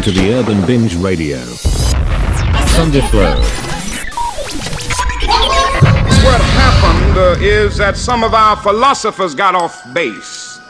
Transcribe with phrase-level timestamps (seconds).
[0.00, 1.38] listening to the Urban Binge Radio.
[2.68, 3.36] Sunday Flow.
[6.24, 10.60] What happened uh, is that some of our philosophers got off base.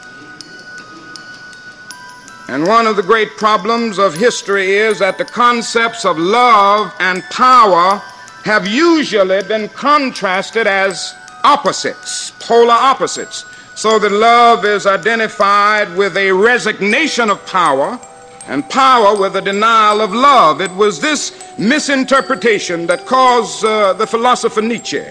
[2.47, 7.23] And one of the great problems of history is that the concepts of love and
[7.31, 8.01] power
[8.43, 13.45] have usually been contrasted as opposites, polar opposites.
[13.75, 17.99] So that love is identified with a resignation of power
[18.47, 20.61] and power with a denial of love.
[20.61, 25.03] It was this misinterpretation that caused uh, the philosopher Nietzsche,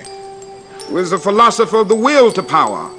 [0.87, 2.91] who is the philosopher of the will to power,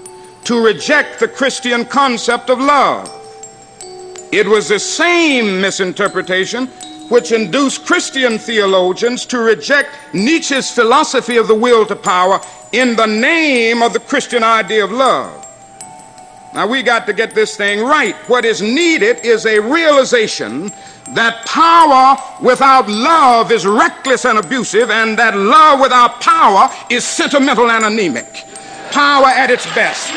[0.45, 3.09] to reject the Christian concept of love.
[4.31, 6.67] It was the same misinterpretation
[7.09, 12.39] which induced Christian theologians to reject Nietzsche's philosophy of the will to power
[12.71, 15.45] in the name of the Christian idea of love.
[16.53, 18.13] Now we got to get this thing right.
[18.27, 20.69] What is needed is a realization
[21.13, 27.71] that power without love is reckless and abusive, and that love without power is sentimental
[27.71, 28.45] and anemic.
[28.91, 30.11] Power at its best.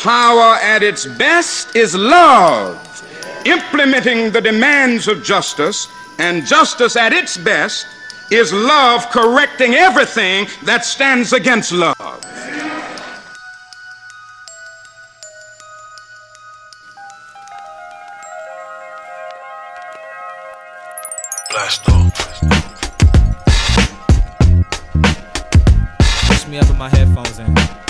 [0.00, 2.78] Power at its best is love,
[3.44, 5.88] implementing the demands of justice,
[6.20, 7.86] and justice at its best
[8.30, 11.96] is love correcting everything that stands against love.
[21.50, 22.14] Blast off.
[26.26, 27.87] Push me up with my headphones in.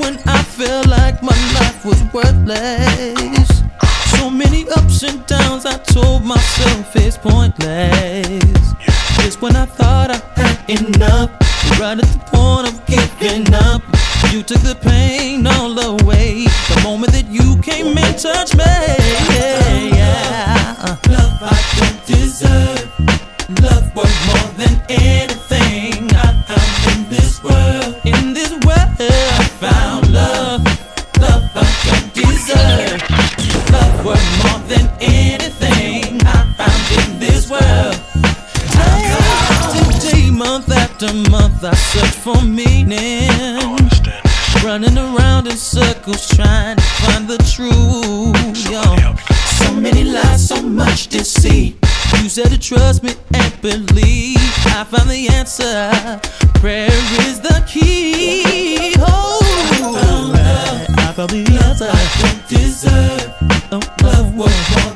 [0.00, 3.48] When I felt like my life was worthless.
[4.18, 8.74] So many ups and downs, I told myself it's pointless.
[9.16, 11.30] Just when I thought I had enough,
[11.78, 13.82] right at the point of giving up,
[14.32, 16.44] you took the pain all away.
[16.70, 18.64] The moment that you came and touched me,
[19.96, 20.96] yeah.
[21.08, 22.88] Love I don't deserve.
[23.62, 28.00] Love worth more than anything I found in this world.
[28.04, 28.80] In this world,
[33.72, 36.28] Love more than anything I
[36.58, 37.96] found in this world.
[40.00, 43.28] Day month after month, I search for meaning.
[44.64, 48.56] Running around in circles trying to find the truth.
[49.58, 51.76] So many lies, so much deceit.
[52.22, 54.38] You said to trust me and believe.
[54.66, 56.20] I found the answer.
[56.60, 56.90] Prayer
[57.26, 58.94] is the key.
[58.98, 60.39] Oh,
[61.10, 61.88] I found the answer.
[61.90, 63.34] I don't deserve
[64.00, 64.46] love more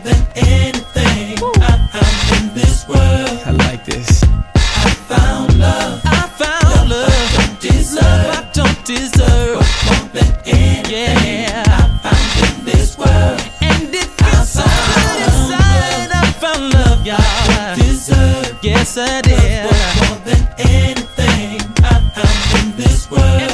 [0.05, 3.43] than anything I found in this world.
[3.45, 4.23] I like this.
[4.55, 6.01] I found love.
[6.05, 7.11] I found love.
[7.11, 8.05] I don't deserve.
[8.07, 11.65] I don't deserve more than anything yeah.
[11.67, 13.43] I found in this world.
[13.61, 16.11] And it feels so good.
[16.15, 17.03] I found love.
[17.77, 18.57] Deserve.
[18.63, 19.65] Yes, I did.
[19.67, 23.43] More than anything I found in this world.
[23.43, 23.54] And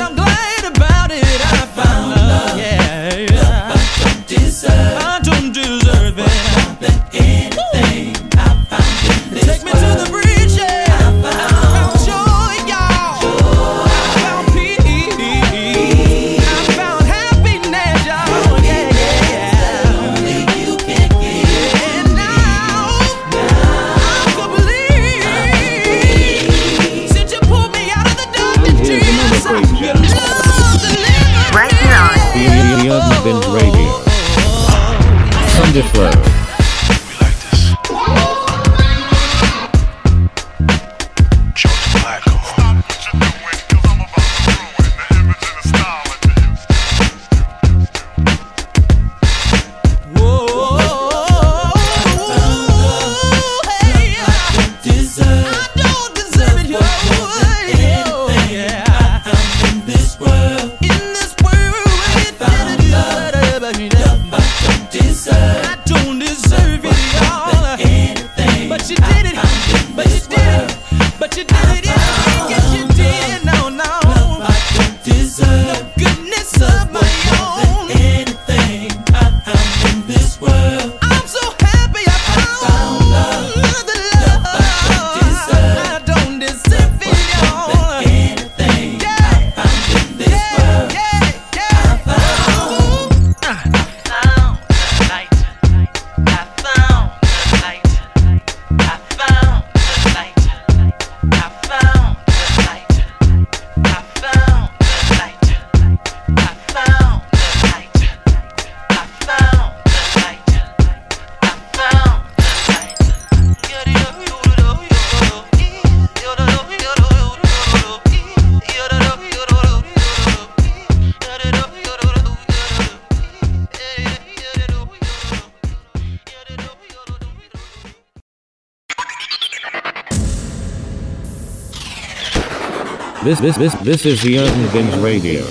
[133.51, 135.43] This this this is the Urban Binge Radio.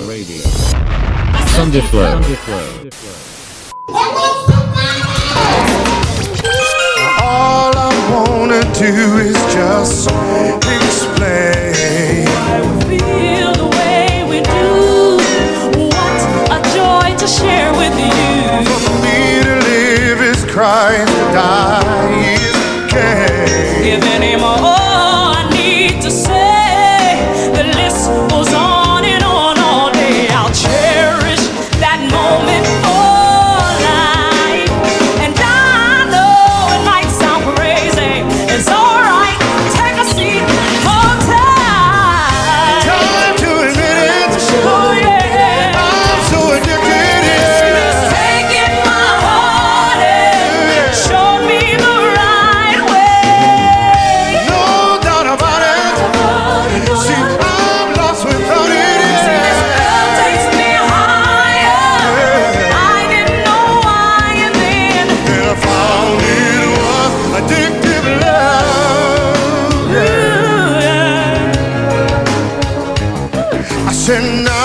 [1.48, 2.16] Sunday Flow.
[7.20, 10.29] All I wanna do is just.
[74.10, 74.59] tonight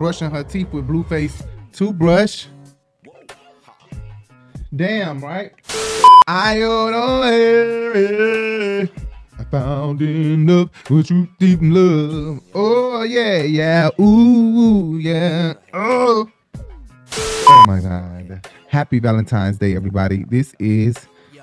[0.00, 2.46] brushing her teeth with Blueface toothbrush.
[4.74, 5.52] Damn, right?
[6.26, 6.94] I don't.
[9.38, 12.40] I found enough with truth deep in love.
[12.54, 13.90] Oh, yeah, yeah.
[14.00, 15.52] Ooh, yeah.
[15.74, 16.30] Oh.
[17.12, 18.48] Oh, my God.
[18.68, 20.24] Happy Valentine's Day, everybody.
[20.24, 20.96] This is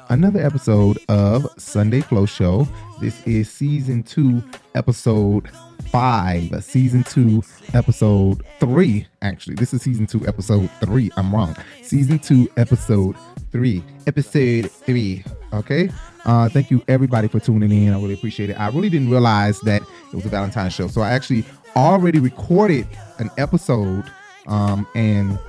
[0.10, 2.68] another episode of Sunday Flow Show.
[3.02, 5.48] This is season two, episode
[5.88, 6.64] five.
[6.64, 9.08] Season two, episode three.
[9.22, 11.12] Actually, this is season two, episode three.
[11.18, 11.56] I'm wrong.
[11.82, 13.16] Season two, episode
[13.52, 13.84] three.
[14.06, 15.24] Episode three.
[15.54, 15.90] Okay.
[16.26, 17.94] Uh, thank you everybody for tuning in.
[17.94, 18.60] I really appreciate it.
[18.60, 22.88] I really didn't realize that it was a Valentine's show, so I actually already recorded
[23.20, 24.12] an episode
[24.48, 25.40] um, and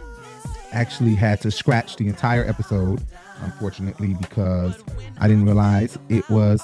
[0.73, 3.02] actually had to scratch the entire episode,
[3.40, 4.83] unfortunately, because
[5.18, 6.62] I didn't realize it was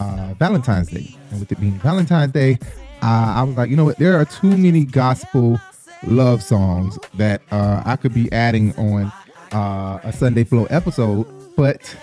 [0.00, 1.14] uh, Valentine's Day.
[1.30, 2.58] And with it being Valentine's Day,
[3.02, 3.98] uh, I was like, you know what?
[3.98, 5.60] There are too many gospel
[6.06, 9.12] love songs that uh, I could be adding on
[9.52, 11.26] uh, a Sunday Flow episode,
[11.56, 11.96] but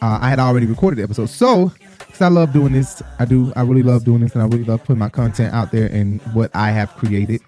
[0.00, 1.26] uh, I had already recorded the episode.
[1.26, 4.46] So, because I love doing this, I do, I really love doing this, and I
[4.46, 7.40] really love putting my content out there and what I have created.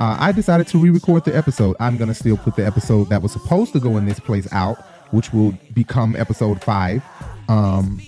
[0.00, 1.76] Uh, I decided to re-record the episode.
[1.78, 4.78] I'm gonna still put the episode that was supposed to go in this place out,
[5.12, 7.04] which will become episode five.
[7.48, 8.00] Um,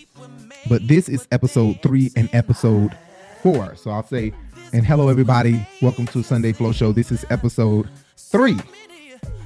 [0.68, 2.96] but this is episode three and episode
[3.44, 3.76] four.
[3.76, 4.32] So I'll say,
[4.72, 6.92] and hello everybody, welcome to Sunday Flow Show.
[6.92, 8.56] This is episode three.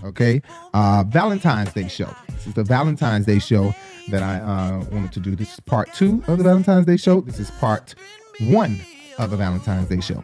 [0.05, 0.41] Okay,
[0.73, 2.15] uh, Valentine's Day show.
[2.29, 3.75] This is the Valentine's Day show
[4.11, 5.35] that I uh, wanted to do.
[5.35, 7.23] This is part two of the Valentine's Day show.
[7.23, 7.97] This is part
[8.43, 8.81] one
[9.19, 10.23] of the Valentine's Day show.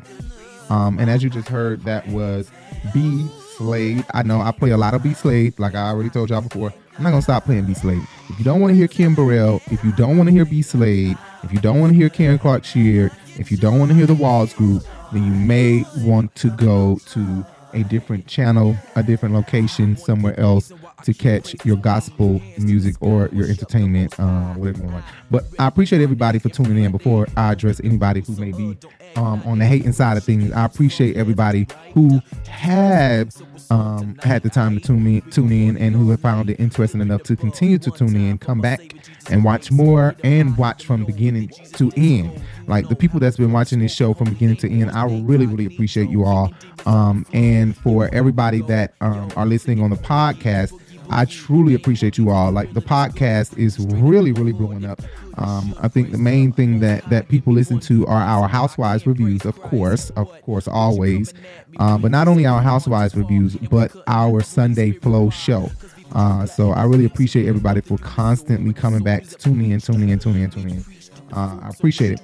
[0.70, 2.52] Um, and as you just heard, that was
[2.94, 3.26] B
[3.56, 4.06] Slade.
[4.14, 6.72] I know I play a lot of B Slade, like I already told y'all before.
[6.96, 8.06] I'm not gonna stop playing B Slade.
[8.30, 10.62] If you don't want to hear Kim Burrell, if you don't want to hear B
[10.62, 13.96] Slade, if you don't want to hear Karen Clark Sheard, if you don't want to
[13.96, 19.02] hear the Walls Group, then you may want to go to a different channel, a
[19.02, 20.72] different location, somewhere else
[21.02, 25.04] to catch your gospel music or your entertainment, uh, whatever you want.
[25.30, 26.92] But I appreciate everybody for tuning in.
[26.92, 28.76] Before I address anybody who may be
[29.16, 33.34] um, on the hating side of things, I appreciate everybody who have
[33.70, 37.00] um, had the time to tune in, tune in, and who have found it interesting
[37.00, 38.94] enough to continue to tune in, come back
[39.30, 42.42] and watch more, and watch from beginning to end.
[42.66, 45.66] Like the people that's been watching this show from beginning to end, I really, really
[45.66, 46.52] appreciate you all.
[46.86, 50.72] Um, and for everybody that um, are listening on the podcast,
[51.10, 52.50] I truly appreciate you all.
[52.50, 55.00] Like the podcast is really, really blowing up.
[55.36, 59.44] Um, I think the main thing that that people listen to are our Housewives reviews,
[59.44, 61.34] of course, of course, always.
[61.78, 65.70] Uh, but not only our Housewives reviews, but our Sunday Flow show.
[66.14, 70.18] Uh, so I really appreciate everybody for constantly coming back to tune in, tuning in,
[70.18, 70.84] tuning in, tuning in.
[71.32, 72.20] Uh, I appreciate it.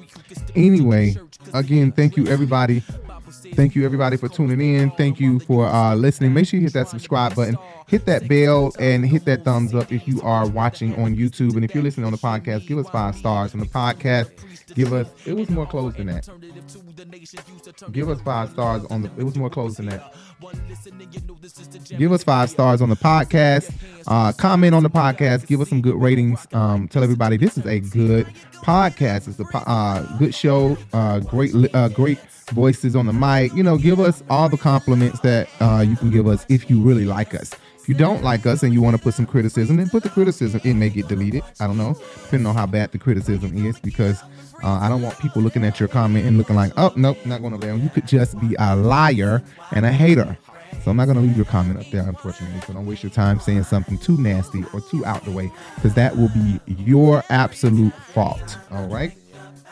[0.55, 1.17] Anyway,
[1.53, 2.83] again, thank you everybody.
[3.55, 4.91] Thank you everybody for tuning in.
[4.93, 6.33] Thank you for uh, listening.
[6.33, 7.57] Make sure you hit that subscribe button,
[7.89, 11.55] hit that bell, and hit that thumbs up if you are watching on YouTube.
[11.57, 14.31] And if you're listening on the podcast, give us five stars on the podcast.
[14.75, 15.09] Give us.
[15.27, 16.29] It was more close than that.
[17.91, 19.11] Give us five stars on the.
[19.19, 20.15] It was more close than that.
[21.99, 23.73] Give us five stars on the podcast.
[24.07, 25.47] Uh, comment on the podcast.
[25.47, 26.47] Give us some good ratings.
[26.53, 29.29] Um, tell everybody this is a good podcast.
[29.29, 30.77] It's a po- uh, good show.
[30.93, 32.19] Uh, great, uh, great
[32.53, 33.53] voices on the mic.
[33.55, 36.81] You know, give us all the compliments that uh, you can give us if you
[36.81, 37.53] really like us.
[37.91, 40.61] You don't like us and you want to put some criticism, then put the criticism.
[40.63, 41.43] It may get deleted.
[41.59, 44.23] I don't know, depending on how bad the criticism is, because
[44.63, 47.41] uh, I don't want people looking at your comment and looking like, oh, nope, not
[47.41, 47.75] going over there.
[47.75, 49.43] You could just be a liar
[49.73, 50.39] and a hater.
[50.85, 52.61] So I'm not going to leave your comment up there, unfortunately.
[52.65, 55.95] So don't waste your time saying something too nasty or too out the way, because
[55.95, 58.57] that will be your absolute fault.
[58.71, 59.17] All right.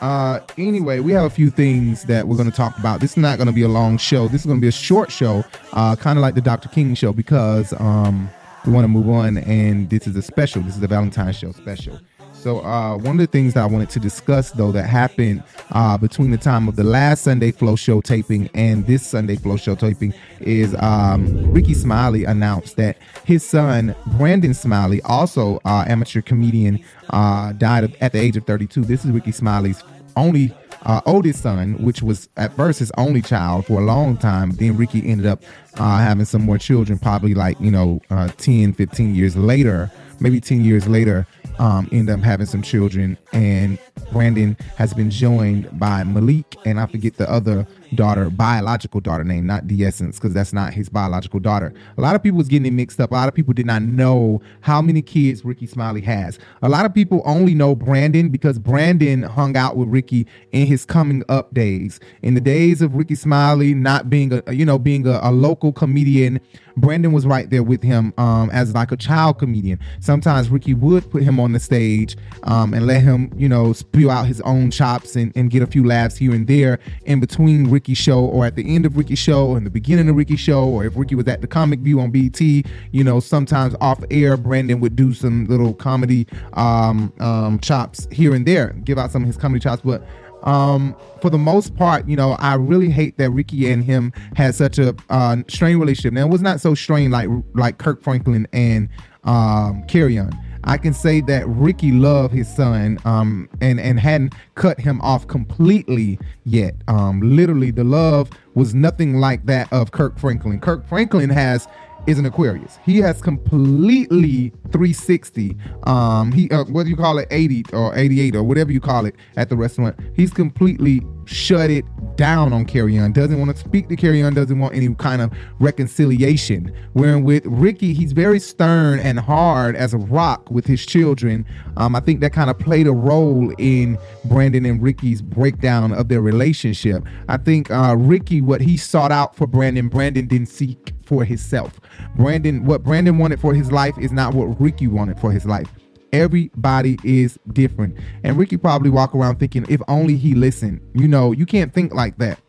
[0.01, 3.01] Uh, anyway, we have a few things that we're going to talk about.
[3.01, 4.27] This is not going to be a long show.
[4.27, 6.69] This is going to be a short show, uh, kind of like the Dr.
[6.69, 8.29] King show, because um,
[8.65, 9.37] we want to move on.
[9.39, 10.61] And this is a special.
[10.61, 11.99] This is a Valentine's show special.
[12.39, 15.97] So uh, one of the things that I wanted to discuss, though, that happened uh,
[15.97, 19.75] between the time of the last Sunday Flow Show taping and this Sunday Flow Show
[19.75, 26.81] taping is um, Rickey Smiley announced that his son Brandon Smiley, also uh, amateur comedian,
[27.09, 28.85] uh, died at the age of 32.
[28.85, 29.83] This is Rickey Smiley's
[30.15, 30.53] only
[30.83, 34.51] uh, oldest son, which was at first his only child for a long time.
[34.51, 35.43] Then Rickey ended up
[35.75, 39.91] uh, having some more children, probably like, you know, uh, 10, 15 years later,
[40.21, 41.27] maybe 10 years later,
[41.59, 43.17] um, end up having some children.
[43.31, 43.77] And
[44.11, 49.45] Brandon has been joined by Malik, and I forget the other daughter, biological daughter name,
[49.45, 51.73] not D'Essence, because that's not his biological daughter.
[51.97, 53.11] A lot of people was getting it mixed up.
[53.11, 56.39] A lot of people did not know how many kids Rickey Smiley has.
[56.61, 60.85] A lot of people only know Brandon because Brandon hung out with Rickey in his
[60.85, 61.99] coming up days.
[62.21, 65.71] In the days of Rickey Smiley not being a you know being a, a local
[65.71, 66.39] comedian,
[66.79, 69.79] Brandon was right there with him um, as like a child comedian.
[69.99, 74.09] Sometimes Rickey would put him on the stage um, and let him, you know, spew
[74.09, 77.69] out his own chops and, and get a few laughs here and there in between
[77.79, 80.35] Rickey's show or at the end of Rickey show or in the beginning of Rickey
[80.35, 84.03] show or if Rickey was at the Comic View on BET, you know, sometimes off
[84.11, 89.11] air, Brandon would do some little comedy um, um, chops here and there, give out
[89.11, 90.05] some of his comedy chops, but
[90.43, 94.55] um for the most part you know i really hate that rickey and him had
[94.55, 96.13] such a uh strained relationship.
[96.13, 98.87] Now it was not so strained like like kirk franklin and
[99.25, 100.31] um Kerrion
[100.63, 105.27] i can say that rickey loved his son um and and hadn't cut him off
[105.27, 111.29] completely yet um literally the love was nothing like that of kirk franklin kirk franklin
[111.29, 111.67] has
[112.07, 112.79] is an Aquarius.
[112.85, 115.55] He has completely 360.
[115.83, 119.05] Um, he uh, what do you call it, 80 or 88 or whatever you call
[119.05, 119.99] it at the restaurant.
[120.15, 123.13] He's completely shut it down on Kerrion.
[123.13, 124.33] Doesn't want to speak to Kerrion.
[124.35, 126.73] Doesn't want any kind of reconciliation.
[126.93, 131.45] Where with Rickey, he's very stern and hard as a rock with his children.
[131.77, 136.09] Um, I think that kind of played a role in Brandon and Rickey's breakdown of
[136.09, 137.03] their relationship.
[137.27, 141.79] I think uh, Rickey, what he sought out for Brandon, Brandon didn't seek for himself.
[142.15, 145.69] Brandon, what Brandon wanted for his life is not what Rickey wanted for his life.
[146.11, 147.97] Everybody is different.
[148.23, 150.81] And Rickey probably walk around thinking, if only he listened.
[150.93, 152.39] You know, you can't think like that.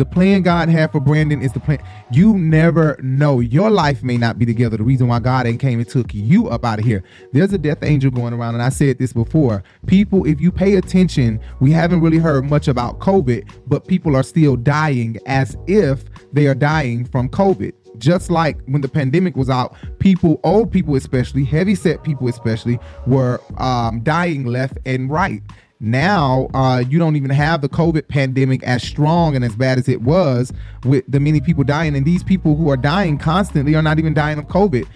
[0.00, 1.82] The plan God had for Brandon is the plan.
[2.10, 3.40] You never know.
[3.40, 4.78] Your life may not be together.
[4.78, 7.02] The reason why God ain't came and took you up out of here.
[7.32, 9.62] There's a death angel going around, and I said this before.
[9.86, 14.22] People, if you pay attention, we haven't really heard much about COVID, but people are
[14.22, 19.48] still dying as if they are dying from COVID just like when the pandemic was
[19.48, 25.42] out, people, old people especially, heavy set people especially, were um, dying left and right.
[25.82, 29.88] Now, uh, you don't even have the COVID pandemic as strong and as bad as
[29.88, 30.52] it was
[30.84, 31.96] with the many people dying.
[31.96, 34.86] And these people who are dying constantly are not even dying of COVID.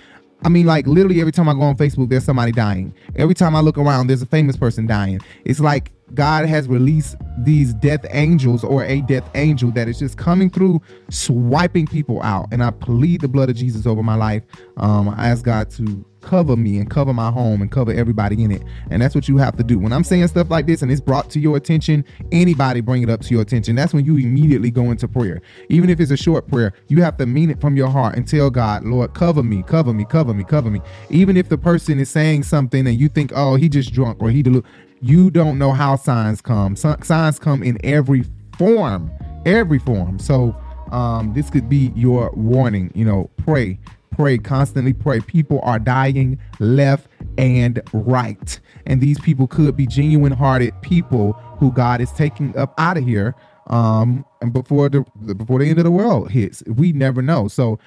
[0.44, 2.92] I mean, like literally every time I go on Facebook, there's somebody dying.
[3.16, 5.22] Every time I look around, there's a famous person dying.
[5.46, 10.18] It's like God has released these death angels or a death angel that is just
[10.18, 12.48] coming through, swiping people out.
[12.52, 14.42] And I plead the blood of Jesus over my life.
[14.76, 18.50] Um, I ask God to cover me and cover my home and cover everybody in
[18.50, 18.62] it.
[18.90, 19.78] And that's what you have to do.
[19.78, 23.10] When I'm saying stuff like this and it's brought to your attention, anybody bring it
[23.10, 23.76] up to your attention.
[23.76, 25.42] That's when you immediately go into prayer.
[25.68, 28.26] Even if it's a short prayer, you have to mean it from your heart and
[28.26, 30.80] tell God, Lord, cover me, cover me, cover me, cover me.
[31.10, 34.30] Even if the person is saying something and you think, oh, he just drunk or
[34.30, 34.64] he delu-
[35.04, 36.76] you don't know how signs come.
[36.76, 38.24] Signs come in every
[38.56, 39.10] form,
[39.44, 40.18] every form.
[40.18, 40.56] So
[40.92, 42.90] um, this could be your warning.
[42.94, 43.78] You know, pray,
[44.10, 45.20] pray, constantly pray.
[45.20, 52.00] People are dying left and right, and these people could be genuine-hearted people who God
[52.00, 53.34] is taking up out of here.
[53.66, 57.48] Um, and before the before the end of the world hits, we never know.
[57.48, 57.78] So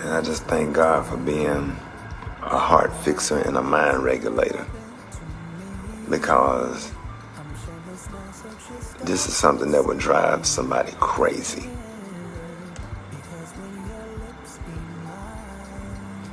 [0.00, 1.76] And I just thank God for being
[2.42, 4.66] a heart fixer and a mind regulator.
[6.08, 6.92] Because
[9.04, 11.68] this is something that would drive somebody crazy.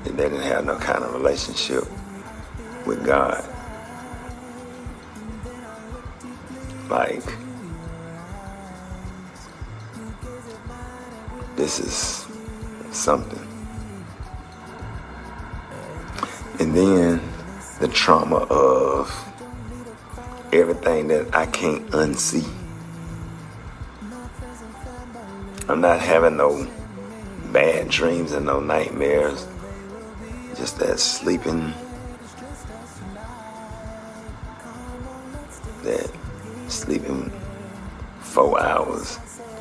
[0.05, 1.83] If they didn't have no kind of relationship
[2.85, 3.43] with God.
[6.89, 7.23] Like,
[11.55, 12.25] this is
[12.95, 13.46] something.
[16.59, 17.21] And then
[17.79, 19.13] the trauma of
[20.51, 22.47] everything that I can't unsee.
[25.69, 26.67] I'm not having no
[27.51, 29.47] bad dreams and no nightmares.
[30.55, 31.73] Just that sleeping.
[35.83, 36.11] That
[36.69, 37.31] sleeping
[38.19, 39.17] four hours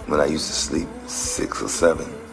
[0.06, 2.25] when I used to sleep six or seven.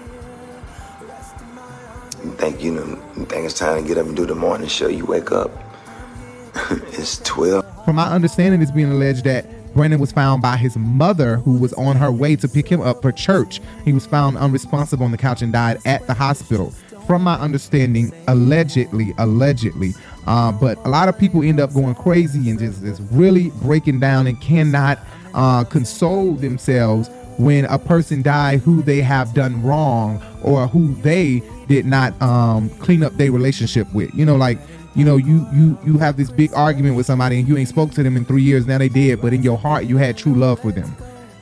[2.24, 4.88] You think you know think it's time to get up and do the morning show,
[4.88, 5.52] you wake up.
[6.72, 7.66] it's twelve.
[7.84, 11.74] From my understanding, it's being alleged that Brandon was found by his mother, who was
[11.74, 13.60] on her way to pick him up for church.
[13.84, 16.72] He was found unresponsive on the couch and died at the hospital.
[17.08, 19.94] From my understanding, allegedly, allegedly.
[20.26, 24.00] Uh, but a lot of people end up going crazy and just, just really breaking
[24.00, 25.00] down and cannot
[25.34, 31.42] uh, console themselves when a person die who they have done wrong or who they
[31.68, 34.14] did not um, clean up their relationship with.
[34.14, 34.60] You know, like
[34.96, 37.92] you know, you you you have this big argument with somebody and you ain't spoke
[37.92, 38.68] to them in three years.
[38.68, 40.96] Now they dead, but in your heart you had true love for them,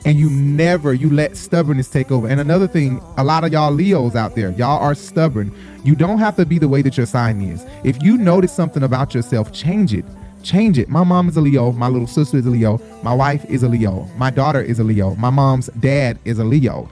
[0.04, 2.28] and you never you let stubbornness take over.
[2.28, 5.54] And another thing, a lot of y'all Leos out there, y'all are stubborn.
[5.84, 7.66] You don't have to be the way that your sign is.
[7.84, 10.04] If you notice something about yourself, change it.
[10.42, 10.88] Change it.
[10.88, 11.72] My mom is a Leo.
[11.72, 12.80] My little sister is a Leo.
[13.02, 14.08] My wife is a Leo.
[14.16, 15.14] My daughter is a Leo.
[15.14, 16.90] My mom's dad is a Leo.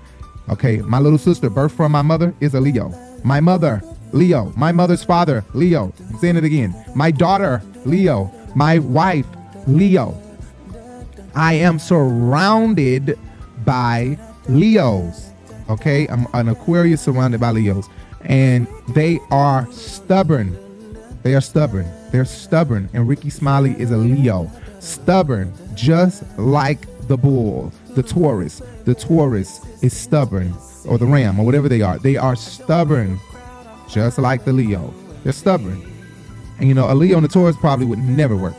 [0.48, 0.78] Okay.
[0.78, 2.94] My little sister, birth from my mother, is a Leo.
[3.24, 3.82] My mother,
[4.12, 4.52] Leo.
[4.56, 5.92] My mother's father, Leo.
[6.08, 6.74] I'm saying it again.
[6.94, 8.30] My daughter, Leo.
[8.54, 9.26] My wife,
[9.66, 10.20] Leo.
[11.34, 13.18] I am surrounded
[13.64, 15.30] by Leos.
[15.68, 16.06] Okay.
[16.08, 17.88] I'm an Aquarius surrounded by Leos.
[18.22, 20.56] And they are stubborn.
[21.22, 21.90] They are stubborn.
[22.10, 22.88] They're stubborn.
[22.92, 24.50] And Rickey Smiley is a Leo.
[24.78, 28.62] Stubborn, just like the bull, the Taurus.
[28.84, 30.54] The Taurus is stubborn,
[30.86, 31.98] or the ram, or whatever they are.
[31.98, 33.20] They are stubborn,
[33.88, 34.94] just like the Leo.
[35.22, 35.86] They're stubborn.
[36.58, 38.54] And you know, a Leo and a Taurus probably would never work.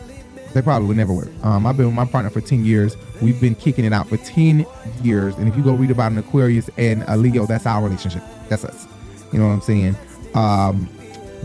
[0.54, 1.30] They probably would never work.
[1.44, 2.98] Um, I've been with my partner for 10 years.
[3.22, 4.66] We've been kicking it out for 10
[5.02, 5.36] years.
[5.38, 8.24] And if you go read about an Aquarius and a Leo, that's our relationship.
[8.50, 8.86] That's us.
[9.32, 9.96] You know what I'm saying?
[10.34, 10.90] Um,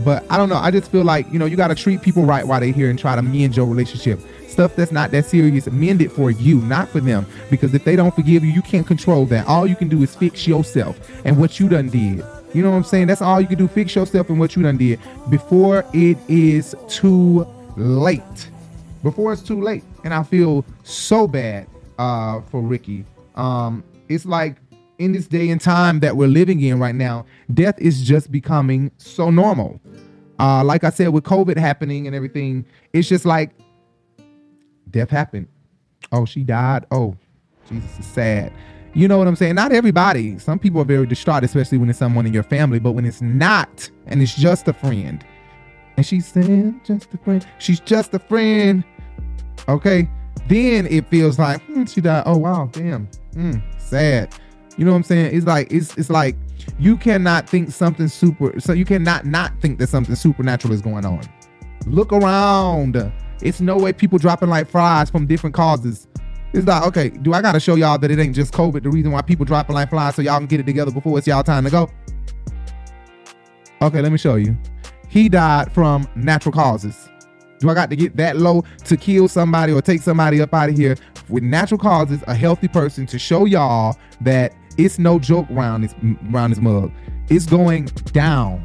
[0.03, 0.55] but I don't know.
[0.55, 2.89] I just feel like, you know, you got to treat people right while they're here
[2.89, 4.19] and try to mend your relationship.
[4.47, 7.25] Stuff that's not that serious, mend it for you, not for them.
[7.49, 9.45] Because if they don't forgive you, you can't control that.
[9.47, 12.23] All you can do is fix yourself and what you done did.
[12.53, 13.07] You know what I'm saying?
[13.07, 13.67] That's all you can do.
[13.67, 18.49] Fix yourself and what you done did before it is too late.
[19.03, 19.83] Before it's too late.
[20.03, 21.67] And I feel so bad
[21.99, 23.05] uh, for Rickey.
[23.35, 24.55] Um, it's like
[24.99, 28.91] in this day and time that we're living in right now, death is just becoming
[28.97, 29.79] so normal.
[30.39, 33.51] Uh, like I said, with COVID happening and everything, it's just like
[34.89, 35.47] death happened.
[36.11, 36.85] Oh, she died.
[36.91, 37.15] Oh,
[37.69, 38.53] Jesus is sad.
[38.93, 39.55] You know what I'm saying?
[39.55, 40.39] Not everybody.
[40.39, 43.21] Some people are very distraught, especially when it's someone in your family, but when it's
[43.21, 45.23] not and it's just a friend.
[45.97, 47.45] And she's saying, just a friend.
[47.59, 48.83] She's just a friend.
[49.67, 50.09] Okay.
[50.47, 52.23] Then it feels like hmm, she died.
[52.25, 53.07] Oh wow, damn.
[53.33, 54.33] Hmm, sad.
[54.77, 55.35] You know what I'm saying?
[55.35, 56.35] It's like it's it's like
[56.79, 61.05] you cannot think something super so you cannot not think that something supernatural is going
[61.05, 61.21] on.
[61.87, 63.11] Look around.
[63.41, 66.07] It's no way people dropping like flies from different causes.
[66.53, 69.11] It's like, okay, do I gotta show y'all that it ain't just COVID the reason
[69.11, 71.63] why people dropping like flies so y'all can get it together before it's y'all time
[71.63, 71.89] to go?
[73.81, 74.57] Okay, let me show you.
[75.07, 77.09] He died from natural causes.
[77.59, 80.69] Do I got to get that low to kill somebody or take somebody up out
[80.69, 80.95] of here
[81.29, 85.95] with natural causes, a healthy person to show y'all that it's no joke around this
[86.31, 86.91] around this mug.
[87.29, 88.63] It's going down.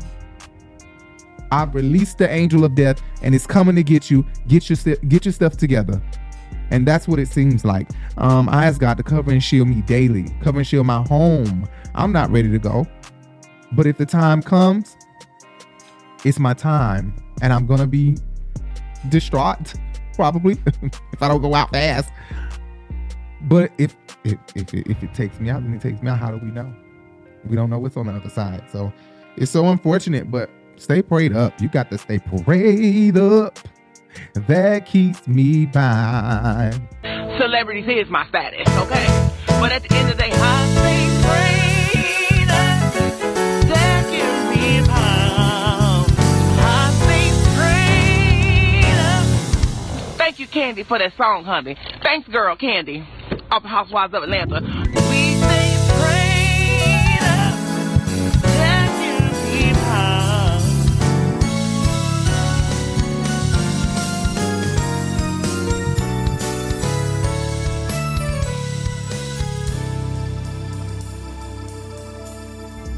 [1.50, 4.24] I've released the angel of death and it's coming to get you.
[4.48, 6.00] Get your get your stuff together.
[6.70, 7.88] And that's what it seems like.
[8.16, 11.68] Um, I ask God to cover and shield me daily, cover and shield my home.
[11.94, 12.86] I'm not ready to go.
[13.72, 14.96] But if the time comes,
[16.24, 17.14] it's my time.
[17.42, 18.16] And I'm gonna be
[19.08, 19.74] distraught,
[20.14, 22.10] probably, if I don't go out fast.
[23.42, 26.18] But if if if it, if it takes me out, then it takes me out.
[26.18, 26.72] How do we know?
[27.48, 28.64] We don't know what's on the other side.
[28.70, 28.92] So
[29.36, 30.30] it's so unfortunate.
[30.30, 31.60] But stay prayed up.
[31.60, 33.58] You got to stay prayed up.
[34.34, 36.72] That keeps me by.
[37.38, 39.06] Celebrities is my status, okay?
[39.46, 42.92] But at the end of the day, I stay prayed up.
[43.68, 46.04] That keeps me by.
[46.60, 47.30] I stay
[48.84, 50.18] prayed up.
[50.18, 51.76] Thank you, Candy, for that song, honey.
[52.02, 53.06] Thanks, girl, Candy.
[53.52, 54.62] Of Housewives of Atlanta.
[55.10, 55.32] We.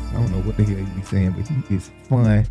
[0.06, 2.44] I don't know what the hell you be saying, but he is funny.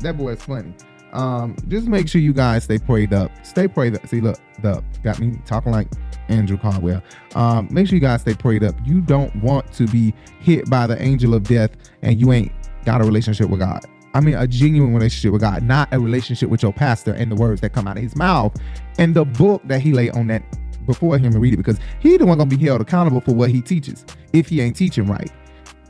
[0.00, 0.72] That boy is funny.
[1.12, 3.30] Um, just make sure you guys stay prayed up.
[3.44, 4.06] Stay prayed up.
[4.06, 5.88] See, look, the got me talking like
[6.28, 7.02] Andrew Caldwell.
[7.34, 8.74] Um, make sure you guys stay prayed up.
[8.84, 11.70] You don't want to be hit by the angel of death
[12.02, 12.52] and you ain't
[12.84, 13.84] got a relationship with God.
[14.14, 17.36] I mean, a genuine relationship with God, not a relationship with your pastor and the
[17.36, 18.54] words that come out of his mouth
[18.98, 20.42] and the book that he lay on that
[20.86, 23.50] before him and read it because he the one gonna be held accountable for what
[23.50, 25.30] he teaches if he ain't teaching right.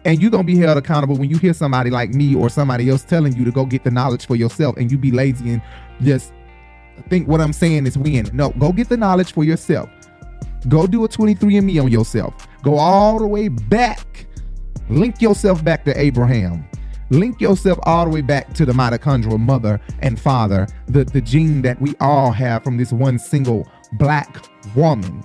[0.04, 3.02] And you're gonna be held accountable when you hear somebody like me or somebody else
[3.02, 5.62] telling you to go get the knowledge for yourself and you be lazy and
[6.02, 6.32] just
[7.08, 8.28] think what I'm saying is win.
[8.32, 9.88] No, go get the knowledge for yourself.
[10.68, 12.46] Go do a 23andMe on yourself.
[12.62, 14.26] Go all the way back.
[14.88, 16.64] Link yourself back to Abraham.
[17.10, 21.60] Link yourself all the way back to the mitochondrial mother and father, the, the gene
[21.62, 25.22] that we all have from this one single black woman.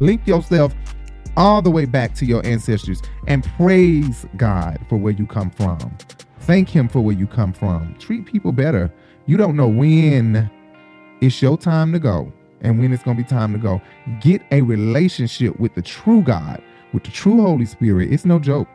[0.00, 0.74] Link yourself
[1.36, 5.78] all the way back to your ancestors and praise God for where you come from.
[6.40, 7.94] Thank Him for where you come from.
[7.98, 8.92] Treat people better.
[9.26, 10.50] You don't know when
[11.20, 13.80] it's your time to go and when it's going to be time to go.
[14.20, 18.12] Get a relationship with the true God, with the true Holy Spirit.
[18.12, 18.68] It's no joke.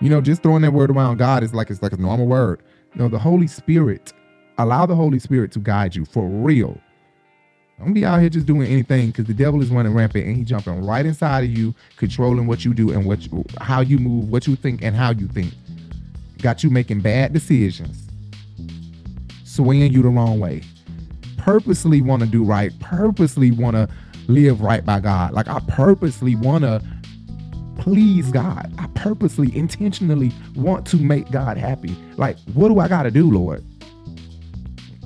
[0.00, 2.62] You know, just throwing that word around God is like it's like a normal word.
[2.94, 4.12] You know, the Holy Spirit
[4.58, 6.78] Allow the Holy Spirit to guide you for real.
[7.78, 10.44] Don't be out here just doing anything because the devil is running rampant and he
[10.44, 14.30] jumping right inside of you, controlling what you do and what you, how you move,
[14.30, 15.52] what you think and how you think.
[16.42, 18.08] Got you making bad decisions,
[19.44, 20.62] swinging you the wrong way.
[21.42, 23.88] Purposely want to do right, purposely want to
[24.28, 25.32] live right by God.
[25.32, 26.80] Like I purposely want to
[27.78, 28.72] please God.
[28.78, 31.96] I purposely, intentionally want to make God happy.
[32.16, 33.64] Like, what do I got to do, Lord?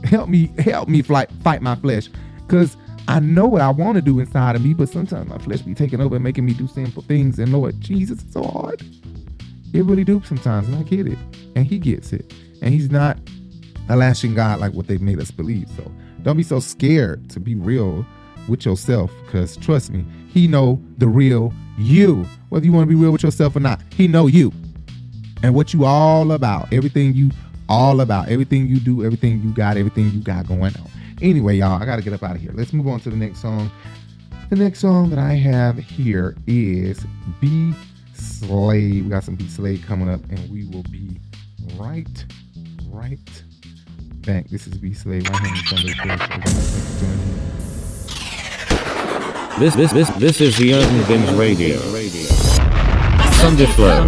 [0.05, 2.11] Help me, help me fight, fight my flesh.
[2.46, 2.77] Because
[3.09, 5.75] I know what I want to do inside of me, but sometimes my flesh be
[5.75, 7.38] taking over and making me do sinful things.
[7.38, 8.83] And Lord, Jesus, it's so hard.
[9.72, 11.18] It really do sometimes, and I get it.
[11.55, 12.31] And he gets it.
[12.61, 13.18] And he's not
[13.88, 15.70] a lashing God like what they made us believe.
[15.77, 15.90] So
[16.26, 18.04] don't be so scared to be real
[18.48, 22.26] with yourself because trust me, he know the real you.
[22.48, 24.52] Whether you want to be real with yourself or not, he know you.
[25.44, 27.30] And what you all about, everything you
[27.68, 30.90] all about, everything you do, everything you got, everything you got going on.
[31.22, 32.50] Anyway, y'all, I gotta get up out of here.
[32.52, 33.70] Let's move on to the next song.
[34.50, 37.06] The next song that I have here is
[37.40, 37.72] B
[38.14, 39.04] Slade.
[39.04, 41.20] We got some B Slade coming up, and we will be
[41.78, 42.24] right,
[42.88, 43.44] right
[44.26, 44.48] back.
[44.48, 46.18] This is B Slade right here on Sunday Church.
[46.18, 47.34] Thanks for joining me.
[49.60, 51.78] This this this this is the Urban Binge Radio.
[53.38, 54.06] Sunday Flow.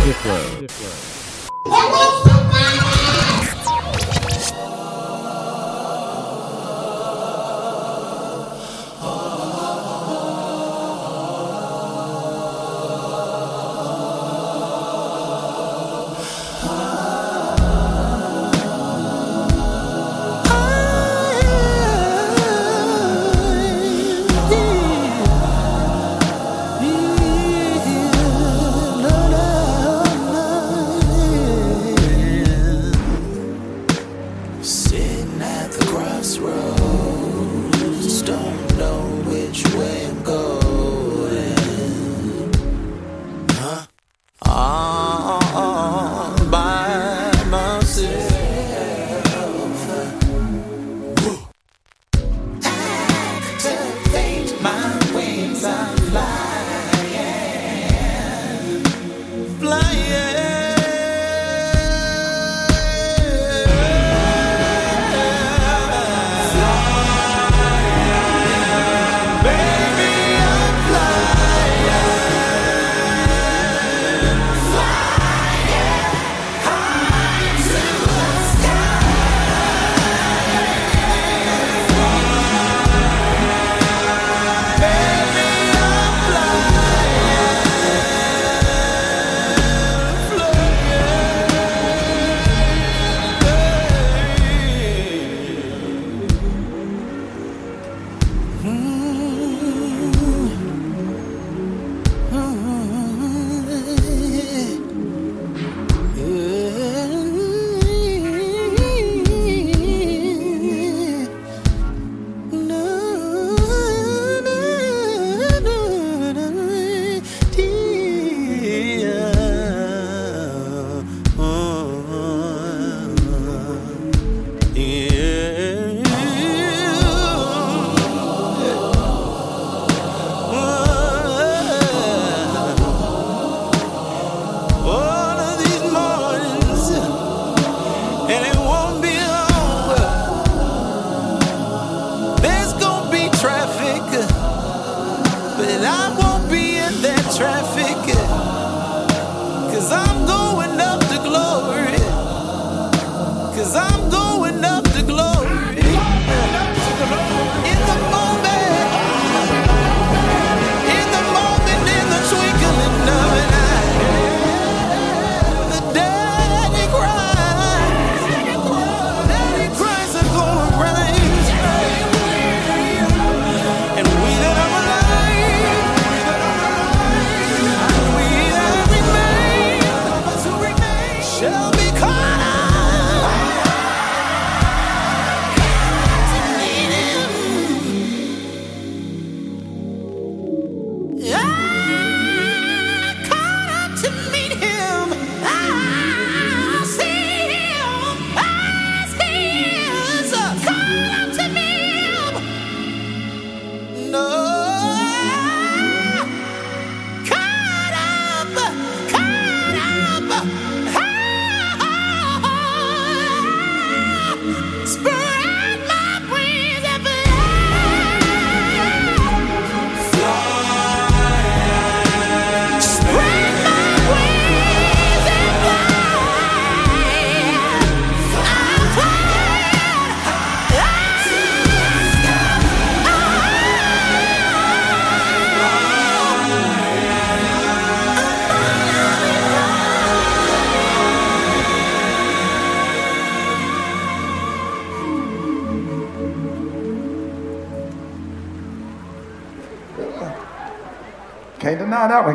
[59.88, 60.37] Flying.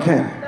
[0.03, 0.43] Can?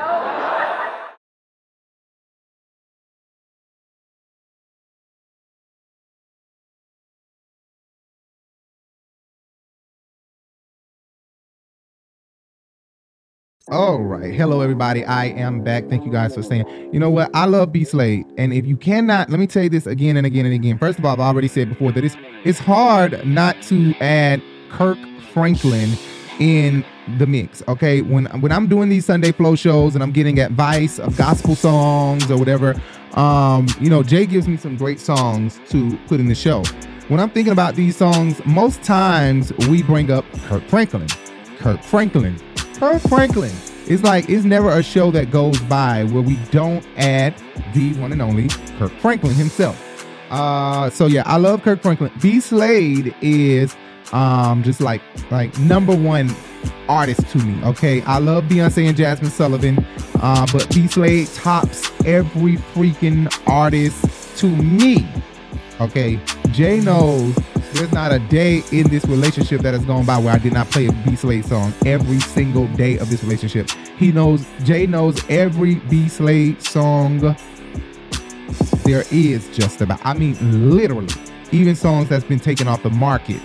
[13.72, 14.34] All right.
[14.34, 15.04] Hello, everybody.
[15.06, 15.90] I am back.
[15.90, 16.66] Thank you guys for saying.
[16.94, 17.32] You know what?
[17.34, 18.26] I love B Slade.
[18.38, 20.78] And if you cannot, let me tell you this again and again and again.
[20.78, 25.00] First of all, I've already said before that it's it's hard not to add Kirk
[25.34, 25.92] Franklin
[26.40, 26.86] in
[27.18, 27.64] the mix.
[27.68, 28.02] Okay.
[28.02, 32.30] When when I'm doing these Sunday flow shows and I'm getting advice of gospel songs
[32.30, 32.76] or whatever,
[33.14, 36.64] um, you know, Jay gives me some great songs to put in the show.
[37.08, 41.08] When I'm thinking about these songs, most times we bring up Kirk Franklin.
[41.60, 42.38] Kirk Franklin.
[42.74, 43.54] Kirk Franklin.
[43.88, 47.36] It's like it's never a show that goes by where we don't add
[47.74, 49.80] the one and only Kirk Franklin himself.
[50.32, 52.12] Uh, so yeah, I love Kirk Franklin.
[52.22, 53.76] B Slade is
[54.12, 56.30] um just like like number one
[56.88, 57.64] artist to me.
[57.64, 59.86] Okay, I love Beyonce and Jazmine Sullivan,
[60.22, 65.08] uh, but B Slade tops every freaking artist to me.
[65.82, 66.20] Okay,
[66.52, 67.36] Jay knows
[67.74, 70.70] there's not a day in this relationship that has gone by where I did not
[70.72, 73.70] play a B Slade song every single day of this relationship.
[73.98, 77.36] He knows, Jay knows every B Slade song
[78.86, 80.00] there is just about.
[80.06, 81.14] I mean, literally,
[81.52, 83.42] even songs that's been taken off the market.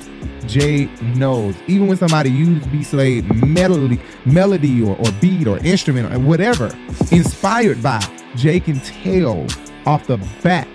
[0.47, 1.55] Jay knows.
[1.67, 6.67] Even when somebody used B Slade melody, melody or, or beat or instrument or whatever,
[7.13, 8.05] inspired by,
[8.37, 9.47] Jay can tell
[9.87, 10.69] off the bat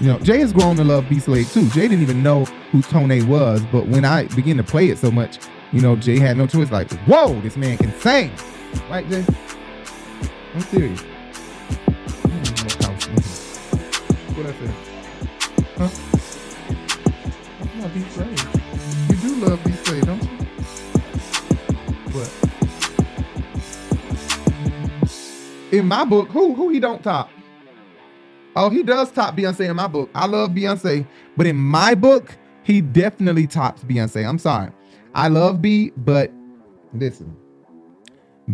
[0.00, 1.68] you know, Jay has grown to love B Slade too.
[1.70, 5.10] Jay didn't even know who Tone was, but when I began to play it so
[5.10, 5.38] much,
[5.72, 6.70] you know, Jay had no choice.
[6.70, 8.32] Like, whoa, this man can sing,
[8.90, 9.24] right, Jay?
[10.54, 11.00] I'm serious.
[14.34, 14.74] What I said?
[15.76, 16.13] Huh?
[17.84, 18.40] I love B Slade.
[19.10, 20.30] You do love B Slade, don't you?
[22.12, 22.32] But
[25.70, 27.28] In my book, who who he don't top?
[28.56, 30.08] Oh, he does top Beyonce in my book.
[30.14, 34.26] I love Beyonce, but in my book, he definitely tops Beyonce.
[34.26, 34.70] I'm sorry.
[35.14, 36.32] I love B, but
[36.94, 37.36] listen.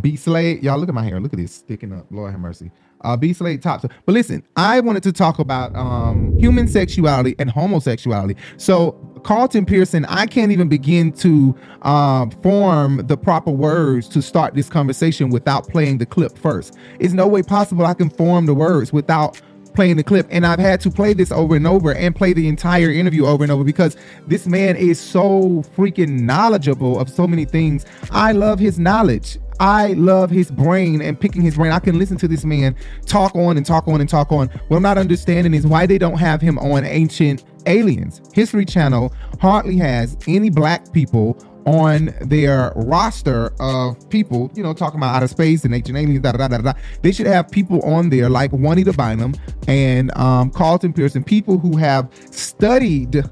[0.00, 1.20] B Slade, y'all look at my hair.
[1.20, 2.06] Look at this sticking up.
[2.10, 2.72] Lord have mercy.
[3.02, 3.84] Uh, B Slade tops.
[4.04, 8.36] But listen, I wanted to talk about um, human sexuality and homosexuality.
[8.56, 8.92] So
[9.24, 14.68] Carlton Pearson, I can't even begin to um, form the proper words to start this
[14.68, 16.76] conversation without playing the clip first.
[16.98, 19.40] It's no way possible I can form the words without
[19.74, 22.48] playing the clip and I've had to play this over and over and play the
[22.48, 27.44] entire interview over and over because this man is so freaking knowledgeable of so many
[27.44, 27.86] things.
[28.10, 29.38] I love his knowledge.
[29.60, 31.70] I love his brain and picking his brain.
[31.70, 34.48] I can listen to this man talk on and talk on and talk on.
[34.68, 38.22] What I'm not understanding is why they don't have him on Ancient Aliens.
[38.32, 44.98] History Channel hardly has any black people on their roster of people, you know, talking
[44.98, 46.72] about outer space and ancient aliens, da da da da.
[47.02, 49.34] They should have people on there like Juanita Bynum
[49.68, 53.24] and um, Carlton Pearson, people who have studied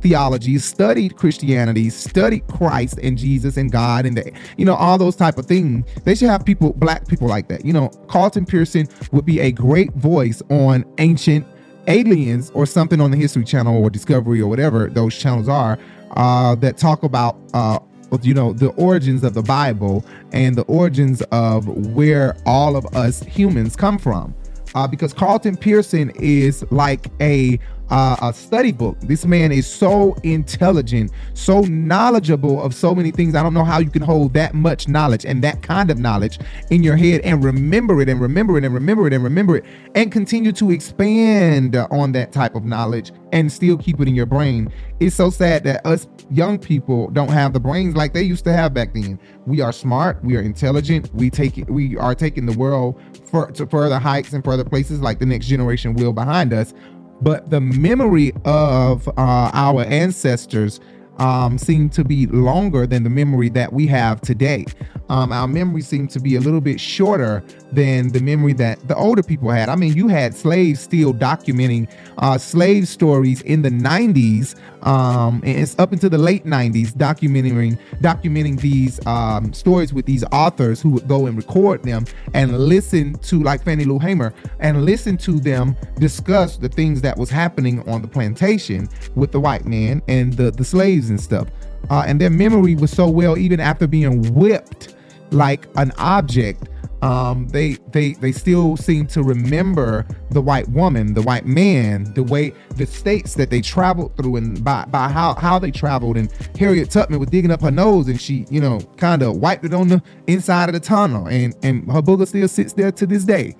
[0.00, 5.16] theology, studied Christianity, studied Christ and Jesus and God and the, you know all those
[5.16, 5.86] type of things.
[6.04, 7.64] They should have people, black people like that.
[7.64, 11.46] You know, Carlton Pearson would be a great voice on ancient
[11.86, 15.78] aliens or something on the History Channel or Discovery or whatever those channels are
[16.12, 17.78] uh, that talk about uh,
[18.22, 23.22] you know the origins of the Bible and the origins of where all of us
[23.22, 24.34] humans come from.
[24.74, 27.58] Uh, because Carlton Pearson is like a
[27.90, 28.98] uh, a study book.
[29.00, 33.34] This man is so intelligent, so knowledgeable of so many things.
[33.34, 36.38] I don't know how you can hold that much knowledge and that kind of knowledge
[36.70, 39.64] in your head and remember it and remember it and remember it and remember it
[39.94, 44.26] and continue to expand on that type of knowledge and still keep it in your
[44.26, 44.72] brain.
[45.00, 48.52] It's so sad that us young people don't have the brains like they used to
[48.52, 49.18] have back then.
[49.46, 53.50] We are smart, we are intelligent, we take it, we are taking the world for,
[53.52, 56.74] to further heights and further places like the next generation will behind us
[57.22, 59.12] but the memory of uh,
[59.52, 60.80] our ancestors
[61.20, 64.64] um, seem to be longer than the memory that we have today.
[65.10, 67.42] Um, our memory seems to be a little bit shorter
[67.72, 69.68] than the memory that the older people had.
[69.68, 74.56] I mean, you had slaves still documenting uh, slave stories in the 90s,
[74.86, 80.24] um, and it's up into the late 90s, documenting documenting these um, stories with these
[80.32, 84.84] authors who would go and record them and listen to, like Fannie Lou Hamer, and
[84.84, 89.66] listen to them discuss the things that was happening on the plantation with the white
[89.66, 91.48] man and the, the slaves and stuff.
[91.90, 94.94] Uh, and their memory was so well, even after being whipped
[95.30, 96.68] like an object,
[97.02, 102.22] um, they they they still seem to remember the white woman, the white man, the
[102.22, 106.16] way the states that they traveled through, and by by how how they traveled.
[106.18, 109.64] And Harriet Tubman was digging up her nose, and she you know kind of wiped
[109.64, 113.06] it on the inside of the tunnel, and and her booger still sits there to
[113.06, 113.56] this day.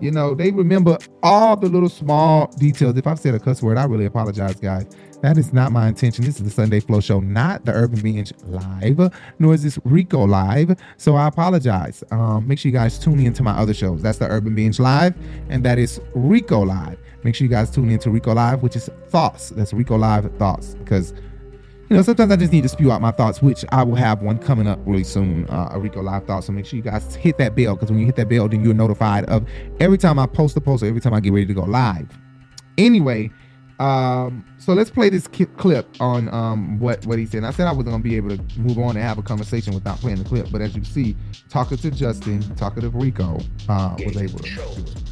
[0.00, 2.96] You know, they remember all the little small details.
[2.96, 4.86] If I've said a cuss word, I really apologize, guys.
[5.22, 6.24] That is not my intention.
[6.24, 10.24] This is the Sunday Flow Show, not the Urban Binge Live, nor is this Rico
[10.24, 10.74] Live.
[10.96, 12.02] So I apologize.
[12.10, 14.00] Um, make sure you guys tune in to my other shows.
[14.00, 15.14] That's the Urban Binge Live,
[15.50, 16.98] and that is Rico Live.
[17.22, 19.50] Make sure you guys tune in to Rico Live, which is Thoughts.
[19.50, 21.12] That's Rico Live Thoughts, because
[21.90, 24.22] you know, sometimes I just need to spew out my thoughts, which I will have
[24.22, 26.46] one coming up really soon, uh, a Rico Live Thoughts.
[26.46, 28.64] So make sure you guys hit that bell because when you hit that bell, then
[28.64, 29.46] you're notified of
[29.80, 32.08] every time I post a post or every time I get ready to go live.
[32.78, 33.30] Anyway,
[33.80, 37.44] um, so let's play this clip on um, what what he said.
[37.44, 39.72] I said I was going to be able to move on and have a conversation
[39.72, 41.16] without playing the clip, but as you see,
[41.48, 44.54] talking to Justin, talking to Rico uh, was able to.
[44.54, 45.02] do it.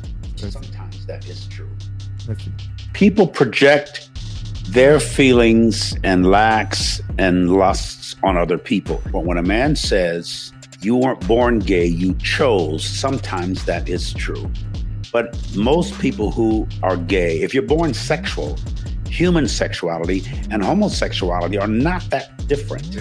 [0.42, 0.52] Let's.
[0.52, 1.70] Sometimes that is true.
[2.28, 2.52] Let's see.
[2.92, 4.10] People project
[4.68, 9.00] their feelings and lacks and lusts on other people.
[9.10, 10.52] But when a man says,
[10.82, 14.50] you weren't born gay, you chose, sometimes that is true.
[15.12, 18.58] But most people who are gay, if you're born sexual,
[19.08, 22.98] human sexuality and homosexuality are not that different.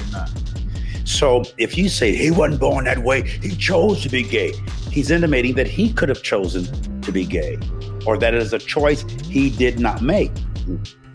[1.04, 4.54] So if you say he wasn't born that way, he chose to be gay,
[4.92, 6.66] he's intimating that he could have chosen
[7.02, 7.58] to be gay
[8.06, 10.32] or that it is a choice he did not make.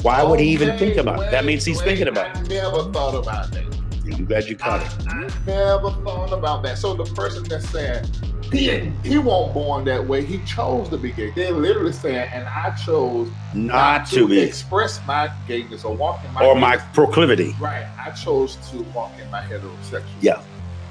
[0.02, 1.30] Why would he even think about it?
[1.30, 2.36] That means he's thinking about it.
[2.36, 3.81] I never thought about that.
[4.04, 5.06] I'm glad you caught it.
[5.08, 6.78] I never thought about that.
[6.78, 8.04] So the person that's saying
[8.52, 8.68] he
[9.08, 11.30] he wasn't born that way, he chose to be gay.
[11.30, 14.40] They're literally saying, and I chose Not to be.
[14.40, 17.54] express my gayness or walk in my Or my proclivity.
[17.60, 17.86] right.
[17.98, 20.02] I chose to walk in my heterosexual.
[20.20, 20.42] Yeah.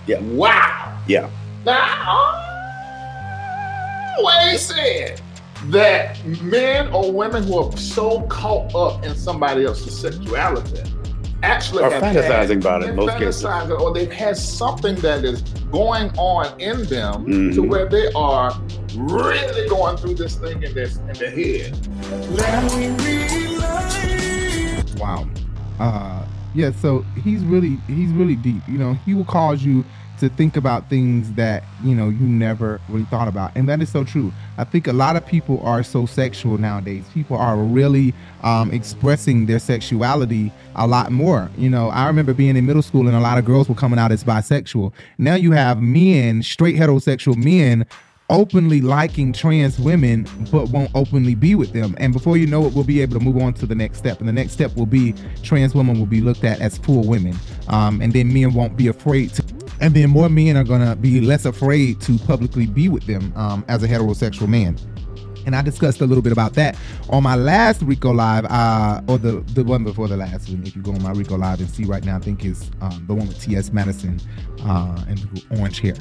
[0.07, 0.19] Yeah.
[0.21, 0.97] Wow.
[1.07, 1.29] Yeah.
[1.65, 5.21] Now, I always said
[5.65, 10.81] that men or women who are so caught up in somebody else's sexuality
[11.43, 13.45] actually Are fantasizing had- about it in they're most cases.
[13.71, 17.69] or they've had something that is going on in them to Mhm.
[17.69, 18.51] where they are
[18.95, 21.77] really going through this thing in their in their head.
[24.99, 25.27] Wow.
[25.79, 28.61] Uh yeah, so he's really he's really deep.
[28.67, 29.85] You know, he will cause you
[30.21, 33.51] to think about things that, you know, you never really thought about.
[33.55, 34.31] And that is so true.
[34.57, 37.03] I think a lot of people are so sexual nowadays.
[37.11, 38.13] People are really
[38.43, 41.49] um, expressing their sexuality a lot more.
[41.57, 43.97] You know, I remember being in middle school and a lot of girls were coming
[43.97, 44.93] out as bisexual.
[45.17, 47.85] Now you have men, straight heterosexual men
[48.29, 52.73] openly liking trans women but won't openly be with them and before you know it
[52.73, 54.85] we'll be able to move on to the next step and the next step will
[54.85, 55.13] be
[55.43, 57.35] trans women will be looked at as full women
[57.67, 59.43] um, and then men won't be afraid to
[59.81, 63.65] and then more men are gonna be less afraid to publicly be with them um,
[63.67, 64.77] as a heterosexual man
[65.45, 66.77] and I discussed a little bit about that
[67.09, 70.63] on my last Rico Live, uh, or the the one before the last one.
[70.65, 73.05] If you go on my Rico Live and see right now, I think is um,
[73.07, 73.71] the one with T.S.
[73.71, 74.19] Madison
[74.63, 75.95] uh, and orange hair.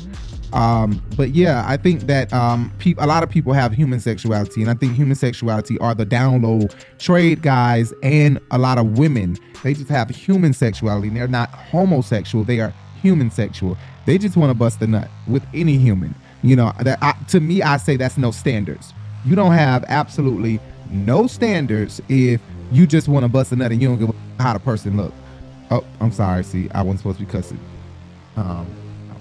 [0.53, 4.61] Um, but yeah, I think that um, peop a lot of people have human sexuality,
[4.63, 6.69] and I think human sexuality are the down low
[6.99, 9.39] trade guys and a lot of women.
[9.63, 11.09] They just have human sexuality.
[11.09, 12.45] And they're not homosexual.
[12.45, 13.77] They are human sexual.
[14.07, 16.15] They just want to bust a nut with any human.
[16.43, 18.95] You know, that I, to me, I say that's no standards.
[19.25, 22.41] You don't have absolutely no standards if
[22.73, 24.97] you just want to bust a nut and you don't give a how the person
[24.97, 25.13] look.
[25.71, 26.43] Oh, I'm sorry.
[26.45, 27.61] See, I wasn't supposed to be cussing.
[28.37, 28.67] Um,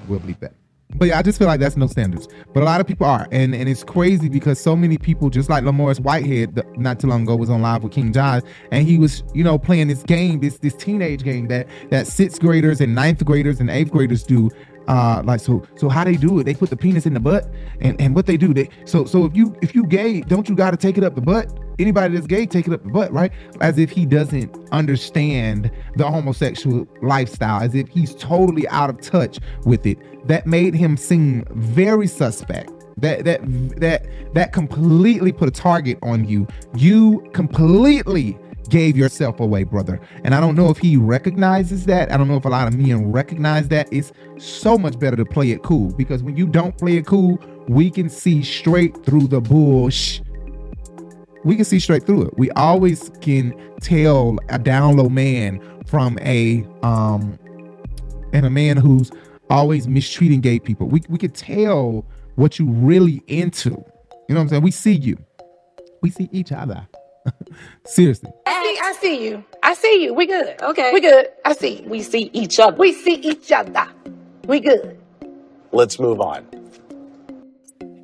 [0.08, 0.54] we'll bleep that.
[0.96, 2.28] But yeah, I just feel like that's no standards.
[2.52, 5.48] But a lot of people are, and and it's crazy because so many people, just
[5.48, 8.88] like Lamorris Whitehead, the, not too long ago, was on live with King John, and
[8.88, 12.82] he was, you know, playing this game, this this teenage game that that sixth graders
[12.82, 14.50] and ninth graders and eighth graders do.
[14.90, 16.46] Uh, like so, so how they do it?
[16.46, 17.48] They put the penis in the butt,
[17.80, 18.56] and and what they do?
[18.56, 21.14] They so so if you if you gay, don't you got to take it up
[21.14, 21.48] the butt?
[21.78, 23.32] Anybody that's gay, take it up the butt, right?
[23.62, 29.38] As if he doesn't understand the homosexual lifestyle, as if he's totally out of touch
[29.64, 30.00] with it.
[30.28, 32.72] That made him seem very suspect.
[32.98, 33.42] That that
[33.80, 36.48] that that completely put a target on you.
[36.76, 40.00] You completely gave yourself away, brother.
[40.24, 42.12] And I don't know if he recognizes that.
[42.12, 43.88] I don't know if a lot of men recognize that.
[43.92, 47.40] It's so much better to play it cool because when you don't play it cool,
[47.68, 50.26] we can see straight through the bullshit
[51.44, 52.38] we can see straight through it.
[52.38, 57.40] We always can tell a down low man from a um
[58.34, 59.12] and a man who's
[59.50, 60.88] always mistreating gay people.
[60.88, 62.06] We we could tell
[62.36, 63.70] what you really into.
[63.70, 64.64] You know what I'm saying?
[64.64, 65.18] We see you.
[66.02, 66.88] We see each other.
[67.86, 68.32] Seriously.
[68.46, 69.44] I see, I see you.
[69.64, 70.14] I see you.
[70.14, 70.62] We good.
[70.62, 70.92] Okay.
[70.94, 71.28] We good.
[71.46, 71.84] I see.
[71.88, 72.76] We see each other.
[72.78, 73.88] We see each other.
[74.46, 75.00] We good.
[75.72, 76.48] Let's move on.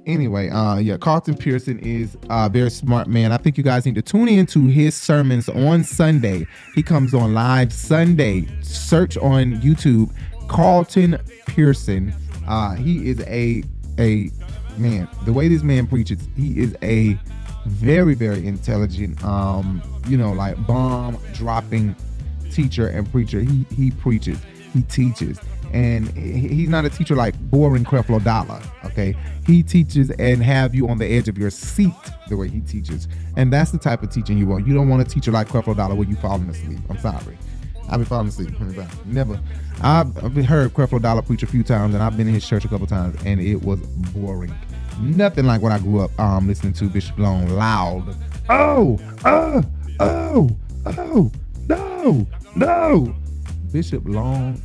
[0.05, 3.32] Anyway, uh, yeah, Carlton Pearson is a very smart man.
[3.32, 6.45] I think you guys need to tune into his sermons on Sunday.
[6.76, 8.45] He comes on live Sunday.
[8.61, 10.11] Search on YouTube,
[10.47, 12.13] Carlton Pearson.
[12.47, 13.63] Uh, he is a
[13.97, 14.30] a
[14.78, 15.07] man.
[15.26, 17.18] The way this man preaches, he is a
[17.66, 19.24] very very intelligent.
[19.24, 21.95] Um, you know, like bomb dropping
[22.51, 23.41] teacher and preacher.
[23.41, 24.39] He he preaches,
[24.74, 25.39] he teaches,
[25.74, 28.61] and he's not a teacher like boring Creflo Dollar.
[28.86, 31.93] Okay, he teaches and have you on the edge of your seat
[32.30, 34.66] the way he teaches, and that's the type of teaching you want.
[34.68, 36.80] You don't want a teacher like Creflo Dollar where you falling asleep.
[36.89, 37.38] I'm sorry.
[37.88, 38.49] I've been falling asleep.
[39.05, 39.39] Never.
[39.82, 42.68] I've, heard Creflo Dollar preach a few times, and I've been in his church a
[42.68, 44.53] couple times, and it was boring.
[45.00, 48.16] Nothing like what I grew up um, listening to Bishop Long loud.
[48.50, 49.64] Oh, oh,
[50.00, 50.50] oh,
[50.86, 51.32] oh,
[51.68, 53.16] no, no.
[53.72, 54.62] Bishop Long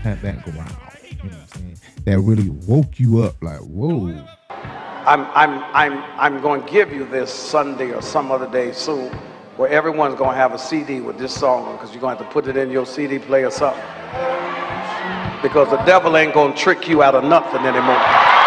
[0.00, 0.54] had that growl.
[0.54, 1.78] You know what I'm saying?
[2.04, 3.42] That really woke you up.
[3.42, 4.24] Like, whoa.
[4.50, 9.12] I'm, I'm, I'm, I'm going to give you this Sunday or some other day soon
[9.56, 12.28] where everyone's going to have a CD with this song because you're going to have
[12.28, 13.82] to put it in your CD player or something.
[15.42, 18.37] Because the devil ain't going to trick you out of nothing anymore.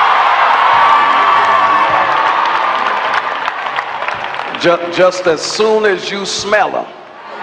[4.61, 6.85] Just, just as soon as you smell them,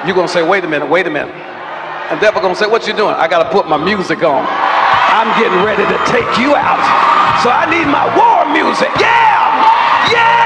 [0.07, 1.35] you're going to say, wait a minute, wait a minute.
[1.35, 3.15] And devil going to say, what you doing?
[3.15, 4.47] I got to put my music on.
[4.47, 6.79] I'm getting ready to take you out.
[7.43, 8.89] So I need my war music.
[9.01, 10.13] Yeah!
[10.13, 10.38] Yeah!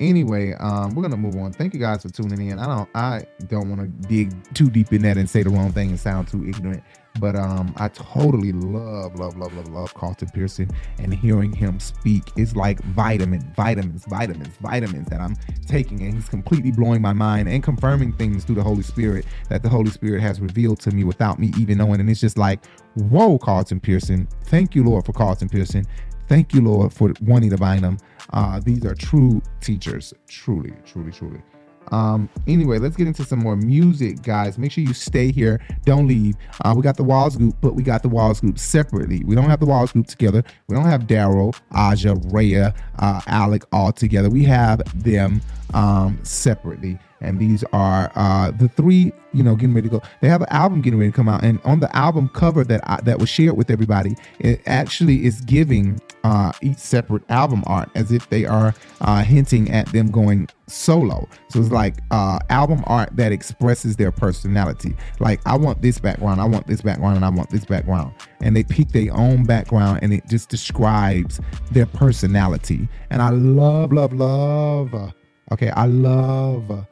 [0.00, 1.52] Anyway, um, we're gonna move on.
[1.52, 2.58] Thank you guys for tuning in.
[2.58, 5.72] I don't, I don't want to dig too deep in that and say the wrong
[5.72, 6.82] thing and sound too ignorant.
[7.18, 12.22] But um, I totally love, love, love, love, love Carlton Pearson and hearing him speak
[12.36, 15.34] is like vitamin, vitamins, vitamins, vitamins that I'm
[15.66, 19.62] taking, and he's completely blowing my mind and confirming things through the Holy Spirit that
[19.62, 22.00] the Holy Spirit has revealed to me without me even knowing.
[22.00, 24.28] And it's just like, whoa, Carlton Pearson.
[24.44, 25.84] Thank you, Lord, for Carlton Pearson.
[26.30, 27.98] Thank you, Lord, for Juanita Bynum.
[28.32, 31.42] Uh, these are true teachers, truly, truly, truly.
[31.90, 34.56] Um, anyway, let's get into some more music, guys.
[34.56, 35.60] Make sure you stay here.
[35.84, 36.36] Don't leave.
[36.64, 39.24] Uh, we got the Walls group, but we got the Walls group separately.
[39.24, 40.44] We don't have the Walls group together.
[40.68, 44.30] We don't have Darrel, Ahjah, Rhea, uh, Alic all together.
[44.30, 45.42] We have them
[45.74, 46.96] um, separately.
[47.20, 50.02] And these are uh, the three, you know, getting ready to go.
[50.20, 52.80] They have an album getting ready to come out, and on the album cover that
[52.84, 57.90] I, that was shared with everybody, it actually is giving uh, each separate album art
[57.94, 61.28] as if they are uh, hinting at them going solo.
[61.48, 64.94] So it's like uh, album art that expresses their personality.
[65.18, 68.54] Like I want this background, I want this background, and I want this background, and
[68.54, 71.40] they pick their own background, and it just describes
[71.72, 72.88] their personality.
[73.10, 74.94] And I love, love, love.
[74.94, 75.10] uh,
[75.52, 76.70] okay, I love.
[76.70, 76.82] uh,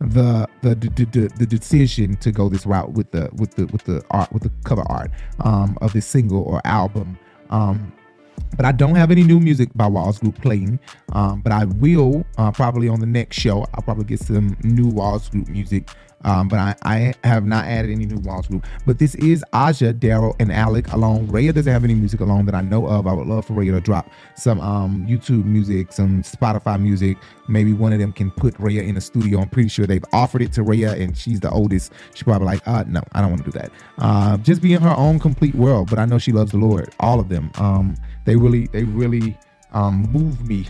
[0.00, 3.82] the the, the the the decision to go this route with the with the with
[3.84, 5.10] the art with the cover art
[5.40, 7.18] um of this single or album
[7.50, 7.92] um
[8.56, 10.78] but I don't have any new music by Walls Group playing.
[11.12, 13.66] Um, but I will uh, probably on the next show.
[13.74, 15.88] I'll probably get some new Walls Group music.
[16.24, 18.66] Um, but I, I have not added any new Walls Group.
[18.86, 21.28] But this is Ahjah, Darrel, and Alic alone.
[21.28, 23.06] Rhea doesn't have any music alone that I know of.
[23.06, 27.18] I would love for Rhea to drop some um, YouTube music, some Spotify music.
[27.48, 29.40] Maybe one of them can put Rhea in the studio.
[29.40, 31.92] I'm pretty sure they've offered it to Rhea, and she's the oldest.
[32.14, 33.70] She's probably like, uh, no, I don't want to do that.
[33.98, 35.88] Uh, just be in her own complete world.
[35.88, 36.92] But I know she loves the Lord.
[37.00, 37.50] All of them.
[37.58, 37.94] Um,
[38.28, 39.38] they really, they really
[39.72, 40.66] um, move me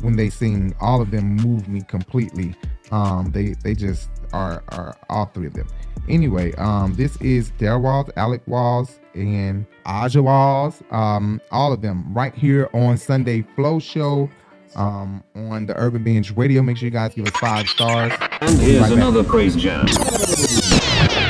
[0.00, 0.74] when they sing.
[0.80, 2.56] All of them move me completely.
[2.90, 5.68] Um, they they just are are all three of them.
[6.08, 10.82] Anyway, um, this is Dare Walls, Alic Walls, and Ahjah Walls.
[10.90, 14.30] Um, all of them right here on Sunday Flow Show.
[14.74, 16.62] Um, on the Urban Binge Radio.
[16.62, 18.10] Make sure you guys give us five stars.
[18.40, 19.84] And here's another praise jam.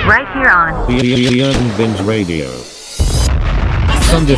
[0.07, 2.47] Right here on The, the, the Urban Binge Radio.
[4.12, 4.37] Sunday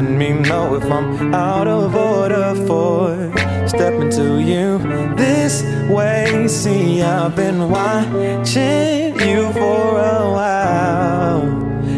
[0.00, 3.32] let me know if I'm out of order for
[3.66, 4.78] stepping to you
[5.16, 6.46] this way.
[6.46, 11.42] See, I've been watching you for a while,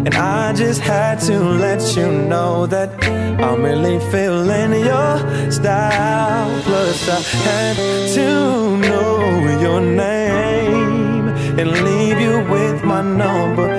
[0.07, 2.91] and I just had to let you know that
[3.39, 6.63] I'm really feeling your style.
[6.63, 7.77] Plus, I had
[8.15, 11.29] to know your name
[11.61, 13.70] and leave you with my number.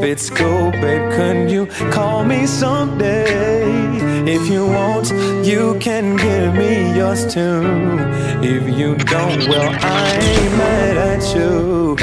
[0.00, 3.68] If it's cool, babe, couldn't you call me someday?
[4.26, 5.10] if you want,
[5.44, 7.60] you can give me yours too.
[8.40, 11.96] If you don't, well, I ain't mad at you.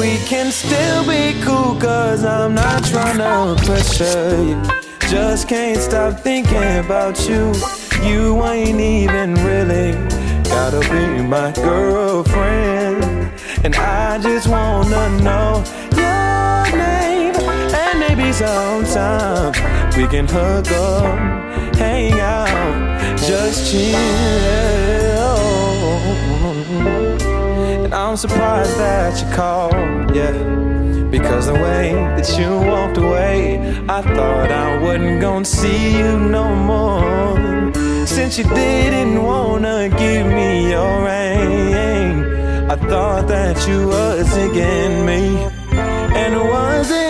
[0.00, 4.62] We can still be cool, cause I'm not trying to pressure you.
[5.10, 7.52] Just can't stop thinking about you.
[8.02, 9.92] You ain't even really
[10.44, 13.04] gotta be my girlfriend.
[13.62, 15.62] And I just wanna know.
[18.30, 21.18] And maybe sometimes we can hook up,
[21.76, 23.96] hang out, just chill.
[27.84, 30.32] And I'm surprised that you called, yeah.
[31.10, 33.58] Because the way that you walked away,
[33.88, 37.72] I thought I wasn't gonna see you no more.
[38.06, 45.50] Since you didn't wanna give me your ring, I thought that you was digging me
[46.14, 46.34] and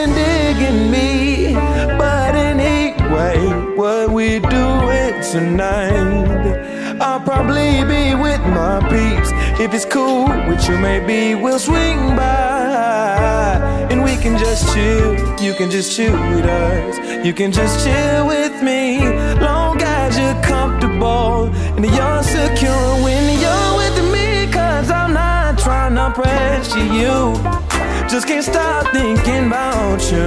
[0.07, 1.55] digging me.
[1.98, 3.36] But anyway,
[3.76, 7.01] what we doing tonight?
[7.01, 9.30] I'll probably be with my peeps.
[9.61, 13.59] If it's cool with you, maybe we'll swing by
[13.90, 15.16] and we can just chill.
[15.40, 17.24] You can just chill with us.
[17.24, 19.01] You can just chill with me,
[19.40, 24.51] long as you're comfortable and you're secure when you're with me.
[24.53, 27.80] Cause I'm not trying to pressure you.
[28.11, 30.26] Just can't stop thinking about you.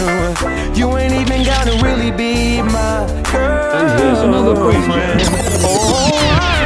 [0.73, 3.75] You ain't even gotta really be my girl.
[3.75, 5.19] And here's another breakdown.
[5.65, 6.09] Oh,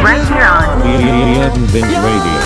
[0.03, 2.37] right here on The Urban Binge Radio.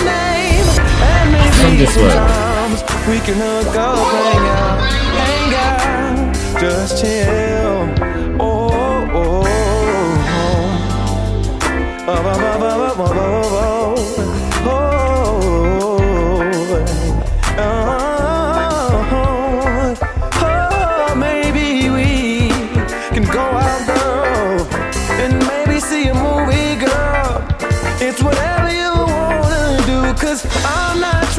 [1.52, 2.08] Sunday Flow.
[2.08, 4.80] Sometimes we can hook up, hang out,
[5.20, 7.92] hang out, just chill.
[8.40, 9.58] Oh, oh, oh, oh,
[12.08, 12.61] oh, oh, oh,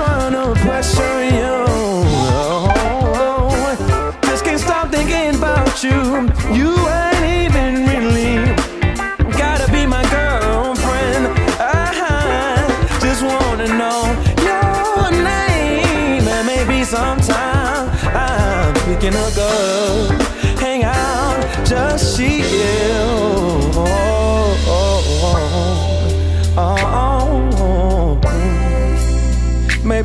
[0.03, 1.55] trying to pressure you.
[1.67, 4.19] Oh, oh, oh.
[4.23, 5.97] Just can't stop thinking about you.
[6.59, 6.82] You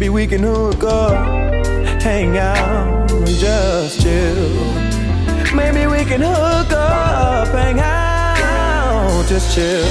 [0.09, 4.75] Maybe we can hook up, hang out, and just chill.
[5.55, 9.85] Maybe we can hook up, hang out, just chill.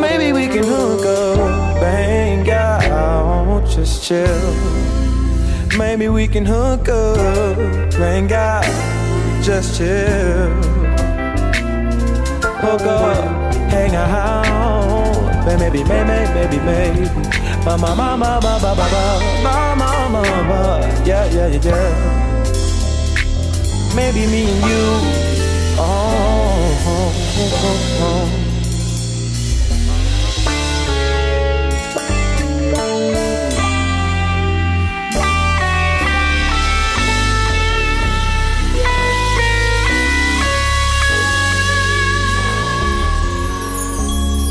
[0.00, 4.54] Maybe we can hook up, hang out, just chill.
[5.76, 8.62] Maybe we can hook up, hang out,
[9.42, 10.48] just chill.
[12.62, 14.49] Hook up, hang out,
[15.46, 17.04] maybe, maybe, maybe, maybe.
[17.64, 19.02] Ma ma ma ma ba ba ba ba
[19.44, 20.60] ma ma ma ma
[21.04, 21.92] yeah yeah yeah yeah.
[23.94, 24.84] Maybe me and you.
[25.78, 25.84] Oh,
[26.86, 28.02] oh, oh, oh.
[28.02, 28.39] oh.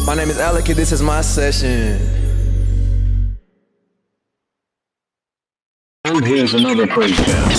[0.10, 2.02] My name is Alic, and this is my session.
[6.04, 7.50] And here's another breakdown.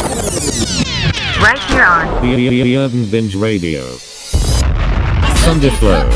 [1.40, 3.86] Right here on The, the, the Urban Binge Radio.
[5.36, 6.10] Sunday Flow.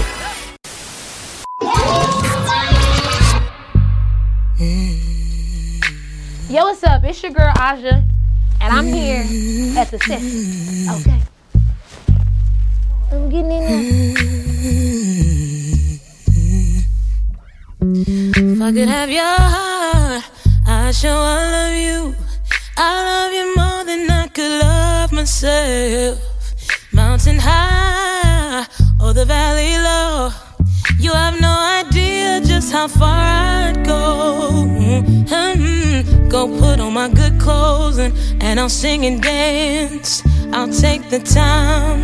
[6.51, 7.05] Yo, what's up?
[7.05, 8.03] It's your girl Ahjah,
[8.61, 9.24] and I'm here
[9.78, 10.97] at the session.
[10.97, 11.20] Okay.
[13.12, 14.93] I'm getting in
[17.87, 20.24] If I could have your heart,
[20.66, 22.14] I'd show I love you.
[22.78, 26.18] I love you more than I could love myself.
[26.95, 28.66] Mountain high
[29.03, 30.30] or the valley low.
[30.99, 31.55] You have no
[31.85, 34.64] idea just how far I'd go.
[35.28, 36.30] Mhm.
[36.30, 40.22] Go put on my good clothes and, and I'll sing and dance.
[40.55, 42.01] I'll take the time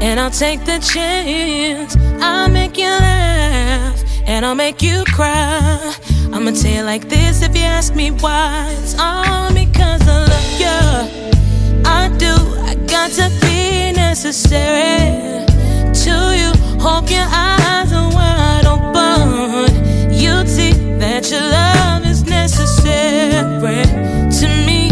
[0.00, 1.96] and I'll take the chance.
[2.22, 5.94] I'll make you laugh and I'll make you cry.
[6.32, 8.74] I'ma tell you like this if you ask me why.
[8.78, 10.80] It's all because I love you.
[11.84, 12.34] I do.
[12.70, 15.44] I got to be necessary
[16.02, 16.52] to you.
[16.80, 20.12] Hope your eyes are wide open.
[20.12, 23.84] You'd see that your love is necessary
[24.38, 24.88] to me.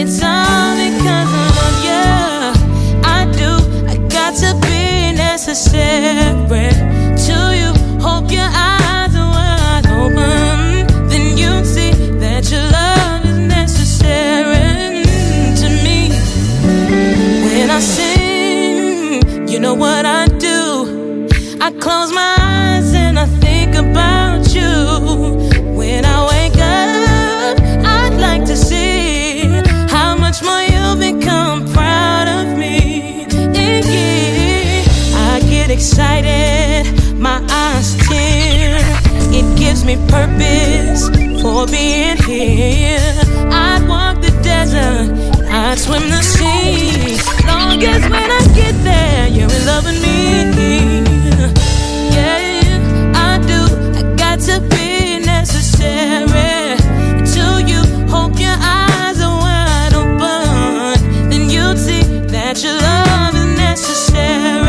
[0.00, 2.06] It's all because I love you.
[3.04, 3.52] I do.
[3.88, 6.36] I got to be necessary
[8.36, 8.75] your eyes.
[39.86, 41.08] Great purpose
[41.40, 42.98] for being here.
[43.52, 45.14] I'd walk the desert,
[45.48, 47.16] I'd swim the sea.
[47.46, 51.04] Long as when I get there, you're with me.
[52.16, 53.60] Yeah, I do.
[53.98, 56.76] I got to be necessary
[57.34, 57.82] to you.
[58.08, 61.30] Hope your eyes are wide open.
[61.30, 62.02] Then you'd see
[62.34, 64.65] that your love is necessary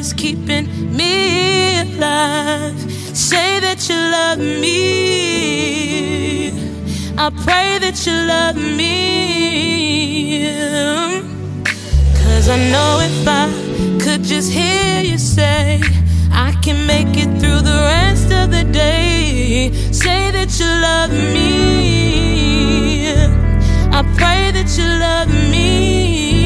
[0.00, 2.78] is keeping me alive.
[3.14, 4.70] Say that you love me.
[7.18, 8.96] I pray that you love me.
[12.20, 13.44] Cause I know if I
[14.02, 15.80] could just hear you say,
[16.32, 19.70] I can make it through the rest of the day.
[19.92, 23.12] Say that you love me.
[23.98, 26.39] I pray that you love me.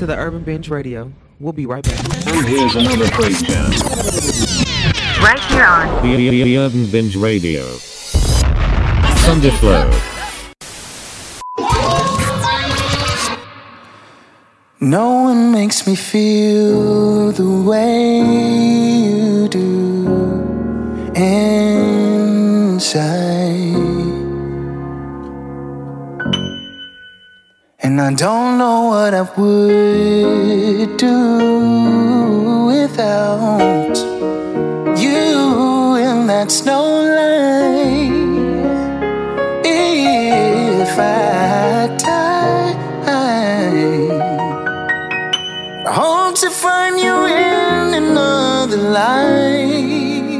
[0.00, 1.12] To the Urban Binge Radio.
[1.40, 2.26] We'll be right back.
[2.26, 3.38] And here's another great.
[5.20, 7.66] Right here on The, the, the Urban Binge Radio.
[9.18, 9.90] Sunday Flow.
[14.80, 20.06] No one makes me feel the way you do
[21.14, 22.80] inside.
[27.82, 33.96] And I don't know what I would do without
[35.00, 36.82] you, and that's no
[37.16, 38.10] lie.
[39.64, 42.74] If I die,
[45.86, 50.34] I hope to find you in another life,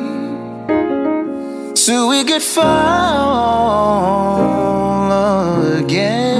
[1.74, 2.66] so we could fall
[5.78, 6.39] again.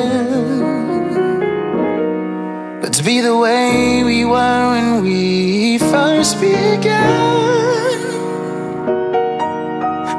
[3.05, 8.01] Be the way we were when we first began.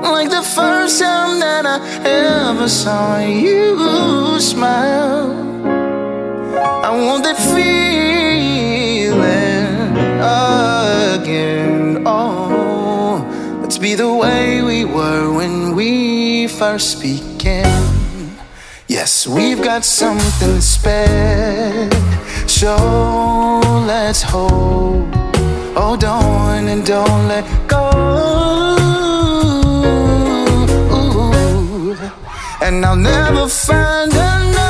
[0.01, 5.31] Like the first time that I ever saw you smile.
[6.83, 9.21] I want that feeling
[11.19, 12.03] again.
[12.05, 13.23] Oh,
[13.61, 18.35] let's be the way we were when we first began.
[18.87, 22.10] Yes, we've got something special.
[22.61, 22.77] So
[23.87, 25.15] let's hold,
[25.75, 27.89] hold on and don't let go.
[32.61, 34.60] And I'll never find another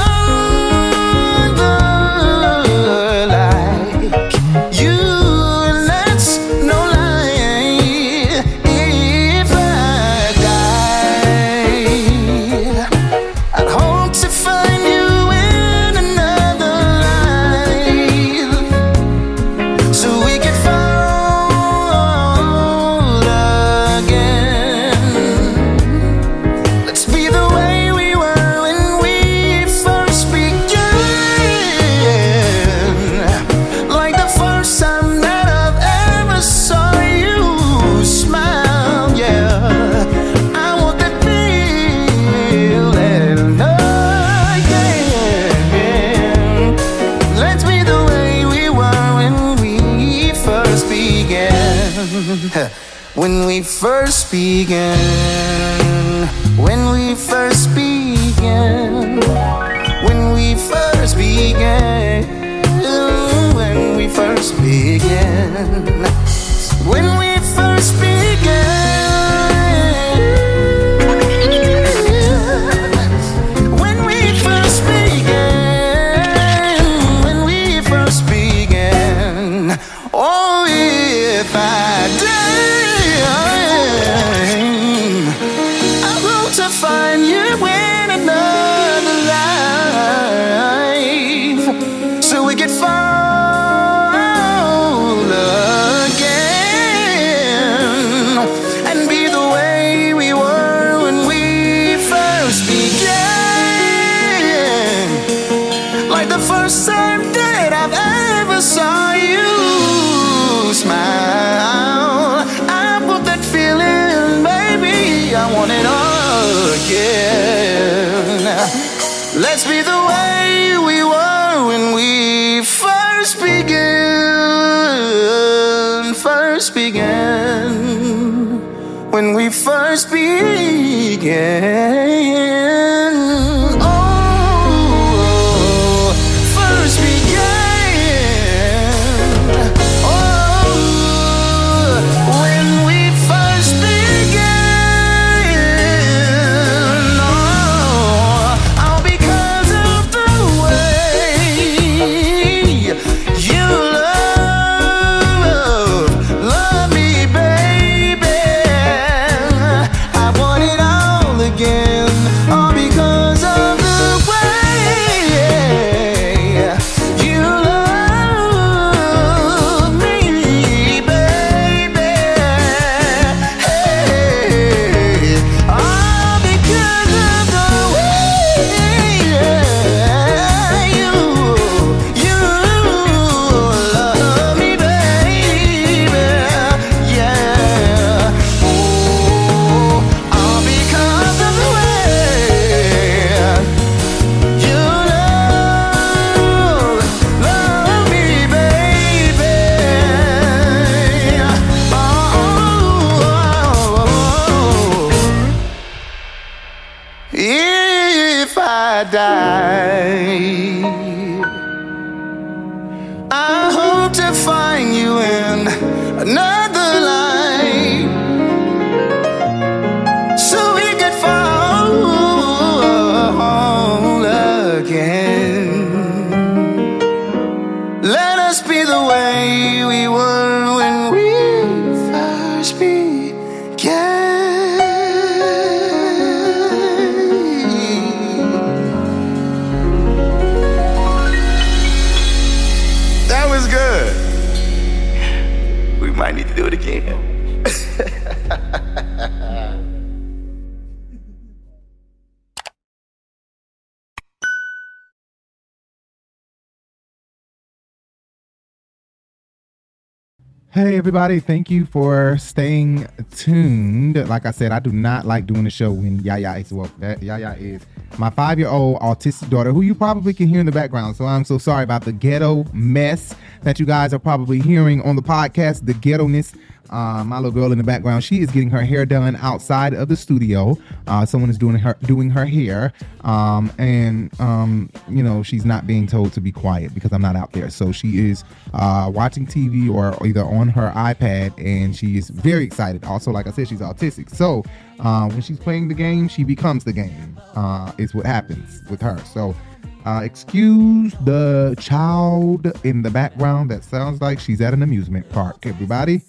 [261.32, 264.18] everybody, thank you for staying tuned.
[264.28, 266.92] Like I said, I do not like doing the show when Yaya is well.
[267.00, 267.86] That Yaya is
[268.18, 271.16] my five-year-old autistic daughter, who you probably can hear in the background.
[271.16, 275.16] So I'm so sorry about the ghetto mess that you guys are probably hearing on
[275.16, 275.86] the podcast.
[275.86, 276.54] The ghetto-ness.
[276.92, 280.10] Uh, my little girl in the background, she is getting her hair done outside of
[280.10, 280.78] the studio.
[281.08, 285.88] Uh, someone is doing her doing her hair, um, and um, you know she's not
[285.88, 287.70] being told to be quiet because I'm not out there.
[287.70, 292.66] So she is uh, watching TV or either on her iPad, and she is very
[292.66, 293.06] excited.
[293.06, 294.30] Also, like I said, she's autistic.
[294.30, 294.64] So
[295.00, 297.40] uh, when she's playing the game, she becomes the game.
[297.56, 299.18] Uh, is what happens with her.
[299.34, 299.56] So.
[300.04, 305.64] Uh, excuse the child in the background that sounds like she's at an amusement park,
[305.68, 306.24] everybody.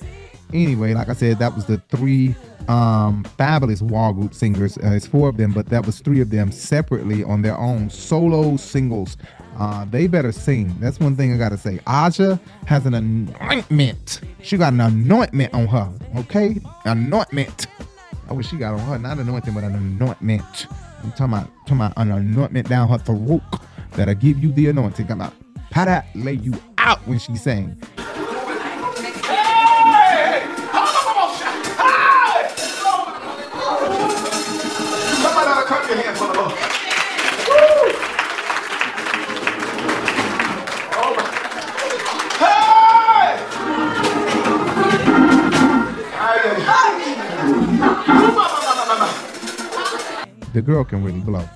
[0.53, 2.34] Anyway, like I said, that was the three
[2.68, 4.76] um, fabulous wall group singers.
[4.78, 7.90] Uh, it's four of them, but that was three of them separately on their own
[7.90, 9.16] solo singles.
[9.59, 10.74] Uh, they better sing.
[10.80, 11.78] That's one thing I gotta say.
[11.86, 14.20] Ahjah has an anointment.
[14.42, 15.92] She got an anointment on her.
[16.16, 17.66] Okay, anointment.
[18.28, 20.66] I wish she got on her, not anointing, but an anointment.
[21.03, 23.42] I'm talking about, talking about an anointment down her throat
[23.92, 25.07] that'll give you the anointing.
[25.07, 25.34] Come out,
[25.70, 27.76] pat lay you out when she sang.
[50.53, 51.48] the girl can really blow.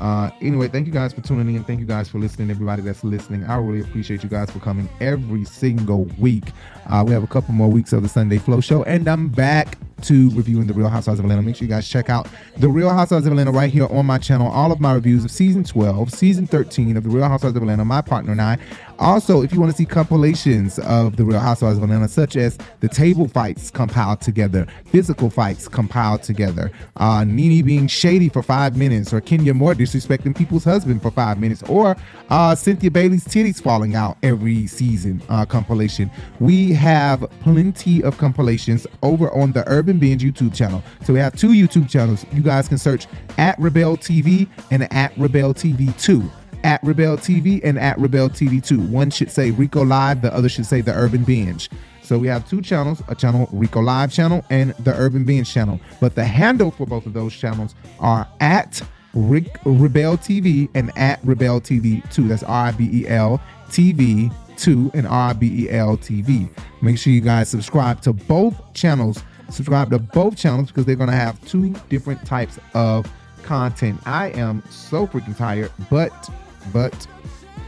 [0.00, 1.64] Uh, anyway, thank you guys for tuning in.
[1.64, 2.50] Thank you guys for listening.
[2.50, 6.44] Everybody that's listening, I really appreciate you guys for coming every single week.
[6.86, 9.78] Uh, we have a couple more weeks of the Sunday Flow Show, and I'm back
[10.04, 11.42] to reviewing the Real Housewives of Atlanta.
[11.42, 12.28] Make sure you guys check out
[12.58, 14.48] the Real Housewives of Atlanta right here on my channel.
[14.48, 17.84] All of my reviews of season 12, season 13 of the Real Housewives of Atlanta.
[17.84, 18.58] My partner and I.
[18.98, 22.58] Also, if you want to see compilations of the Real Housewives of Atlanta, such as
[22.80, 28.76] the table fights compiled together, physical fights compiled together, uh, Nene being shady for five
[28.76, 31.96] minutes, or Kenya Moore disrespecting people's husband for five minutes, or
[32.30, 36.10] uh, Cynthia Bailey's titties falling out every season uh, compilation.
[36.38, 40.82] We have plenty of compilations over on the Urban Binge YouTube channel.
[41.04, 42.24] So we have two YouTube channels.
[42.32, 43.06] You guys can search
[43.38, 46.30] at RiBel TV and at RiBel TV 2
[46.64, 48.80] at RiBel TV and at RiBel TV 2.
[48.80, 51.68] One should say Rico Live, the other should say the Urban Binge.
[52.02, 55.78] So we have two channels, a channel Rico Live channel and the Urban Binge channel.
[56.00, 58.82] But the handle for both of those channels are at
[59.14, 62.28] Rick, RiBel TV and at RiBel TV 2.
[62.28, 66.48] That's R I B E L TV 2 and R I B E L TV.
[66.82, 69.22] Make sure you guys subscribe to both channels.
[69.50, 73.10] Subscribe to both channels because they're going to have two different types of
[73.42, 74.00] content.
[74.06, 76.30] I am so freaking tired, but
[76.72, 77.06] but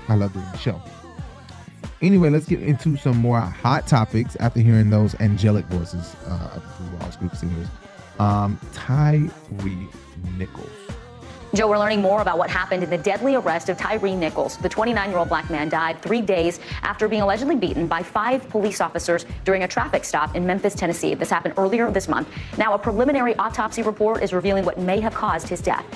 [0.08, 0.80] I love doing the show.
[2.02, 6.62] Anyway, let's get into some more hot topics after hearing those angelic voices uh, of
[6.62, 7.68] the Blue Walls group singers.
[8.18, 9.30] Um, Tyre
[10.36, 10.75] Nichols.
[11.56, 14.58] Joe, we're learning more about what happened in the deadly arrest of Tyre Nichols.
[14.58, 18.46] The 29 year old black man died three days after being allegedly beaten by five
[18.50, 21.14] police officers during a traffic stop in Memphis, Tennessee.
[21.14, 22.28] This happened earlier this month.
[22.58, 25.86] Now, a preliminary autopsy report is revealing what may have caused his death.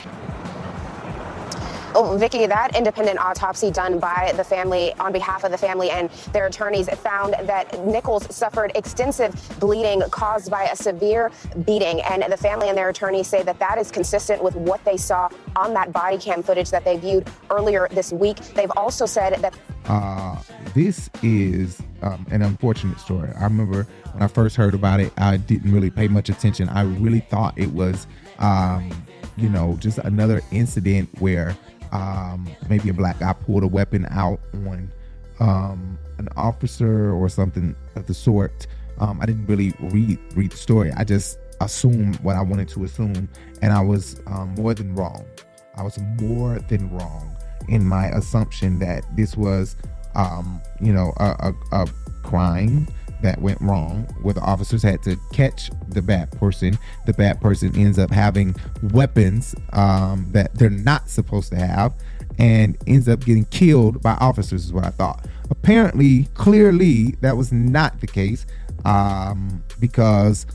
[1.93, 6.09] Oh, Vicky, that independent autopsy done by the family on behalf of the family and
[6.32, 11.32] their attorneys found that Nichols suffered extensive bleeding caused by a severe
[11.66, 12.01] beating.
[12.03, 15.28] And the family and their attorneys say that that is consistent with what they saw
[15.57, 18.36] on that body cam footage that they viewed earlier this week.
[18.55, 19.55] They've also said that
[19.86, 20.41] Uh,
[20.74, 23.30] this is um, an unfortunate story.
[23.36, 26.68] I remember when I first heard about it, I didn't really pay much attention.
[26.68, 28.07] I really thought it was,
[28.38, 28.91] um,
[29.36, 31.57] you know, just another incident where
[31.93, 34.93] um, maybe a black guy pulled a weapon out on
[35.41, 38.66] um, an officer or something of the sort.
[38.99, 40.93] Um, I didn't really read read the story.
[40.93, 43.28] I just assumed what I wanted to assume,
[43.62, 45.24] and I was um, more than wrong.
[45.76, 47.36] I was more than wrong
[47.68, 49.76] in my assumption that this was,
[50.14, 51.86] um, you know, a, a, a
[52.22, 52.86] crime
[53.23, 56.79] that went wrong where the officers had to catch the bad person.
[57.07, 58.55] The bad person ends up having
[58.93, 61.95] weapons um, that they're not supposed to have
[62.39, 65.27] and ends up getting killed by officers, is what I thought.
[65.51, 68.47] Apparently, clearly, that was not the case
[68.85, 70.47] um, because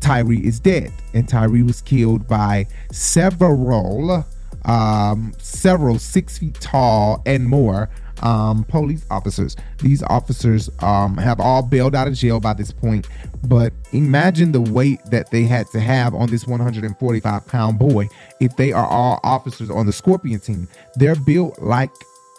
[0.00, 4.26] Tyre is dead, and Tyre was killed by several,
[4.64, 7.88] um, several six feet tall and more
[8.22, 9.56] um, police officers.
[9.78, 13.08] These officers um, have all bailed out of jail by this point,
[13.46, 18.08] but imagine the weight that they had to have on this 145 pound boy
[18.40, 20.68] if they are all officers on the Scorpion team.
[20.96, 21.90] They're built like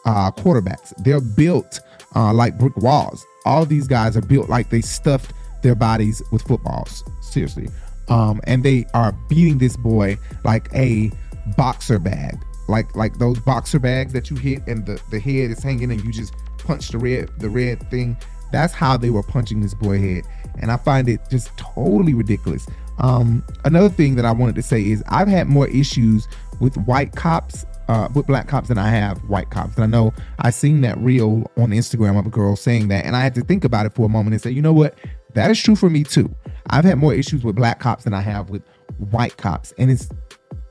[0.05, 1.79] uh, quarterbacks, they're built
[2.15, 3.25] uh, like brick walls.
[3.45, 7.03] All these guys are built like they stuffed their bodies with footballs.
[7.21, 7.69] Seriously.
[8.07, 11.11] Um, and they are beating this boy like a
[11.57, 12.37] boxer bag
[12.67, 16.03] like like those boxer bags that you hit and the the head is hanging and
[16.03, 18.17] you just punch the red the red thing.
[18.51, 20.23] That's how they were punching this boy head.
[20.59, 22.67] And i find it just totally ridiculous.
[22.99, 26.27] Um another thing that i wanted to say is i've had more issues
[26.61, 29.75] with white cops uh, with black cops than I have white cops.
[29.75, 33.15] And I know I seen that reel on Instagram of a girl saying that, and
[33.15, 34.97] I had to think about it for a moment and say, you know what,
[35.33, 36.33] that is true for me too.
[36.69, 38.63] I've had more issues with black cops than I have with
[39.11, 40.09] white cops, and it's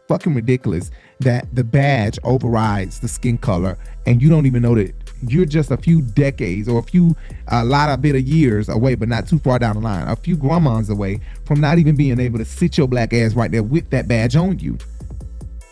[0.08, 0.90] fucking ridiculous
[1.20, 4.92] that the badge overrides the skin color and you don't even know that
[5.26, 7.16] you're just a few decades or a few
[7.48, 10.16] a lot of bit of years away but not too far down the line a
[10.16, 13.62] few grandmas away from not even being able to sit your black ass right there
[13.62, 14.76] with that badge on you.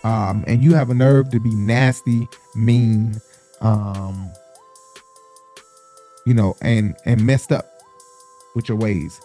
[0.04, 3.20] Um and you have a nerve to be nasty mean
[3.60, 4.30] um
[6.24, 7.66] you know and and messed up
[8.54, 9.20] with your ways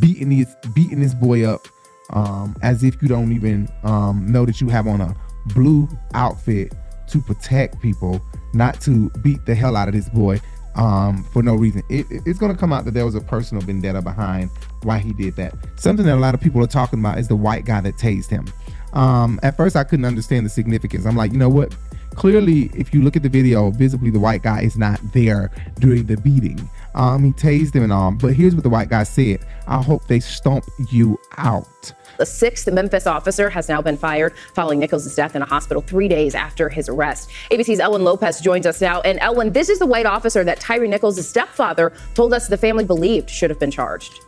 [0.00, 1.66] beating this beating this boy up
[2.10, 5.16] um, as if you don't even um, know that you have on a
[5.46, 6.72] blue outfit
[7.08, 8.20] to protect people,
[8.54, 10.40] not to beat the hell out of this boy
[10.76, 11.82] um, for no reason.
[11.90, 14.50] It, it- it's going to come out that there was a personal vendetta behind
[14.82, 15.54] why he did that.
[15.76, 18.30] Something that a lot of people are talking about is the white guy that tased
[18.30, 18.46] him.
[18.94, 21.06] Um, at first, I couldn't understand the significance.
[21.06, 21.74] I'm like, you know what?
[22.14, 26.04] Clearly, if you look at the video, visibly the white guy is not there during
[26.06, 26.68] the beating.
[26.94, 28.12] Um, he tased him and all.
[28.12, 32.70] But here's what the white guy said: "I hope they stomp you out." The sixth
[32.70, 36.68] Memphis officer has now been fired following Nichols' death in a hospital three days after
[36.68, 37.30] his arrest.
[37.50, 39.00] ABC's Elwyn Lopez joins us now.
[39.00, 42.84] And Elwyn, this is the white officer that Tyre Nichols' stepfather told us the family
[42.84, 44.20] believed should have been charged.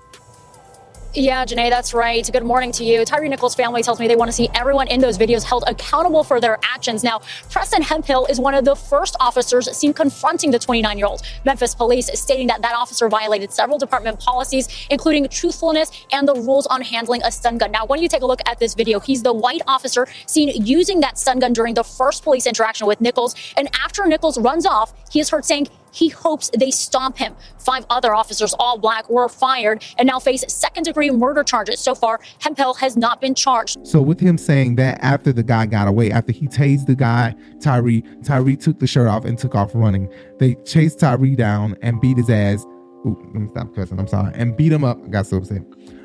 [1.17, 2.29] Yeah, Janai, that's right.
[2.33, 3.05] Good morning to you.
[3.05, 6.25] Tyre Nichols' family tells me they want to see everyone in those videos held accountable
[6.25, 7.05] for their actions.
[7.05, 11.23] Now, Preston Hemphill is one of the first officers seen confronting the 29 year old.
[11.45, 16.35] Memphis police is stating that that officer violated several department policies, including truthfulness and the
[16.35, 17.71] rules on handling a stun gun.
[17.71, 20.99] Now, when you take a look at this video, he's the white officer seen using
[21.03, 23.37] that stun gun during the first police interaction with Nichols.
[23.57, 27.35] And after Nichols runs off, he is heard saying, he hopes they stomp him.
[27.59, 31.81] Five other officers, all black, were fired and now face second degree murder charges.
[31.81, 33.87] So far, Hemphill has not been charged.
[33.87, 37.35] So with him saying that after the guy got away, after he tased the guy,
[37.61, 40.13] Tyre, Tyre took the shirt off and took off running.
[40.39, 42.65] They chased Tyre down and beat his ass.
[43.07, 43.99] Ooh, let me stop cussing.
[44.01, 44.33] I'm sorry.
[44.35, 44.99] And beat him up.
[45.05, 45.63] I got so upset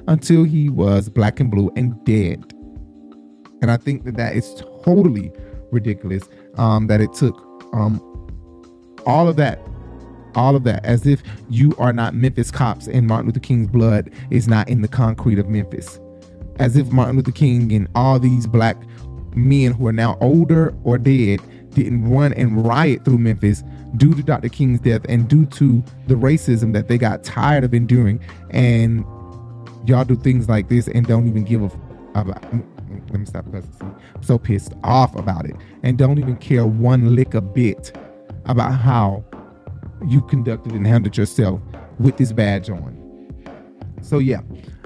[0.08, 2.44] until he was black and blue and dead.
[3.62, 5.32] And I think that that is totally
[5.72, 6.24] ridiculous.
[6.58, 7.38] Um, that it took
[7.74, 8.02] um
[9.06, 9.60] all of that
[10.36, 14.12] all of that as if you are not Memphis cops and Martin Luther King's blood
[14.30, 16.00] is not in the concrete of Memphis.
[16.58, 18.78] As if Martin Luther King and all these black
[19.36, 21.42] men who are now older or dead
[21.72, 23.64] didn't run and riot through Memphis
[23.98, 24.50] due to Dr.
[24.50, 28.20] King's death and due to the racism that they got tired of enduring.
[28.52, 29.06] And
[29.86, 31.78] y'all do things like this and don't even give a f-
[32.16, 32.42] about.
[32.52, 36.36] Mm, mm, let me stop because I'm so pissed off about it and don't even
[36.38, 37.96] care one lick a bit
[38.46, 39.24] about how
[40.08, 41.62] you conducted and handled yourself
[42.00, 42.98] with this badge on.
[44.02, 44.42] So yeah,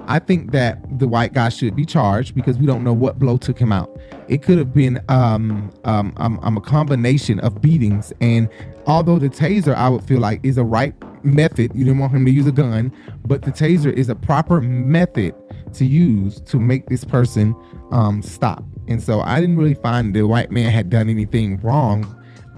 [0.08, 3.38] I think that the white guy should be charged because we don't know what blow
[3.38, 3.90] took him out.
[4.28, 8.50] It could have been um, um, um, um, a combination of beatings, and
[8.86, 12.26] although the taser I would feel like is a right method, you didn't want him
[12.26, 12.92] to use a gun,
[13.26, 15.36] but the taser is a proper method
[15.74, 17.56] to use to make this person
[17.92, 18.64] um, stop.
[18.88, 22.04] And so I didn't really find the white man had done anything wrong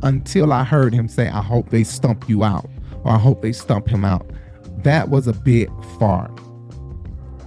[0.05, 2.69] until I heard him say, I hope they stump you out,
[3.03, 4.29] or I hope they stump him out.
[4.83, 5.69] That was a bit
[5.99, 6.31] far.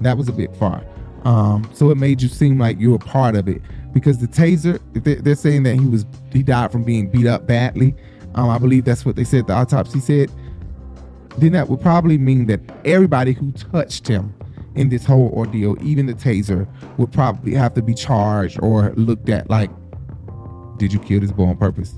[0.00, 0.84] That was a bit far.
[1.24, 3.62] Um, so it made you seem like you were part of it
[3.92, 7.46] because the taser, they- they're saying that he was he died from being beat up
[7.46, 7.94] badly.
[8.34, 9.46] Um, I believe that's what they said.
[9.46, 10.30] The autopsy said.
[11.38, 14.34] Then that would probably mean that everybody who touched him
[14.74, 16.66] in this whole ordeal, even the taser,
[16.98, 19.70] would probably have to be charged or looked at like,
[20.78, 21.96] did you kill this boy on purpose?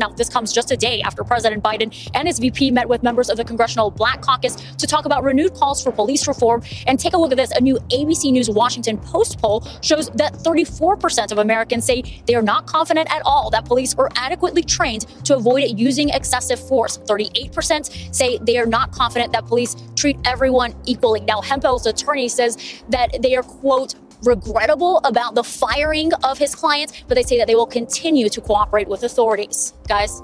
[0.00, 3.28] Now, this comes just a day after President Biden and his VP met with members
[3.28, 6.62] of the Congressional Black Caucus to talk about renewed calls for police reform.
[6.86, 7.50] And take a look at this.
[7.52, 12.42] A new ABC News Washington Post poll shows that 34% of Americans say they are
[12.42, 16.96] not confident at all that police are adequately trained to avoid using excessive force.
[16.98, 21.20] 38% say they are not confident that police treat everyone equally.
[21.20, 22.56] Now, Hemphill's attorney says
[22.88, 27.46] that they are, quote, regrettable about the firing of his clients, but they say that
[27.46, 29.74] they will continue to cooperate with authorities.
[29.88, 30.22] Guys,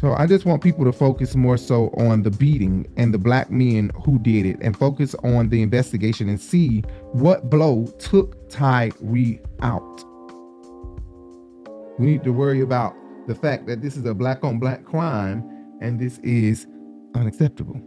[0.00, 3.50] So I just want people to focus more so on the beating and the black
[3.50, 6.82] men who did it and focus on the investigation and see
[7.12, 8.92] what blow took Tyre
[9.62, 10.04] out.
[11.98, 12.94] We need to worry about
[13.26, 15.42] the fact that this is a black on black crime
[15.80, 16.66] and this is
[17.14, 17.80] unacceptable.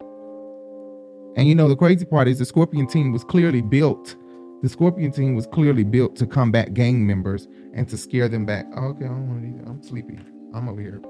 [1.36, 4.16] And you know, the crazy part is the Scorpion team was clearly built.
[4.62, 8.66] The Scorpion team was clearly built to combat gang members and to scare them back.
[8.76, 9.68] Oh, okay, I don't want to eat.
[9.68, 10.20] I'm sleepy.
[10.54, 11.02] I'm over here.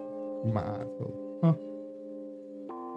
[0.46, 1.30] My eyes closed.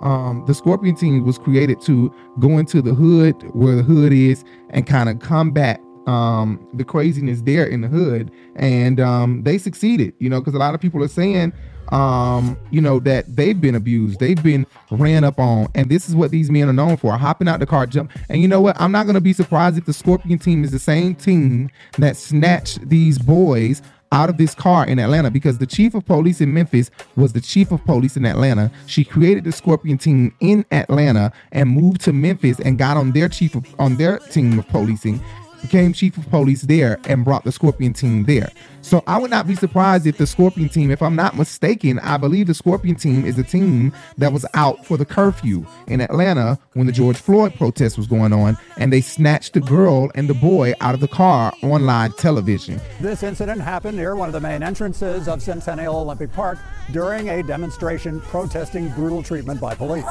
[0.03, 4.45] Um, the Scorpion team was created to go into the hood where the hood is
[4.71, 10.13] and kind of combat um the craziness there in the hood and um they succeeded
[10.19, 11.53] you know because a lot of people are saying
[11.93, 16.17] um you know that they've been abused they've been ran up on and this is
[16.17, 18.79] what these men are known for hopping out the car jump and you know what
[18.81, 22.89] i'm not to be surprised if the scorpion team is the same team that snatched
[22.89, 26.91] these boys out of this car in Atlanta because the chief of police in Memphis
[27.17, 28.71] was the chief of police in Atlanta.
[28.87, 33.31] She created the Scorpion team in Atlanta and moved to Memphis and got on their
[33.31, 35.19] chief of, on their team of policing
[35.63, 38.51] became chief of police there and brought the Scorpion team there.
[38.83, 42.17] So I would not be surprised if the Scorpion team, if I'm not mistaken, I
[42.17, 46.59] believe the Scorpion team is the team that was out for the curfew in Atlanta
[46.75, 50.35] when the George Floyd protest was going on and they snatched the girl and the
[50.35, 52.81] boy out of the car on live television.
[53.01, 56.59] This incident happened near one of the main entrances of Centennial Olympic Park
[56.91, 60.05] during a demonstration protesting brutal treatment by police.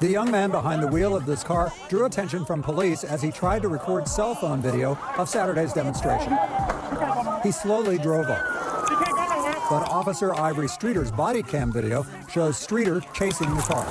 [0.00, 3.32] The young man behind the wheel of this car drew attention from police as he
[3.32, 6.38] tried to record cell phone video of Saturday's demonstration.
[7.42, 8.44] He slowly drove up.
[9.68, 13.84] but Officer Ivory Streeter's body cam video shows Streeter chasing the car.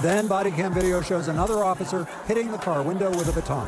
[0.00, 3.66] Then body cam video shows another officer hitting the car window with a baton.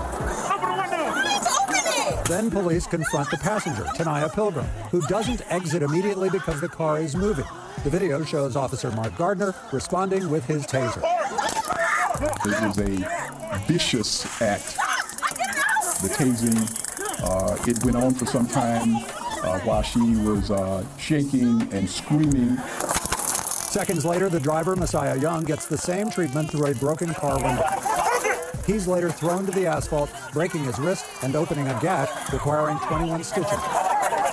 [2.26, 7.16] Then police confront the passenger, Taniyah Pilgrim, who doesn't exit immediately because the car is
[7.16, 7.46] moving.
[7.82, 11.02] The video shows Officer Mark Gardner responding with his taser.
[12.46, 14.76] It was a vicious act.
[16.02, 16.56] The tasing,
[17.66, 18.96] it went on for some time
[19.42, 22.56] uh, while she was uh, shaking and screaming.
[23.70, 27.64] Seconds later, the driver, Messiah Young, gets the same treatment through a broken car window.
[28.66, 33.24] He's later thrown to the asphalt, breaking his wrist and opening a gash, requiring 21
[33.24, 33.89] stitches.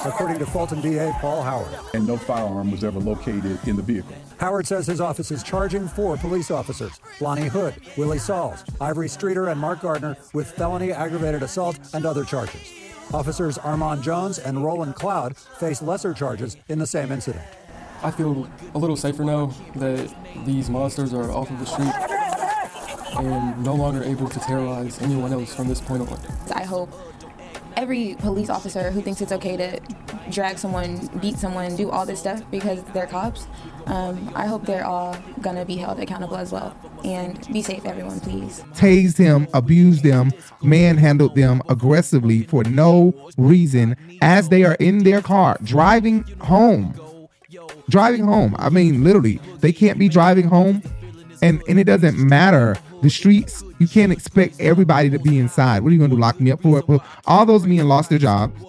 [0.08, 1.74] According to Fulton DA Paul Howard.
[1.94, 4.16] And no firearm was ever located in the vehicle.
[4.40, 9.50] Howard says his office is charging four police officers Lonnie Hood, Willie Sauls, Ivory Streeter,
[9.50, 12.72] and Mark Gardner with felony aggravated assault and other charges.
[13.14, 17.44] Officers Armond Jones and Roland Claud face lesser charges in the same incident.
[18.02, 20.14] I feel a little safer now that
[20.46, 21.94] these monsters are off of the street
[23.18, 26.20] and no longer able to terrorize anyone else from this point on.
[26.54, 26.92] I hope
[27.78, 29.80] every police officer who thinks it's okay to
[30.32, 33.48] drag someone, beat someone, do all this stuff because they're cops,
[33.86, 36.76] um, I hope they're all gonna be held accountable as well.
[37.06, 38.64] And be safe, everyone, please.
[38.74, 40.32] tased him, abused them,
[40.64, 46.96] manhandled them aggressively for no reason as they are in their car driving home.
[47.90, 48.56] Driving home.
[48.60, 50.82] I mean, literally, they can't be driving home.
[51.42, 52.76] And and it doesn't matter.
[53.02, 55.84] The streets, you can't expect everybody to be inside.
[55.84, 56.20] What are you gonna do?
[56.20, 57.02] Lock me up for it?
[57.26, 58.60] All those men lost their jobs,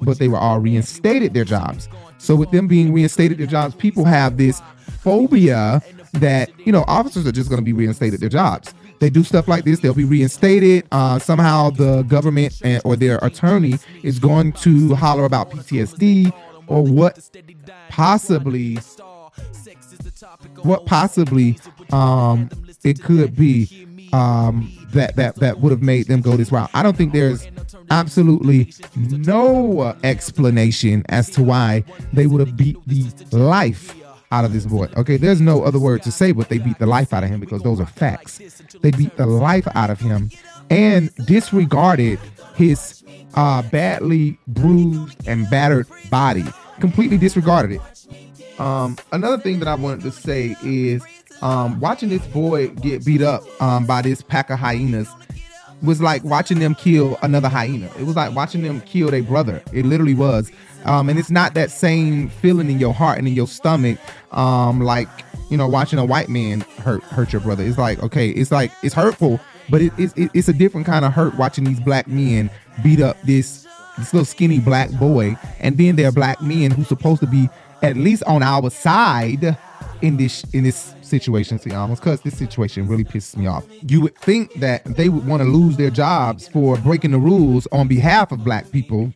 [0.00, 1.88] but they were all reinstated their jobs.
[2.18, 5.82] So with them being reinstated their jobs, people have this phobia
[6.14, 8.74] that you know officers are just going to be reinstated their jobs.
[8.98, 10.86] They do stuff like this; they'll be reinstated.
[10.92, 16.32] Uh, somehow, the government and, or their attorney is going to holler about PTSD
[16.66, 17.30] or what
[17.88, 18.76] possibly,
[20.62, 21.58] what possibly
[21.92, 22.48] um,
[22.84, 26.70] it could be um, that that that would have made them go this route.
[26.74, 27.46] I don't think there's
[27.90, 33.94] absolutely no explanation as to why they would have beat the life
[34.32, 34.88] out of this boy.
[34.96, 37.40] Okay, there's no other word to say, but they beat the life out of him
[37.40, 38.38] because those are facts.
[38.80, 40.30] They beat the life out of him
[40.70, 42.20] and disregarded
[42.54, 43.02] his
[43.34, 46.44] uh, badly bruised and battered body.
[46.78, 48.60] Completely disregarded it.
[48.60, 51.02] Um, another thing that I wanted to say is
[51.42, 55.08] um, watching this boy get beat up um, by this pack of hyenas
[55.82, 57.90] was like watching them kill another hyena.
[57.98, 59.62] It was like watching them kill their brother.
[59.72, 60.50] It literally was.
[60.84, 63.98] Um, and it's not that same feeling in your heart and in your stomach,
[64.32, 65.08] um, like
[65.50, 67.64] you know, watching a white man hurt hurt your brother.
[67.64, 71.12] It's like okay, it's like it's hurtful, but it, it, it's a different kind of
[71.12, 72.50] hurt watching these black men
[72.82, 73.66] beat up this
[73.98, 77.48] this little skinny black boy, and then they're black men who's supposed to be
[77.82, 79.56] at least on our side
[80.00, 83.66] in this in this situation, see, almost because this situation really pisses me off.
[83.86, 87.66] You would think that they would want to lose their jobs for breaking the rules
[87.72, 89.12] on behalf of black people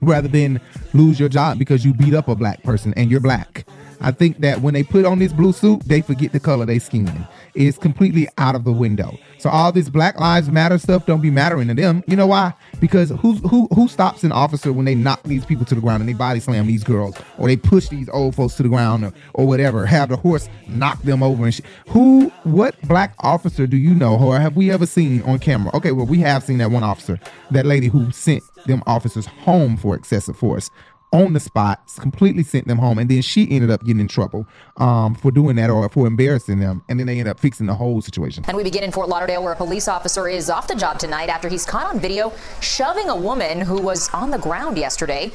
[0.00, 0.60] rather than
[0.92, 3.64] lose your job because you beat up a black person and you're black.
[4.00, 6.80] I think that when they put on this blue suit, they forget the color they
[6.80, 7.26] skin.
[7.54, 9.18] It's completely out of the window.
[9.38, 12.04] So all this Black Lives Matter stuff don't be mattering to them.
[12.06, 12.54] You know why?
[12.80, 16.00] Because who who who stops an officer when they knock these people to the ground
[16.00, 19.04] and they body slam these girls or they push these old folks to the ground
[19.04, 21.66] or, or whatever, have the horse knock them over and shit.
[21.88, 25.74] Who what black officer do you know or have we ever seen on camera?
[25.74, 27.18] Okay, well we have seen that one officer,
[27.50, 30.70] that lady who sent them officers home for excessive force
[31.12, 34.46] on the spot, completely sent them home, and then she ended up getting in trouble
[34.78, 37.74] um, for doing that or for embarrassing them, and then they ended up fixing the
[37.74, 38.44] whole situation.
[38.48, 41.28] And we begin in Fort Lauderdale, where a police officer is off the job tonight
[41.28, 45.30] after he's caught on video shoving a woman who was on the ground yesterday.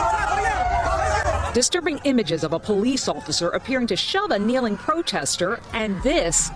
[1.54, 6.52] Disturbing images of a police officer appearing to shove a kneeling protester, and this.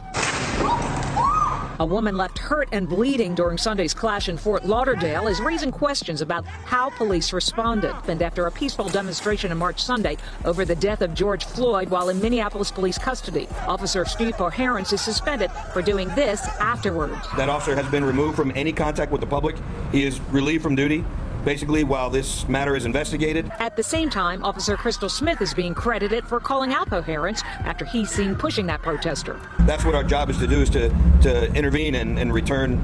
[1.81, 6.21] A woman left hurt and bleeding during Sunday's clash in Fort Lauderdale is raising questions
[6.21, 7.95] about how police responded.
[8.07, 12.09] And after a peaceful demonstration on March Sunday over the death of George Floyd while
[12.09, 17.17] in Minneapolis police custody, Officer Steve O'Harens is suspended for doing this afterwards.
[17.35, 19.55] That officer has been removed from any contact with the public.
[19.91, 21.03] He is relieved from duty,
[21.43, 23.51] basically, while this matter is investigated.
[23.59, 27.85] At the same time, Officer Crystal Smith is being credited for calling out O'Harens after
[27.85, 29.39] he's seen pushing that protester.
[29.61, 30.89] That's what our job is to do, is to,
[31.22, 32.80] to intervene and, and return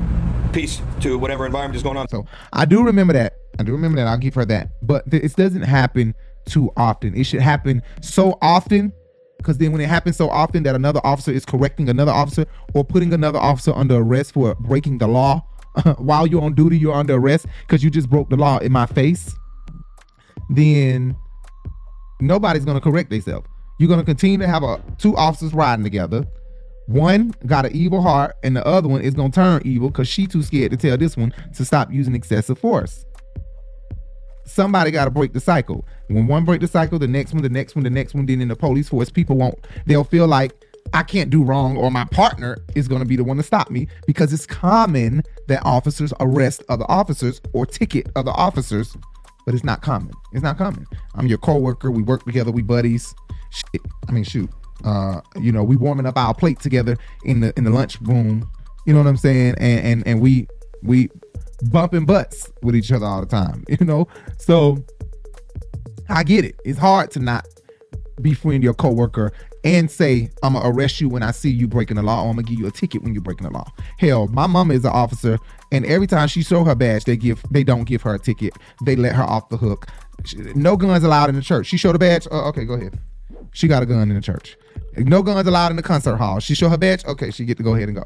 [0.54, 2.08] peace to whatever environment is going on.
[2.08, 3.38] So I do remember that.
[3.60, 4.08] I do remember that.
[4.08, 4.70] I'll give her that.
[4.82, 6.16] But th- it doesn't happen
[6.46, 7.16] too often.
[7.16, 8.94] It should happen so often
[9.38, 12.84] because then when it happens so often that another officer is correcting another officer or
[12.84, 15.46] putting another officer under arrest for breaking the law
[15.98, 18.86] while you're on duty, you're under arrest because you just broke the law in my
[18.86, 19.36] face,
[20.50, 21.16] then
[22.20, 23.48] nobody's gonna correct themselves.
[23.80, 26.26] You're gonna continue to have a two officers riding together.
[26.88, 30.26] One got an evil heart, and the other one is gonna turn evil because she
[30.26, 33.06] too scared to tell this one to stop using excessive force.
[34.46, 35.86] Somebody got to break the cycle.
[36.08, 38.26] When one break the cycle, the next one, the next one, the next one.
[38.26, 39.60] Then in the police force, people won't.
[39.86, 40.54] They'll feel like
[40.94, 43.70] I can't do wrong, or my partner is going to be the one to stop
[43.70, 48.96] me because it's common that officers arrest other officers or ticket other officers,
[49.46, 50.12] but it's not common.
[50.34, 50.86] It's not common.
[51.16, 51.90] I'm your coworker.
[51.92, 52.52] We work together.
[52.52, 53.16] We buddies.
[53.50, 53.82] Shit.
[54.08, 54.50] I mean, shoot.
[54.84, 58.50] Uh, you know, we warming up our plate together in the in the lunch room.
[58.86, 59.56] You know what I'm saying?
[59.58, 60.48] And and and we
[60.84, 61.10] we
[61.72, 63.64] bumping butts with each other all the time.
[63.80, 64.08] You know,
[64.38, 64.84] so
[66.10, 66.60] I get it.
[66.66, 67.46] It's hard to not
[68.22, 69.32] befriend your coworker
[69.76, 72.36] and say I'm gonna arrest you when I see you breaking the law, or I'm
[72.38, 73.68] gonna give you a ticket when you're breaking the law.
[74.00, 75.38] Hell, my mama is an officer,
[75.72, 78.54] and every time she show her badge, they give they don't give her a ticket.
[78.86, 79.88] They let her off the hook.
[80.26, 81.68] She- No guns allowed in the church.
[81.68, 82.28] She showed a badge.
[82.32, 83.00] Oh, okay, go ahead.
[83.54, 84.58] She got a gun in the church.
[84.98, 86.40] No guns allowed in the concert hall.
[86.40, 87.04] She show her badge.
[87.06, 88.04] Okay, she get to go ahead and go.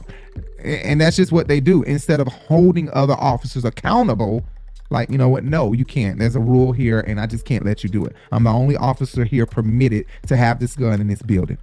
[0.64, 1.84] And that's just what they do.
[1.84, 4.46] Instead of holding other officers accountable,
[4.92, 5.44] like you know what?
[5.44, 6.20] No, you can't.
[6.20, 8.16] There's a rule here, and I just can't let you do it.
[8.32, 11.58] I'm the only officer here permitted to have this gun in this building.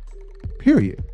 [0.58, 1.04] Period.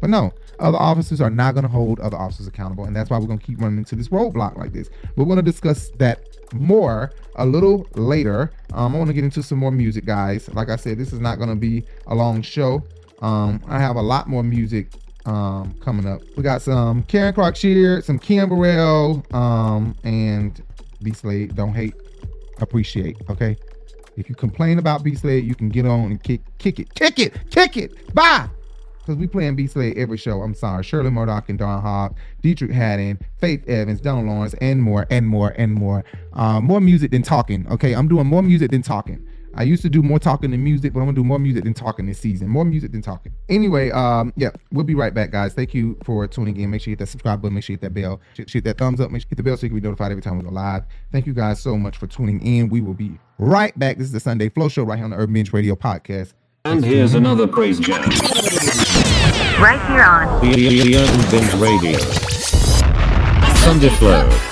[0.00, 3.18] But no, other officers are not going to hold other officers accountable, and that's why
[3.18, 4.88] we're going to keep running into this roadblock like this.
[5.16, 6.20] We're going to discuss that
[6.54, 8.52] more a little later.
[8.72, 10.52] Um, I want to get into some more music, guys.
[10.54, 12.82] Like I said, this is not going to be a long show.
[13.20, 14.88] Um, I have a lot more music
[15.24, 16.22] um, coming up.
[16.36, 20.62] We got some Karen Clark Sheard, some Kim Burrell, um, and
[21.06, 21.54] B Slade.
[21.54, 21.94] Don't hate,
[22.60, 23.16] appreciate.
[23.30, 23.56] Okay.
[24.16, 27.20] If you complain about B Slade, you can get on and kick, kick it, kick
[27.20, 28.12] it, kick it.
[28.12, 28.48] Bye.
[28.98, 30.42] Because we playing B Slade every show.
[30.42, 30.82] I'm sorry.
[30.82, 35.54] Shirley Murdock and Don Hogg, Deitrick Haddon, Faith Evans, Don Lawrence, and more, and more,
[35.56, 36.02] and more.
[36.32, 37.68] Uh, more music than talking.
[37.70, 37.94] Okay.
[37.94, 39.24] I'm doing more music than talking.
[39.58, 41.72] I used to do more talking than music, but I'm gonna do more music than
[41.72, 42.48] talking this season.
[42.48, 43.32] More music than talking.
[43.48, 45.54] Anyway, um, yeah, we'll be right back, guys.
[45.54, 46.70] Thank you for tuning in.
[46.70, 47.54] Make sure you hit that subscribe button.
[47.54, 48.20] Make sure you hit that bell.
[48.36, 49.10] Hit hit that thumbs up.
[49.10, 50.50] Make sure you hit the bell so you can be notified every time we go
[50.50, 50.84] live.
[51.10, 52.68] Thank you guys so much for tuning in.
[52.68, 53.96] We will be right back.
[53.96, 56.34] This is the Sunday Flow Show right here on the Urban Binge Radio Podcast.
[56.66, 58.02] And here's another praise jam.
[59.58, 61.98] Right here on The, the, the Urban Binge Radio.
[63.60, 64.45] Sunday Flow.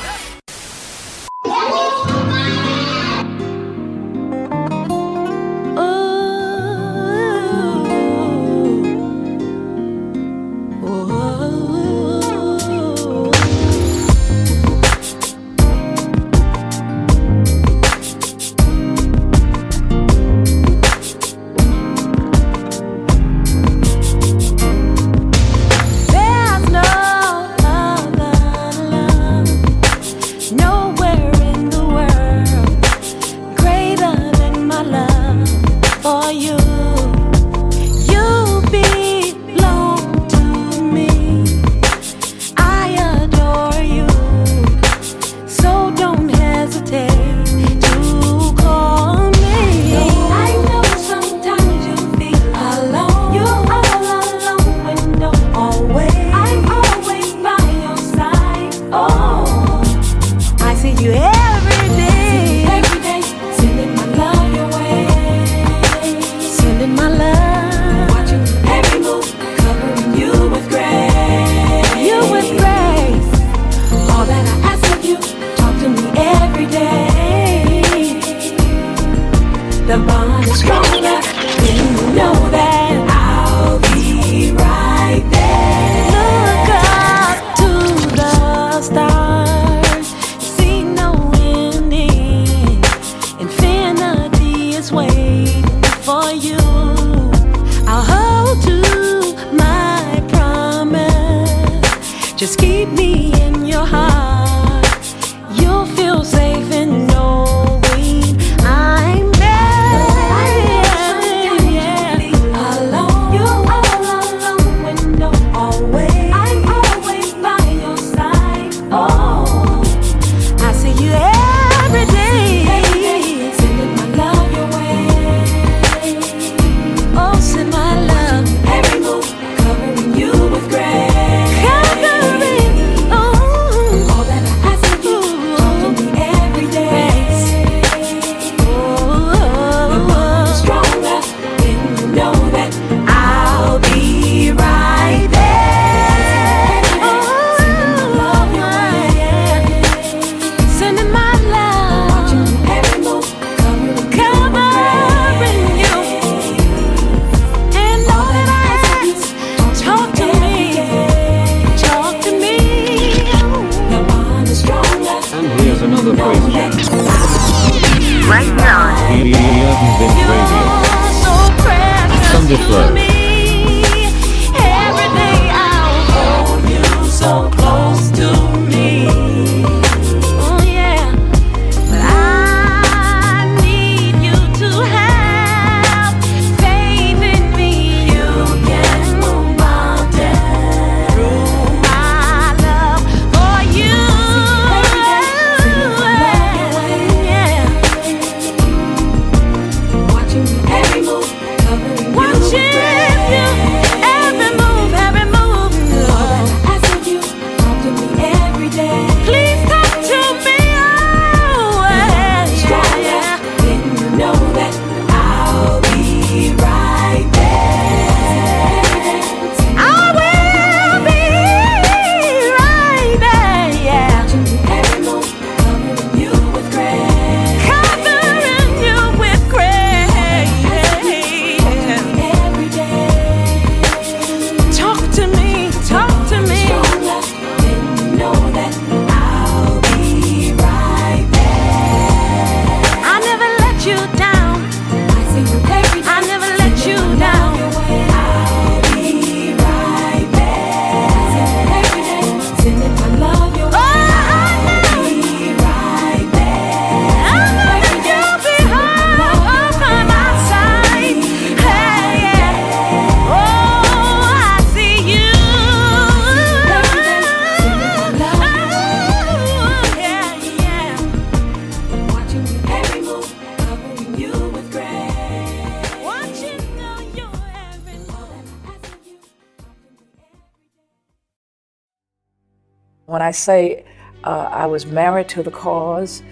[283.24, 283.84] I say
[284.24, 286.22] uh, I was married to the cause,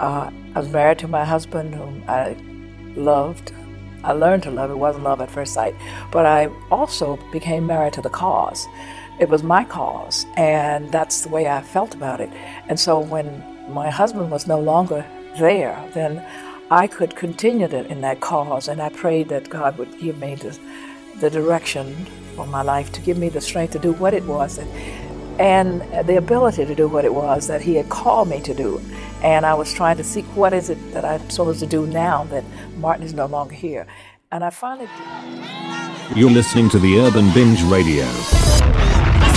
[0.00, 2.36] uh, I was married to my husband whom I
[2.96, 3.52] loved.
[4.02, 4.70] I learned to love.
[4.70, 5.74] It wasn't love at first sight.
[6.10, 8.66] But I also became married to the cause.
[9.20, 12.30] It was my cause, and that's the way I felt about it.
[12.68, 13.26] And so when
[13.68, 15.04] my husband was no longer
[15.38, 16.24] there, then
[16.70, 20.58] I could continue in that cause, and I prayed that God would give me the,
[21.20, 24.56] the direction for my life, to give me the strength to do what it was
[24.56, 24.66] that
[25.40, 28.78] and the ability to do what it was that he had called me to do.
[29.22, 32.24] And I was trying to seek what is it that I'm supposed to do now
[32.24, 32.44] that
[32.76, 33.86] Martin is no longer here.
[34.30, 34.86] And I finally
[36.14, 38.04] You're listening to the Urban Binge Radio.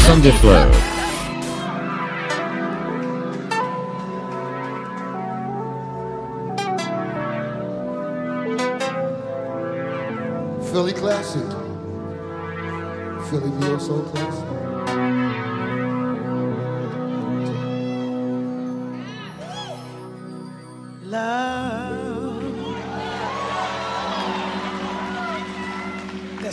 [0.03, 0.69] Sunday Flow.
[10.69, 11.49] Philly classic.
[13.29, 14.52] Philly VO Soul classic.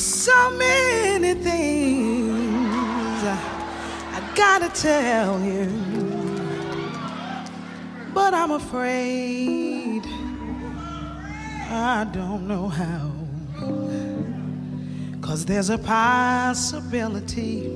[0.00, 5.66] There's so many things I, gotta tell you,
[8.14, 10.02] but I'm afraid
[11.68, 13.10] I don't know how.
[15.20, 17.68] Cause there's a possibility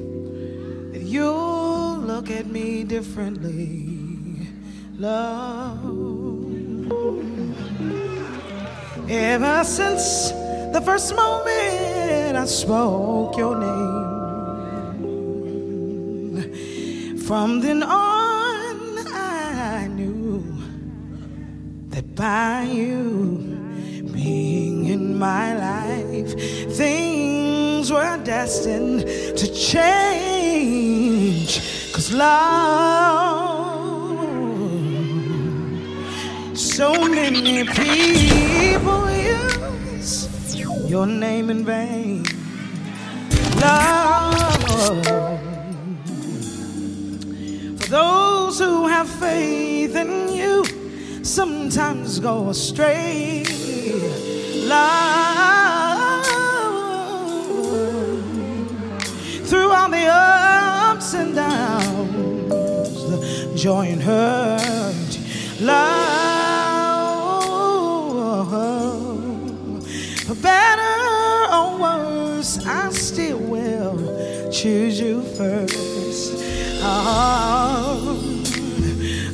[0.92, 4.48] that you'll look at me differently,
[4.96, 5.84] love.
[9.10, 10.32] Ever since
[10.74, 14.08] the first moment I spoke your name,
[17.18, 20.42] from then on I knew
[21.90, 23.38] that by you
[24.12, 26.34] being in my life,
[26.76, 29.06] things were destined
[29.38, 31.60] to change.
[31.92, 34.18] Cause love,
[36.58, 39.56] so many people use
[40.86, 42.24] your name in vain.
[43.60, 45.06] Love,
[47.78, 50.64] for those who have faith in you,
[51.24, 53.44] sometimes go astray.
[54.66, 56.26] Love,
[59.46, 62.48] through all the ups and downs,
[63.10, 65.18] the joy and hurt.
[65.60, 66.23] Love,
[72.66, 76.42] I still will choose you first.
[76.86, 78.42] Oh,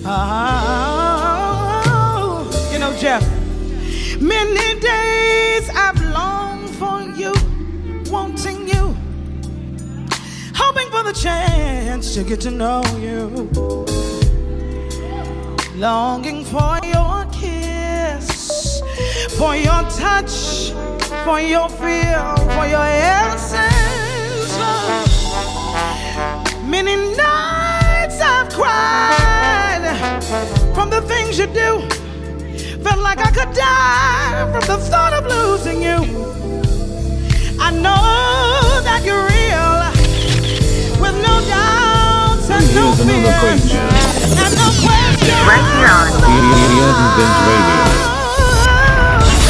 [0.05, 3.23] oh, oh, you know, Jeff,
[4.20, 7.32] many days I've longed for you,
[8.11, 8.97] wanting you,
[10.55, 13.48] hoping for the chance to get to know you,
[15.77, 16.80] longing for
[19.39, 20.73] for your touch,
[21.24, 23.61] for your feel, for your essence.
[26.65, 29.85] Many nights I've cried
[30.74, 31.81] from the things you do.
[32.82, 35.98] Felt like I could die from the thought of losing you.
[37.61, 39.90] I know that you're real,
[41.01, 43.31] with no doubts and no fear,
[44.43, 45.31] and no questions.
[45.47, 48.10] Right here on Radio.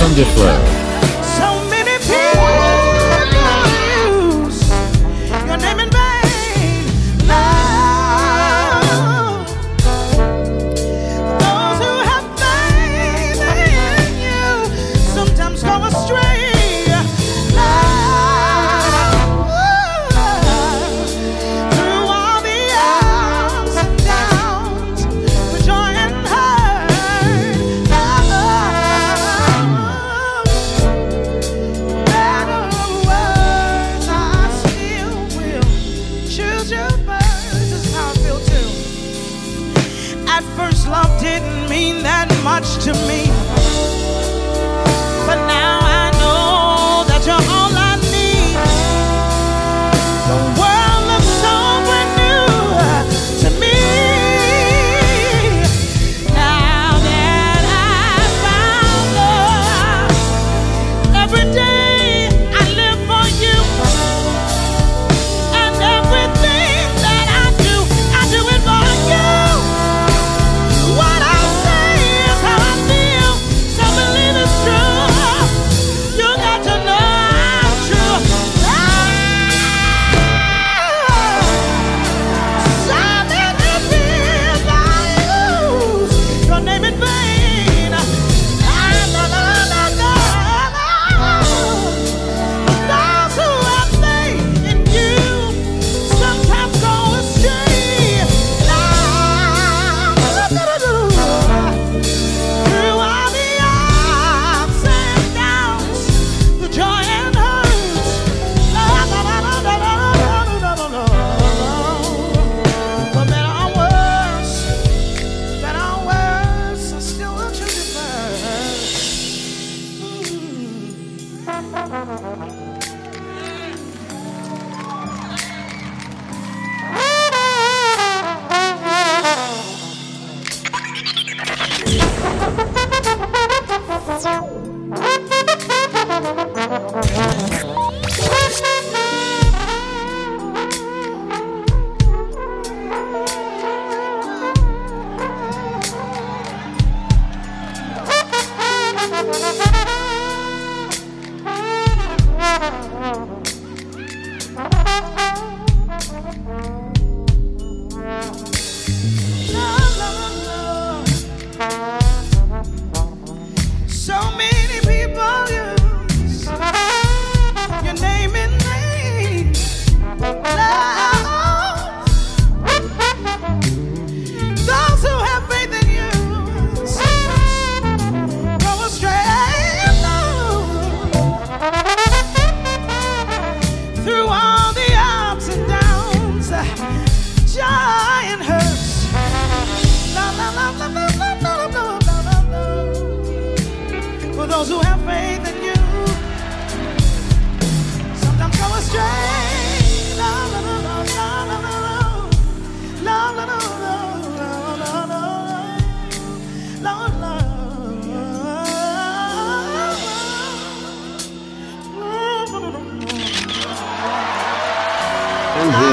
[0.01, 0.80] Sunday Flow.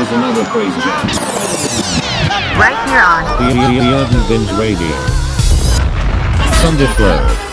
[0.08, 1.08] with another crazy jam.
[2.58, 4.96] Right here on the, the, the Urban Binge Radio.
[6.62, 7.47] Sunday Flow.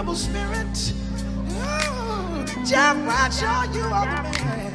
[0.00, 0.94] incredible spirit.
[1.60, 4.72] Oh, Jeff Bradshaw, you are the man.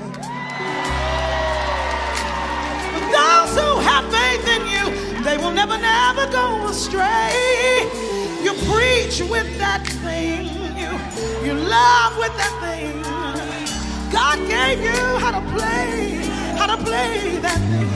[2.93, 7.89] But those who have faith in you, they will never, never go astray.
[8.43, 10.45] You preach with that thing,
[10.77, 10.91] you,
[11.43, 13.01] you love with that thing.
[14.11, 16.21] God gave you how to play,
[16.55, 17.89] how to play that thing.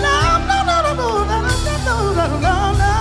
[0.00, 2.91] No, no, no, no, no, no, no, no, no, no.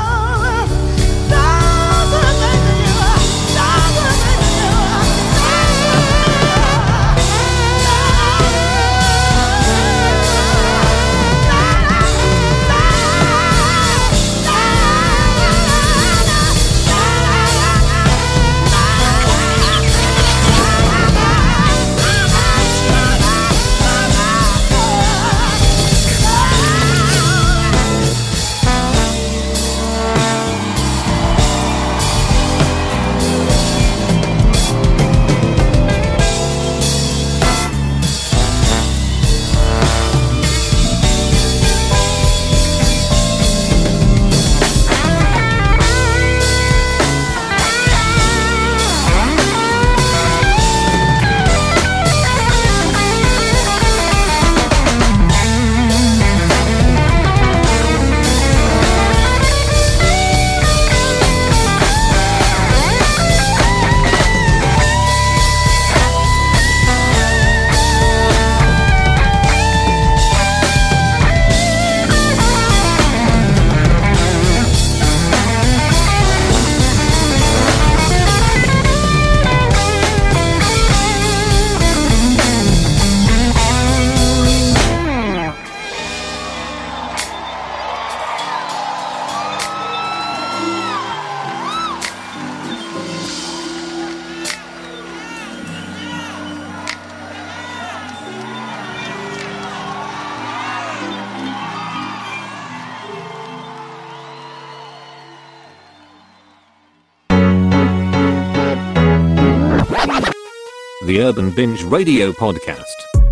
[111.32, 112.84] Urban Binge Radio Podcast.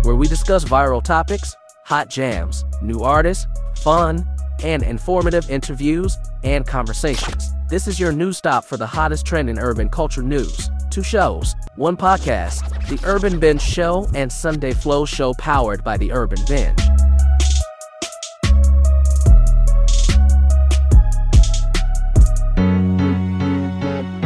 [0.04, 1.54] where we discuss viral topics,
[1.84, 3.46] hot jams, new artists,
[3.76, 4.26] fun,
[4.64, 7.50] and informative interviews and conversations.
[7.68, 10.70] This is your new stop for the hottest trend in urban culture news.
[10.88, 16.10] Two shows, one podcast, The Urban Binge Show and Sunday Flow Show powered by The
[16.10, 16.80] Urban Binge.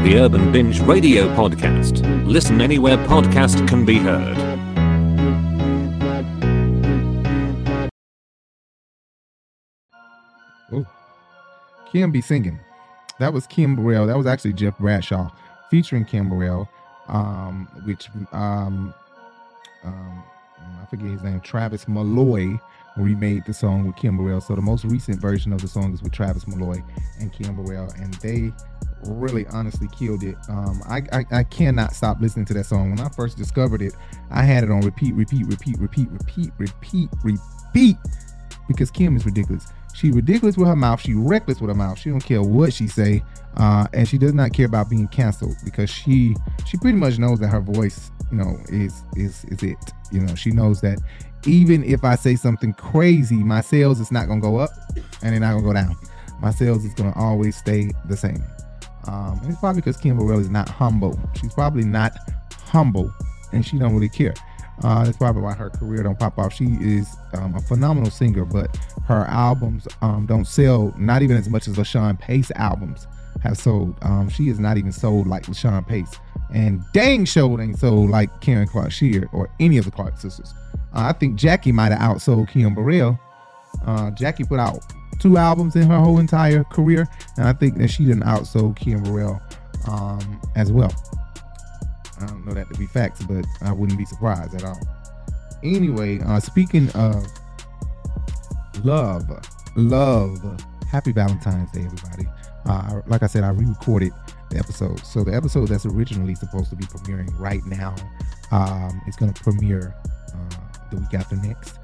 [0.05, 2.05] The Urban Binge Radio Podcast.
[2.26, 4.36] Listen anywhere podcast can be heard.
[10.74, 10.86] Ooh.
[11.90, 12.60] Kim be singing.
[13.18, 14.06] That was Kim Burrell.
[14.06, 15.31] That was actually Jeff Bradshaw
[15.70, 16.68] featuring Kim Burrell,
[17.09, 18.93] um, which um,
[19.85, 20.22] um,
[20.82, 21.40] I forget his name.
[21.40, 22.59] Travis Malloy
[22.98, 24.43] remade the song with Kim Burrell.
[24.43, 26.82] So the most recent version of the song is with Travis Malloy
[27.20, 28.52] and Kim Burrell, and they
[29.06, 30.36] really honestly killed it.
[30.48, 32.90] Um, I, I I cannot stop listening to that song.
[32.90, 33.94] When I first discovered it,
[34.31, 37.97] I had it on repeat, repeat, repeat, repeat, repeat, repeat, repeat,
[38.68, 39.66] because Kim is ridiculous.
[39.94, 41.01] She ridiculous with her mouth.
[41.01, 41.98] She reckless with her mouth.
[41.98, 43.22] She don't care what she say,
[43.56, 46.35] uh, and she does not care about being canceled because she
[46.66, 49.78] she pretty much knows that her voice, you know, is is is it.
[50.10, 50.98] You know, she knows that
[51.47, 54.70] even if I say something crazy, my sales is not gonna go up,
[55.22, 55.97] and they're not gonna go down.
[56.40, 58.43] My sales is gonna always stay the same.
[59.06, 61.18] Um, and it's probably because Kim Burrell is not humble.
[61.40, 62.12] She's probably not
[62.66, 63.12] humble,
[63.52, 64.35] and she don't really care.
[64.82, 66.52] Uh, that's probably why her career don't pop off.
[66.52, 68.76] She is um, a phenomenal singer, but
[69.06, 73.06] her albums um, don't sell not even as much as LaShun Pace albums
[73.43, 73.97] have sold.
[74.02, 76.18] Um, she is not even sold like LaShun Pace,
[76.52, 80.52] and dang show ain't sold like Karen Clark Sheard or any of the Clark sisters.
[80.94, 83.18] Uh, I think Jackie might have outsold Kim Burrell.
[83.86, 84.81] Uh, Jackie put out
[85.18, 89.02] two albums in her whole entire career, and I think that she didn't outsold Kim
[89.02, 89.40] Burrell
[89.88, 90.92] um, as well.
[92.20, 94.80] I don't know that to be facts, but I wouldn't be surprised at all.
[95.62, 97.26] Anyway, uh, speaking of
[98.84, 99.24] love,
[99.76, 100.60] love,
[100.90, 102.26] happy Valentine's Day, everybody.
[102.66, 104.12] Uh, like I said, I re-recorded
[104.50, 107.94] the episode, so the episode that's originally supposed to be premiering right now
[108.52, 109.94] um, is going to premiere
[110.32, 110.56] uh,
[110.90, 111.78] the week after next.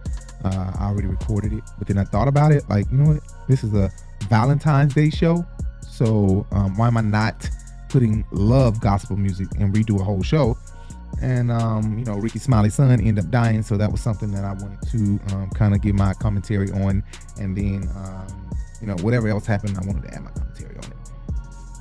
[0.45, 2.69] Uh, I already recorded it, but then I thought about it.
[2.69, 3.23] Like, you know what?
[3.49, 3.91] This is a
[4.29, 5.45] Valentine's Day show,
[5.83, 7.49] so um, why am I not
[7.89, 10.57] putting love gospel music and redo a whole show?
[11.21, 14.45] And um, you know, Rickey Smiley's son ended up dying, so that was something that
[14.45, 17.03] I wanted to um, kind of give my commentary on.
[17.39, 18.51] And then, um,
[18.81, 20.97] you know, whatever else happened, I wanted to add my commentary on it.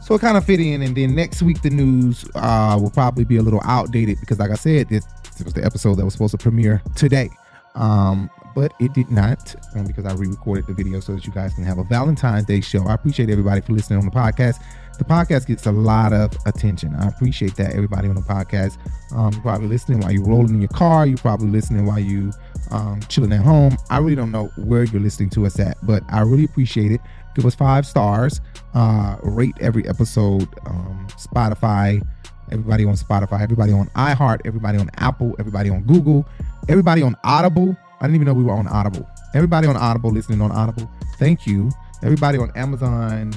[0.03, 0.81] So it kind of fit in.
[0.81, 4.52] And then next week, the news uh, will probably be a little outdated because, like
[4.52, 5.06] I said, this,
[5.38, 7.30] this was the episode that was supposed to premiere today.
[7.76, 11.53] Um, but it did not um, because I re-recorded the video so that you guys
[11.53, 12.85] can have a Valentine's Day show.
[12.85, 14.61] I appreciate everybody for listening on the podcast.
[14.97, 16.93] The podcast gets a lot of attention.
[16.95, 18.77] I appreciate that everybody on the podcast.
[19.15, 21.07] Um, you're probably listening while you're rolling in your car.
[21.07, 22.34] You're probably listening while you
[22.71, 23.77] um, chilling at home.
[23.89, 26.99] I really don't know where you're listening to us at, but I really appreciate it.
[27.34, 28.41] Give us five stars.
[28.73, 30.49] Uh, rate every episode.
[30.65, 32.05] Um, Spotify.
[32.51, 33.41] Everybody on Spotify.
[33.41, 34.41] Everybody on iHeart.
[34.43, 35.34] Everybody on Apple.
[35.39, 36.27] Everybody on Google.
[36.67, 37.77] Everybody on Audible.
[37.99, 39.07] I didn't even know we were on Audible.
[39.34, 40.89] Everybody on Audible listening on Audible.
[41.17, 41.69] Thank you.
[42.01, 43.34] Everybody on Amazon.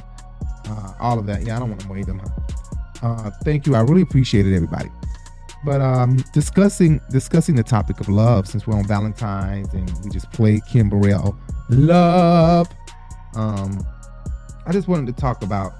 [0.68, 1.43] Uh, all of that.
[1.43, 2.30] Yeah, I don't want to weigh them out.
[3.02, 3.74] Uh, thank you.
[3.74, 4.89] I really appreciate it, everybody.
[5.64, 10.30] But um, discussing discussing the topic of love, since we're on Valentine's and we just
[10.32, 11.36] played Kim Burrell,
[11.68, 12.68] love.
[13.34, 13.84] Um,
[14.66, 15.72] I just wanted to talk about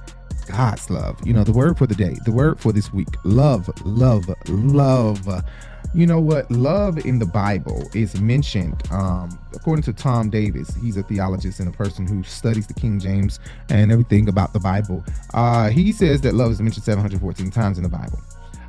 [0.49, 1.19] God's love.
[1.25, 5.45] You know, the word for the day, the word for this week, love, love, love.
[5.95, 6.51] You know what?
[6.51, 10.75] Love in the Bible is mentioned, um, according to Tom Davis.
[10.77, 14.61] He's a theologist and a person who studies the King James and everything about the
[14.61, 15.05] Bible.
[15.35, 18.19] Uh, he says that love is mentioned 714 times in the Bible.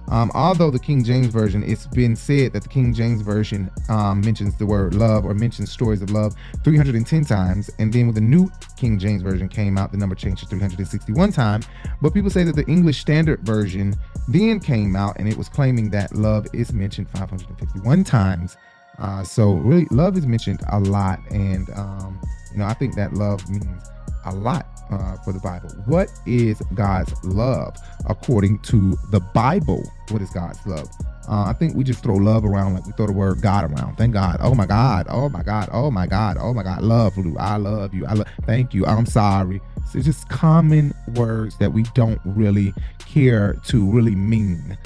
[0.09, 4.21] Um, although the King James Version, it's been said that the King James Version um,
[4.21, 7.69] mentions the word love or mentions stories of love 310 times.
[7.79, 11.31] And then when the New King James Version came out, the number changed to 361
[11.31, 11.67] times.
[12.01, 13.95] But people say that the English Standard Version
[14.27, 18.57] then came out and it was claiming that love is mentioned 551 times.
[18.99, 21.19] Uh, so really, love is mentioned a lot.
[21.31, 22.21] And, um,
[22.51, 23.89] you know, I think that love means
[24.25, 25.69] a lot uh, for the Bible.
[25.85, 27.75] What is God's love
[28.07, 29.83] according to the Bible?
[30.09, 30.87] What is God's love?
[31.27, 33.95] Uh, I think we just throw love around like we throw the word God around.
[33.95, 34.37] Thank God.
[34.41, 35.07] Oh my God.
[35.09, 35.69] Oh my God.
[35.71, 36.37] Oh my God.
[36.39, 36.81] Oh my God.
[36.81, 37.37] Love you.
[37.39, 38.05] I love you.
[38.05, 38.27] I love.
[38.45, 38.85] Thank you.
[38.85, 39.61] I'm sorry.
[39.89, 44.77] So it's just common words that we don't really care to really mean,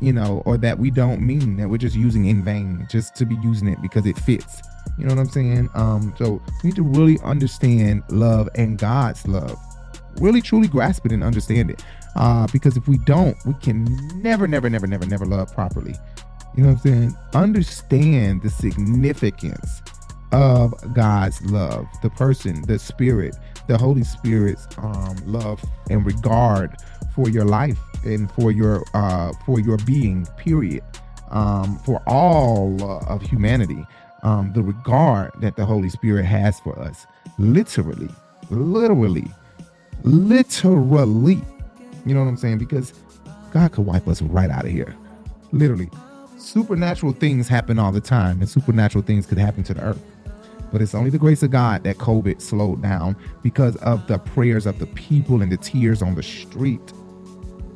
[0.00, 3.24] you know, or that we don't mean that we're just using in vain, just to
[3.24, 4.62] be using it because it fits.
[4.98, 5.70] You know what I'm saying?
[5.74, 9.58] Um, so we need to really understand love and God's love.
[10.18, 11.84] Really truly grasp it and understand it.
[12.16, 13.84] Uh, because if we don't, we can
[14.22, 15.94] never, never, never, never, never love properly.
[16.56, 17.16] You know what I'm saying?
[17.34, 19.82] Understand the significance
[20.30, 23.36] of God's love, the person, the spirit,
[23.66, 26.76] the Holy Spirit's um, love and regard
[27.14, 30.26] for your life and for your uh, for your being.
[30.36, 30.82] Period.
[31.30, 33.84] Um, for all uh, of humanity
[34.24, 37.06] um, the regard that the Holy Spirit has for us.
[37.38, 38.08] Literally,
[38.50, 39.30] literally,
[40.02, 41.40] literally.
[42.06, 42.58] You know what I'm saying?
[42.58, 42.92] Because
[43.52, 44.94] God could wipe us right out of here.
[45.52, 45.90] Literally.
[46.38, 50.02] Supernatural things happen all the time, and supernatural things could happen to the earth.
[50.72, 54.66] But it's only the grace of God that COVID slowed down because of the prayers
[54.66, 56.92] of the people and the tears on the street.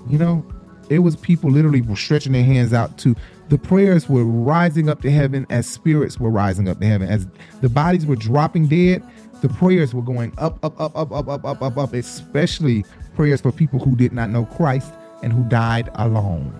[0.08, 0.44] You know,
[0.90, 3.14] it was people literally stretching their hands out to
[3.48, 7.08] the prayers were rising up to heaven as spirits were rising up to heaven.
[7.08, 7.26] As
[7.60, 9.02] the bodies were dropping dead,
[9.40, 12.84] the prayers were going up, up, up, up, up, up, up, up, up, especially
[13.14, 14.92] prayers for people who did not know Christ
[15.22, 16.52] and who died alone.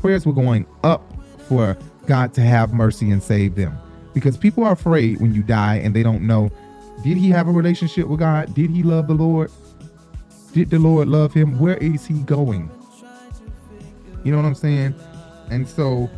[0.00, 1.02] Prayers were going up
[1.48, 1.76] for
[2.06, 3.76] God to have mercy and save them.
[4.14, 6.50] Because people are afraid when you die and they don't know
[7.02, 8.54] did he have a relationship with God?
[8.54, 9.50] Did he love the Lord?
[10.52, 11.58] Did the Lord love him?
[11.58, 12.70] Where is he going?
[14.24, 14.94] You know what I'm saying?
[15.50, 16.08] And so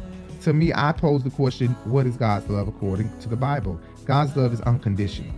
[0.43, 3.81] to me, I pose the question what is God's love according to the Bible?
[4.05, 5.35] God's love is unconditional.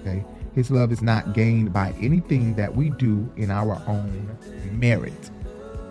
[0.00, 0.24] Okay.
[0.54, 4.38] His love is not gained by anything that we do in our own
[4.72, 5.30] merit.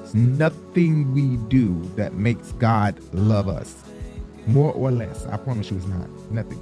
[0.02, 3.84] It's nothing we do that makes God love us.
[4.48, 5.28] More or less.
[5.28, 6.10] I promise you it's not.
[6.32, 6.60] Nothing.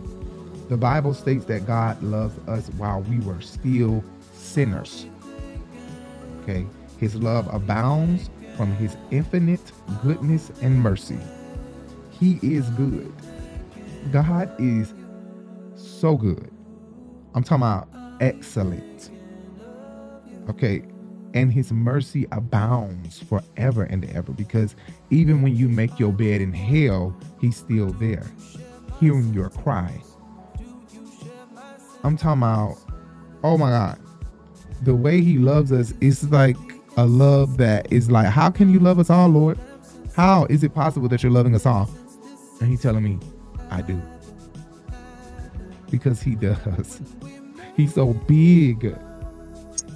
[0.67, 4.03] The Bible states that God loves us while we were still
[4.33, 5.05] sinners.
[6.41, 6.67] Okay.
[6.97, 9.71] His love abounds from his infinite
[10.03, 11.19] goodness and mercy.
[12.11, 13.13] He is good.
[14.11, 14.93] God is
[15.75, 16.51] so good.
[17.33, 17.87] I'm talking about
[18.21, 19.09] excellent.
[20.49, 20.83] Okay.
[21.33, 24.75] And his mercy abounds forever and ever because
[25.09, 28.25] even when you make your bed in hell, he's still there,
[28.99, 29.99] hearing your cry.
[32.03, 32.77] I'm talking about,
[33.43, 33.99] oh my God,
[34.83, 36.57] the way he loves us is like
[36.97, 39.57] a love that is like, how can you love us all, Lord?
[40.15, 41.89] How is it possible that you're loving us all?
[42.59, 43.19] And he's telling me,
[43.71, 44.01] I do.
[45.89, 47.01] Because he does.
[47.75, 48.95] He's so big.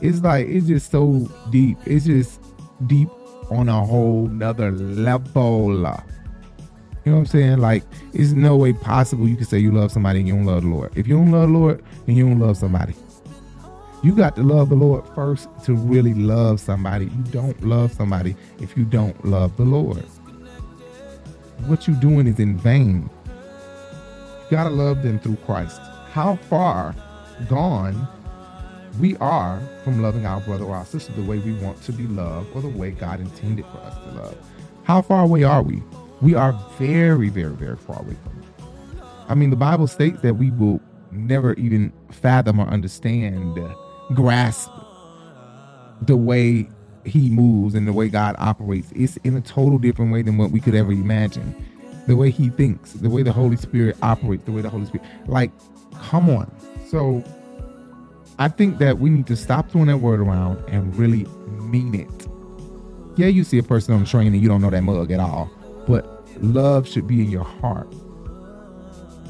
[0.01, 1.77] It's like, it's just so deep.
[1.85, 2.41] It's just
[2.87, 3.09] deep
[3.51, 5.73] on a whole nother level.
[5.73, 7.59] You know what I'm saying?
[7.59, 7.83] Like,
[8.13, 10.69] it's no way possible you can say you love somebody and you don't love the
[10.69, 10.91] Lord.
[10.97, 12.95] If you don't love the Lord, then you don't love somebody.
[14.03, 17.05] You got to love the Lord first to really love somebody.
[17.05, 20.03] You don't love somebody if you don't love the Lord.
[21.65, 23.09] What you're doing is in vain.
[23.25, 25.81] You gotta love them through Christ.
[26.11, 26.95] How far
[27.49, 28.07] gone
[28.99, 32.07] we are from loving our brother or our sister the way we want to be
[32.07, 34.37] loved or the way God intended for us to love.
[34.83, 35.83] How far away are we?
[36.21, 38.63] We are very, very, very far away from it.
[39.27, 43.55] I mean, the Bible states that we will never even fathom or understand,
[44.13, 44.71] grasp
[46.01, 46.69] the way
[47.05, 48.91] He moves and the way God operates.
[48.95, 51.55] It's in a total different way than what we could ever imagine.
[52.07, 55.05] The way He thinks, the way the Holy Spirit operates, the way the Holy Spirit,
[55.27, 55.51] like,
[55.99, 56.51] come on.
[56.87, 57.23] So,
[58.39, 61.25] I think that we need to stop throwing that word around and really
[61.61, 62.27] mean it.
[63.17, 65.19] Yeah, you see a person on the train and you don't know that mug at
[65.19, 65.49] all,
[65.87, 66.05] but
[66.43, 67.91] love should be in your heart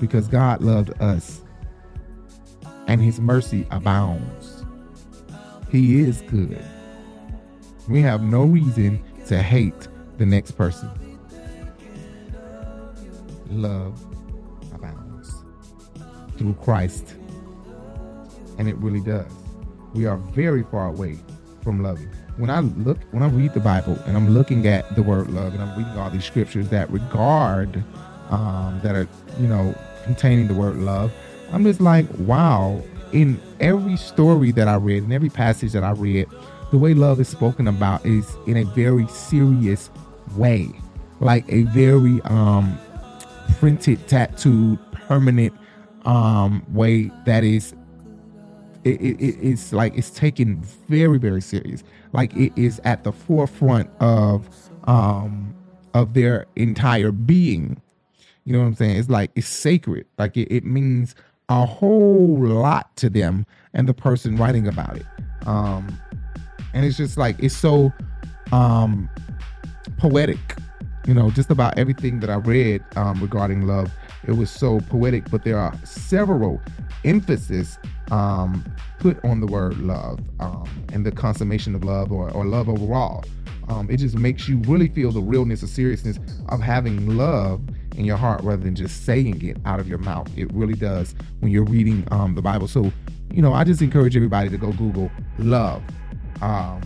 [0.02, 1.42] because God loved us
[2.88, 4.37] and his mercy abounds.
[5.70, 6.64] He is good.
[7.90, 9.88] We have no reason to hate
[10.18, 10.90] the next person.
[13.50, 14.00] Love
[14.74, 15.34] abounds
[16.38, 17.16] through Christ
[18.58, 19.32] and it really does.
[19.94, 21.18] We are very far away
[21.64, 22.10] from loving.
[22.38, 25.54] When I look, when I read the Bible and I'm looking at the word love
[25.54, 27.84] and I'm reading all these scriptures that regard,
[28.30, 29.08] um, that are,
[29.40, 31.12] you know, containing the word love,
[31.52, 32.82] I'm just like, wow.
[33.14, 36.28] In every story that I read, in every passage that I read,
[36.72, 39.90] the way love is spoken about is in a very serious
[40.36, 40.70] way,
[41.20, 42.78] like a very um,
[43.60, 45.54] printed, tattooed, permanent
[46.06, 47.74] um, way that is
[48.84, 51.84] it, it, it's like it's taken very very serious.
[52.14, 54.48] Like it is at the forefront of
[54.86, 55.56] um
[55.94, 57.82] of their entire being.
[58.46, 58.98] You know what i'm saying?
[58.98, 60.06] It's like it's sacred.
[60.18, 61.16] Like it, it means
[61.50, 65.06] a whole lot to them and the person writing about it
[65.46, 65.98] um
[66.74, 67.92] and it's just like it's so
[68.52, 69.10] um
[69.98, 70.56] poetic
[71.08, 73.92] you know just about everything that i read um regarding love
[74.28, 76.62] it was so poetic but there are several
[77.06, 77.78] emphasis
[78.12, 78.64] um,
[79.00, 83.24] put on the word love um, and the consummation of love or, or love overall.
[83.70, 86.20] Um, it just makes you really feel the realness or seriousness
[86.50, 87.62] of having love
[87.98, 90.30] in your heart rather than just saying it out of your mouth.
[90.38, 92.68] It really does when you're reading um, the Bible.
[92.68, 92.92] So,
[93.32, 95.84] you know, I just encourage everybody to go Google love.
[96.42, 96.82] Um,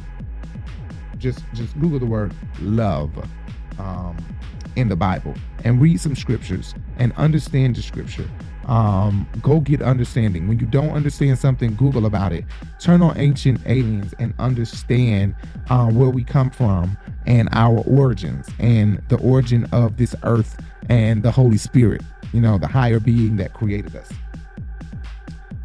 [1.17, 3.11] just just Google the word love
[3.77, 4.17] um,
[4.75, 8.27] in the Bible and read some scriptures and understand the scripture
[8.71, 10.47] um, go get understanding.
[10.47, 12.45] When you don't understand something, Google about it.
[12.79, 15.35] Turn on ancient aliens and understand
[15.69, 20.57] uh, where we come from and our origins and the origin of this earth
[20.91, 22.01] and the Holy Spirit,
[22.33, 24.09] you know, the higher being that created us.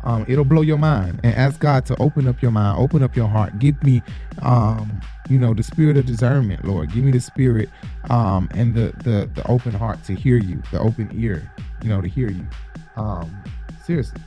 [0.04, 3.16] Um, it'll blow your mind and ask God to open up your mind, open up
[3.16, 3.58] your heart.
[3.58, 4.04] Give me,
[4.40, 6.92] um, you know, the spirit of discernment, Lord.
[6.92, 7.68] Give me the spirit
[8.08, 11.50] um, and the, the the open heart to hear you, the open ear,
[11.82, 12.46] you know, to hear you.
[12.94, 13.42] Um,
[13.84, 14.20] seriously.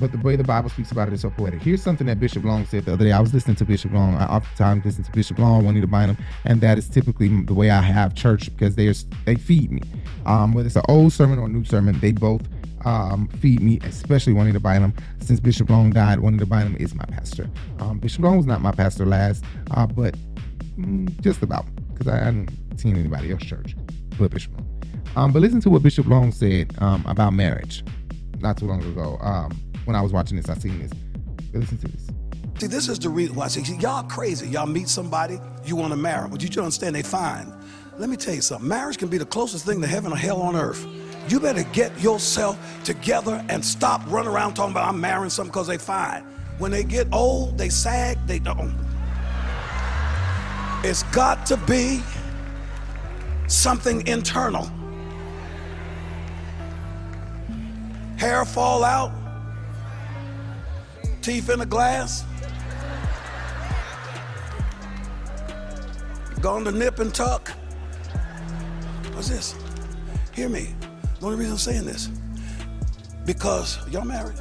[0.00, 1.62] But the way the Bible speaks about it is so poetic.
[1.62, 3.12] Here's something that Bishop Long said the other day.
[3.12, 4.14] I was listening to Bishop Long.
[4.14, 6.16] I oftentimes listen to Bishop Long, Juanita Bynum,
[6.46, 8.94] and that is typically the way I have church because they are,
[9.26, 9.82] they feed me.
[10.24, 12.42] Um, whether it's an old sermon or a new sermon, they both
[12.86, 14.94] um, feed me, especially Juanita Bynum.
[15.20, 17.48] Since Bishop Long died, Juanita Bynum is my pastor.
[17.78, 20.14] Um, Bishop Long was not my pastor last, uh, but
[20.78, 22.50] mm, just about because I hadn't
[22.80, 23.76] seen anybody else church
[24.18, 24.66] but Bishop Long.
[25.16, 27.84] Um, but listen to what Bishop Long said um, about marriage
[28.40, 29.18] not too long ago.
[29.20, 29.50] Um,
[29.90, 30.92] when I was watching this, I seen this.
[31.52, 32.06] Listen to this.
[32.60, 34.48] See, this is the reason why say, y'all crazy.
[34.48, 37.52] Y'all meet somebody, you want to marry, but you don't understand they fine.
[37.98, 38.68] Let me tell you something.
[38.68, 40.86] Marriage can be the closest thing to heaven or hell on earth.
[41.28, 45.66] You better get yourself together and stop running around talking about I'm marrying something because
[45.66, 46.22] they fine.
[46.58, 48.72] When they get old, they sag, they don't.
[50.84, 52.00] It's got to be
[53.48, 54.70] something internal.
[58.20, 59.10] hair fall out,
[61.22, 62.24] teeth in a glass,
[66.40, 67.50] gone to nip and tuck.
[69.12, 69.54] What's this?
[70.34, 70.74] Hear me.
[71.18, 72.08] The only reason I'm saying this,
[73.26, 74.38] because y'all married,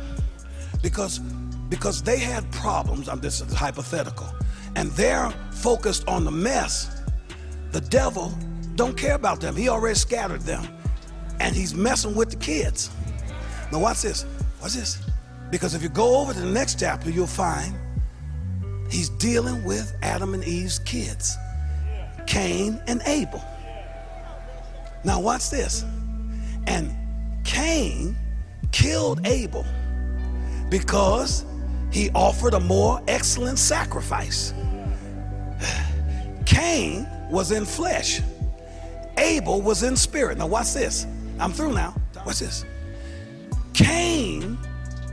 [0.82, 1.20] because
[1.70, 3.08] because they had problems.
[3.08, 4.28] I'm this is hypothetical,
[4.76, 7.04] and they're focused on the mess.
[7.72, 8.34] The devil
[8.76, 9.56] don't care about them.
[9.56, 10.68] He already scattered them,
[11.40, 12.90] and he's messing with the kids.
[13.72, 14.26] Now, watch this.
[14.62, 15.09] Watch this.
[15.52, 17.74] Because if you go over to the next chapter, you'll find
[18.90, 21.36] he's dealing with Adam and Eve's kids,
[22.28, 23.44] Cain and Abel.
[25.04, 25.84] Now, watch this.
[26.68, 26.94] And
[27.44, 28.16] Cain
[28.72, 29.66] killed Abel
[30.70, 31.46] because
[31.92, 34.54] he offered a more excellent sacrifice.
[36.46, 38.22] Cain was in flesh,
[39.18, 40.38] Abel was in spirit.
[40.38, 41.06] Now, watch this.
[41.40, 41.96] I'm through now.
[42.26, 42.66] Watch this.
[43.74, 44.58] Cain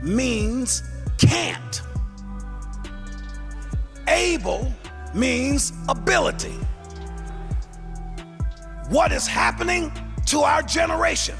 [0.01, 0.83] means
[1.17, 1.81] can't.
[4.07, 4.71] Able
[5.13, 6.55] means ability.
[8.89, 9.91] What is happening
[10.27, 11.35] to our generation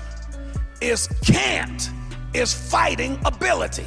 [0.82, 1.90] is can't
[2.34, 3.86] is fighting ability.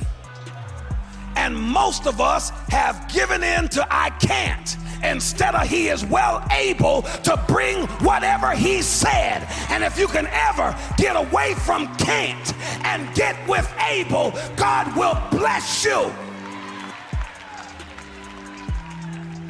[1.37, 6.45] And most of us have given in to I can't instead of he is well
[6.51, 9.47] able to bring whatever he said.
[9.69, 12.55] And if you can ever get away from can't
[12.85, 16.13] and get with able, God will bless you.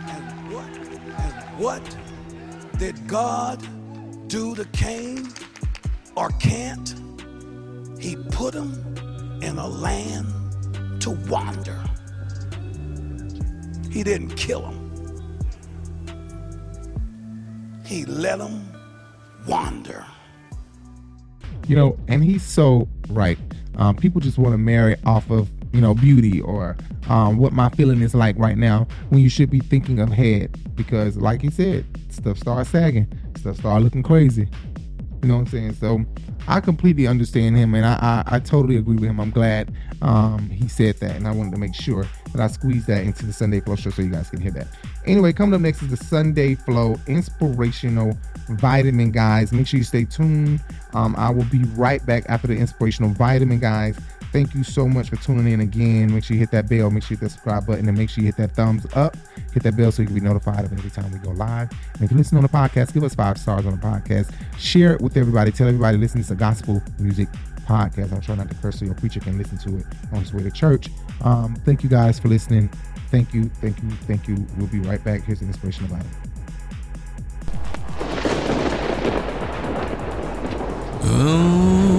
[0.09, 0.67] And what,
[1.19, 1.97] and what
[2.79, 3.67] did God
[4.29, 5.29] do to Cain
[6.17, 6.95] or can't?
[7.99, 8.73] He put him
[9.43, 10.27] in a land
[11.01, 11.79] to wander.
[13.91, 14.80] He didn't kill him.
[17.91, 18.73] He let him
[19.49, 20.07] wander.
[21.67, 23.37] You know, and he's so right.
[23.79, 26.77] Um, people just want to marry off of you know beauty or
[27.09, 30.57] um, what my feeling is like right now when you should be thinking of head
[30.77, 34.47] because, like he said, stuff starts sagging, stuff starts looking crazy.
[35.23, 35.73] You know what I'm saying?
[35.73, 36.05] So
[36.47, 39.19] I completely understand him, and I I, I totally agree with him.
[39.19, 42.87] I'm glad um, he said that, and I wanted to make sure that I squeezed
[42.87, 44.69] that into the Sunday Flow show so you guys can hear that.
[45.07, 48.17] Anyway, coming up next is the Sunday Flow inspirational
[48.51, 49.53] vitamin, guys.
[49.53, 50.61] Make sure you stay tuned.
[50.95, 53.99] Um, I will be right back after the inspirational vitamin, guys.
[54.33, 56.15] Thank you so much for tuning in again.
[56.15, 58.11] Make sure you hit that bell, make sure you hit that subscribe button, and make
[58.11, 59.17] sure you hit that thumbs up.
[59.53, 61.69] Hit that bell so you can be notified of every time we go live.
[61.95, 64.33] And if you listen on the podcast, give us five stars on the podcast.
[64.57, 65.51] Share it with everybody.
[65.51, 67.29] Tell everybody listen to gospel music
[67.71, 68.13] podcast.
[68.13, 70.43] I'm trying not to curse so your preacher can listen to it on his way
[70.43, 70.89] to church.
[71.23, 72.69] Um, thank you guys for listening.
[73.11, 74.45] Thank you, thank you, thank you.
[74.57, 75.23] We'll be right back.
[75.23, 76.17] Here's an inspirational vitamin.
[81.03, 81.90] No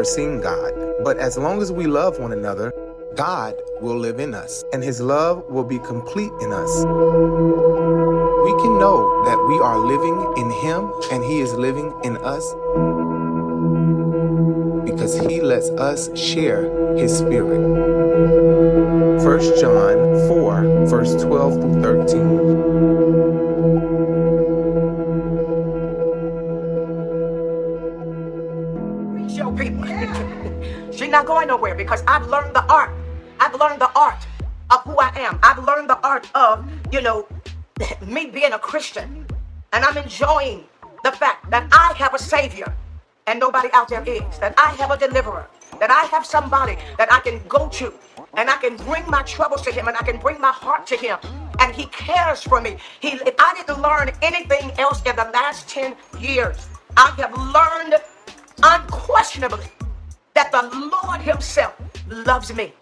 [0.00, 0.72] one has ever seen God,
[1.04, 2.72] but as long as we love one another,
[3.16, 6.74] God will live in us, and his love will be complete in us.
[8.44, 12.46] We can know that we are living in him and he is living in us
[14.88, 17.60] because he lets us share his spirit.
[19.20, 22.69] 1 John 4, verse 12 through 13.
[31.10, 32.92] She's not going nowhere because I've learned the art.
[33.40, 34.24] I've learned the art
[34.70, 35.40] of who I am.
[35.42, 37.26] I've learned the art of, you know,
[38.06, 39.26] me being a Christian.
[39.72, 40.66] And I'm enjoying
[41.02, 42.72] the fact that I have a Savior
[43.26, 44.38] and nobody out there is.
[44.38, 45.48] That I have a deliverer.
[45.80, 47.92] That I have somebody that I can go to
[48.34, 50.96] and I can bring my troubles to Him and I can bring my heart to
[50.96, 51.18] Him.
[51.58, 52.76] And He cares for me.
[53.00, 57.96] He, if I didn't learn anything else in the last 10 years, I have learned
[58.62, 59.66] unquestionably
[60.34, 61.74] that the Lord Himself
[62.08, 62.72] loves me.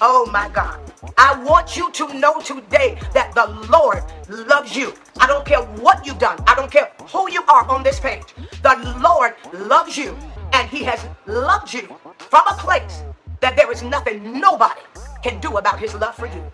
[0.00, 0.78] Oh my God.
[1.16, 4.94] I want you to know today that the Lord loves you.
[5.18, 8.34] I don't care what you've done, I don't care who you are on this page.
[8.62, 10.16] The Lord loves you,
[10.52, 13.02] and He has loved you from a place
[13.40, 14.80] that there is nothing nobody
[15.22, 16.44] can do about His love for you.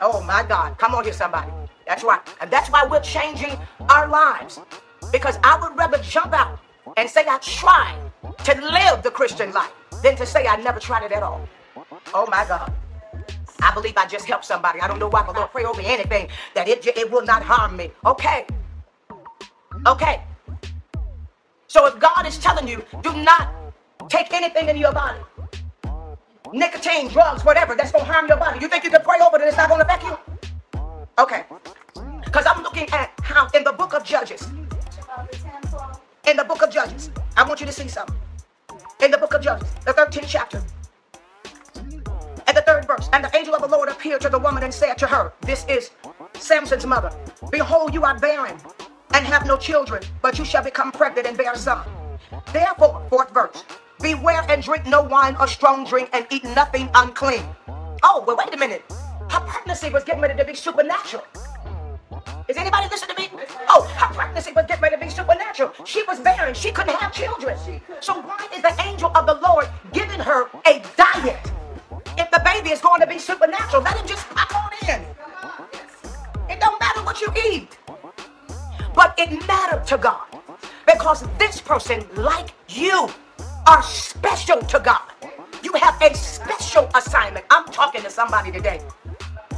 [0.00, 0.78] Oh my God.
[0.78, 1.50] Come on here, somebody.
[1.86, 2.20] That's right.
[2.40, 3.58] And that's why we're changing
[3.88, 4.60] our lives.
[5.12, 6.58] Because I would rather jump out
[6.96, 8.09] and say I tried
[8.44, 9.72] to live the Christian life
[10.02, 11.46] than to say I never tried it at all.
[12.14, 12.72] Oh my God.
[13.62, 14.80] I believe I just helped somebody.
[14.80, 17.76] I don't know why, but Lord, pray over anything that it, it will not harm
[17.76, 17.90] me.
[18.04, 18.46] Okay.
[19.86, 20.22] Okay.
[21.66, 23.50] So if God is telling you, do not
[24.08, 25.20] take anything in your body,
[26.52, 29.36] nicotine, drugs, whatever, that's going to harm your body, you think you can pray over
[29.36, 30.18] it and it's not going to affect you?
[31.18, 31.44] Okay.
[32.24, 34.48] Because I'm looking at how in the book of Judges,
[36.26, 38.16] in the book of Judges, I want you to see something.
[39.02, 40.62] In the book of Judges, the 13th chapter,
[42.46, 44.72] and the third verse, and the angel of the Lord appeared to the woman and
[44.72, 45.90] said to her, This is
[46.34, 47.10] Samson's mother.
[47.50, 48.56] Behold, you are barren
[49.14, 51.86] and have no children, but you shall become pregnant and bear a son.
[52.52, 53.64] Therefore, fourth verse,
[54.00, 57.44] beware and drink no wine or strong drink and eat nothing unclean.
[58.02, 58.82] Oh, well, wait a minute.
[59.30, 61.24] Her pregnancy was getting ready to be supernatural.
[62.50, 63.28] Is anybody listening to me?
[63.68, 65.72] Oh, her pregnancy was getting ready to be supernatural.
[65.84, 66.52] She was barren.
[66.52, 67.56] She couldn't have children.
[68.00, 71.38] So why is the angel of the Lord giving her a diet?
[72.18, 75.00] If the baby is going to be supernatural, let him just pop on in.
[76.50, 77.78] It don't matter what you eat.
[78.96, 80.26] But it mattered to God
[80.86, 83.08] because this person, like you,
[83.68, 85.02] are special to God.
[85.62, 87.46] You have a special assignment.
[87.48, 88.80] I'm talking to somebody today.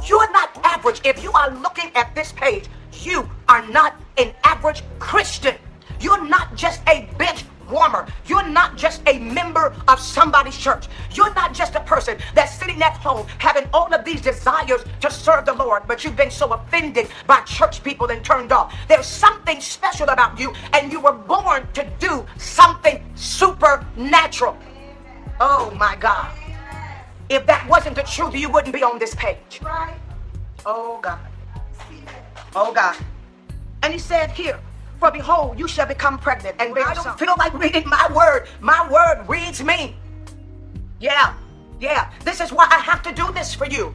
[0.05, 1.01] You're not average.
[1.03, 2.65] If you are looking at this page,
[3.01, 5.55] you are not an average Christian.
[5.99, 8.07] You're not just a bench warmer.
[8.25, 10.87] You're not just a member of somebody's church.
[11.13, 15.11] You're not just a person that's sitting at home having all of these desires to
[15.11, 18.75] serve the Lord, but you've been so offended by church people and turned off.
[18.87, 24.57] There's something special about you, and you were born to do something supernatural.
[25.39, 26.31] Oh my God.
[27.29, 29.61] If that wasn't the truth, you wouldn't be on this page.
[30.65, 31.19] Oh God.
[32.55, 32.95] Oh God.
[33.81, 34.59] And he said here,
[34.99, 36.55] for behold, you shall become pregnant.
[36.59, 38.47] And I don't feel like reading my word.
[38.61, 39.95] My word reads me.
[40.99, 41.33] Yeah,
[41.79, 42.11] yeah.
[42.23, 43.93] This is why I have to do this for you.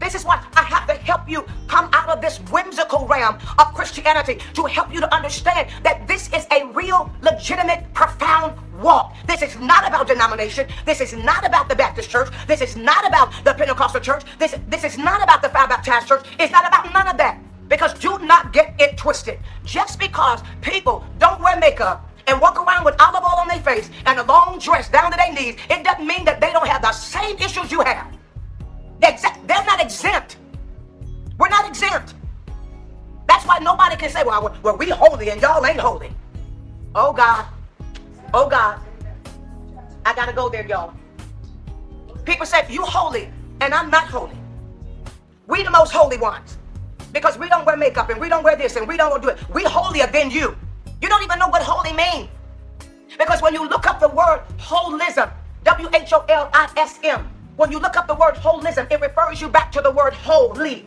[0.00, 3.74] This is why I have to help you come out of this whimsical realm of
[3.74, 9.14] Christianity to help you to understand that this is a real, legitimate, profound walk.
[9.26, 10.68] This is not about denomination.
[10.84, 12.28] This is not about the Baptist church.
[12.46, 14.24] This is not about the Pentecostal church.
[14.38, 16.26] This, this is not about the Five Baptist church.
[16.38, 17.40] It's not about none of that.
[17.68, 19.38] Because do not get it twisted.
[19.64, 23.90] Just because people don't wear makeup and walk around with olive oil on their face
[24.06, 26.82] and a long dress down to their knees, it doesn't mean that they don't have
[26.82, 28.17] the same issues you have.
[29.00, 30.36] They're not exempt.
[31.38, 32.14] We're not exempt.
[33.26, 36.10] That's why nobody can say, well, well, we holy and y'all ain't holy.
[36.94, 37.46] Oh God.
[38.34, 38.80] Oh God.
[40.04, 40.94] I gotta go there, y'all.
[42.24, 43.30] People say, you holy,
[43.60, 44.36] and I'm not holy.
[45.46, 46.58] We the most holy ones.
[47.12, 49.38] Because we don't wear makeup and we don't wear this and we don't do it.
[49.54, 50.56] We holier than you.
[51.00, 52.28] You don't even know what holy means.
[53.18, 55.30] Because when you look up the word holism,
[55.64, 57.28] W-H-O-L-I-S-M,
[57.58, 60.86] when you look up the word holism, it refers you back to the word holy.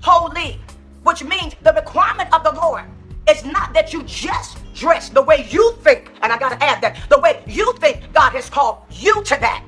[0.00, 0.60] Holy,
[1.04, 2.82] which means the requirement of the Lord
[3.28, 6.98] is not that you just dress the way you think, and I gotta add that,
[7.08, 9.64] the way you think God has called you to that.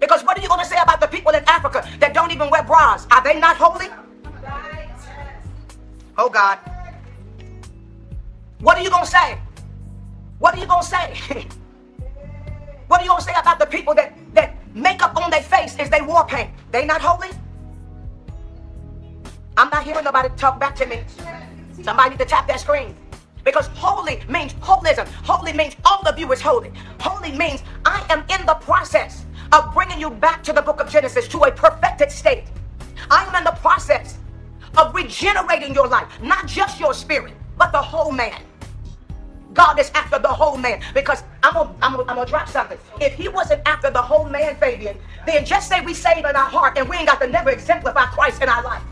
[0.00, 2.64] Because what are you gonna say about the people in Africa that don't even wear
[2.64, 3.06] bras?
[3.12, 3.86] Are they not holy?
[6.18, 6.58] Oh God.
[8.58, 9.38] What are you gonna say?
[10.40, 11.14] What are you gonna say?
[12.88, 15.90] what are you gonna say about the people that that makeup on their face is
[15.90, 16.50] they war paint?
[16.70, 17.30] They not holy?
[19.56, 21.02] I'm not hearing nobody talk back to me.
[21.82, 22.94] Somebody need to tap that screen.
[23.44, 25.06] Because holy means holism.
[25.24, 26.72] Holy means all of you is holy.
[27.00, 30.88] Holy means I am in the process of bringing you back to the book of
[30.88, 32.44] Genesis to a perfected state.
[33.10, 34.18] I am in the process
[34.76, 38.40] of regenerating your life, not just your spirit, but the whole man.
[39.52, 42.78] God is after the whole man because I'm gonna, I'm gonna, I'm gonna drop something.
[43.00, 44.96] If he wasn't after the whole man, Fabian,
[45.26, 48.06] then just say we saved in our heart and we ain't got to never exemplify
[48.06, 48.82] Christ in our life.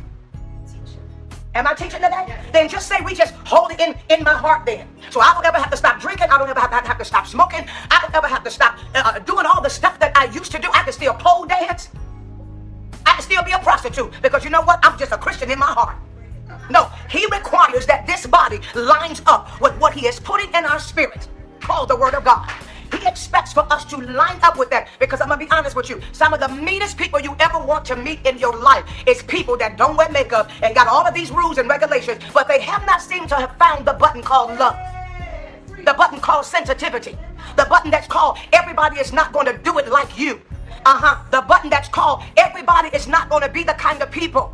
[1.55, 2.37] Am I teaching today?
[2.53, 4.87] Then just say we just hold it in, in my heart then.
[5.11, 6.29] So I don't ever have to stop drinking.
[6.31, 7.67] I don't ever have, have, have to stop smoking.
[7.91, 10.53] I don't ever have to stop uh, uh, doing all the stuff that I used
[10.53, 10.69] to do.
[10.73, 11.89] I can still pole dance.
[13.07, 14.79] I can still be a prostitute because you know what?
[14.83, 15.97] I'm just a Christian in my heart.
[16.71, 20.79] No, he requires that this body lines up with what he is putting in our
[20.79, 21.29] spirit,
[21.61, 22.51] called the Word of God.
[22.93, 25.89] He expects for us to line up with that because I'm gonna be honest with
[25.91, 26.01] you.
[26.13, 29.57] Some of the meanest people you ever want to meet in your life is people
[29.59, 32.85] that don't wear makeup and got all of these rules and regulations, but they have
[32.87, 34.77] not seemed to have found the button called love.
[35.85, 37.17] The button called sensitivity.
[37.57, 40.41] The button that's called everybody is not going to do it like you.
[40.85, 41.25] Uh huh.
[41.31, 44.53] The button that's called everybody is not going to be the kind of people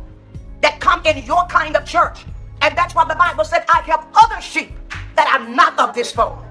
[0.65, 2.25] that come in your kind of church.
[2.61, 4.71] And that's why the Bible said, I have other sheep
[5.15, 6.44] that are not of this fold.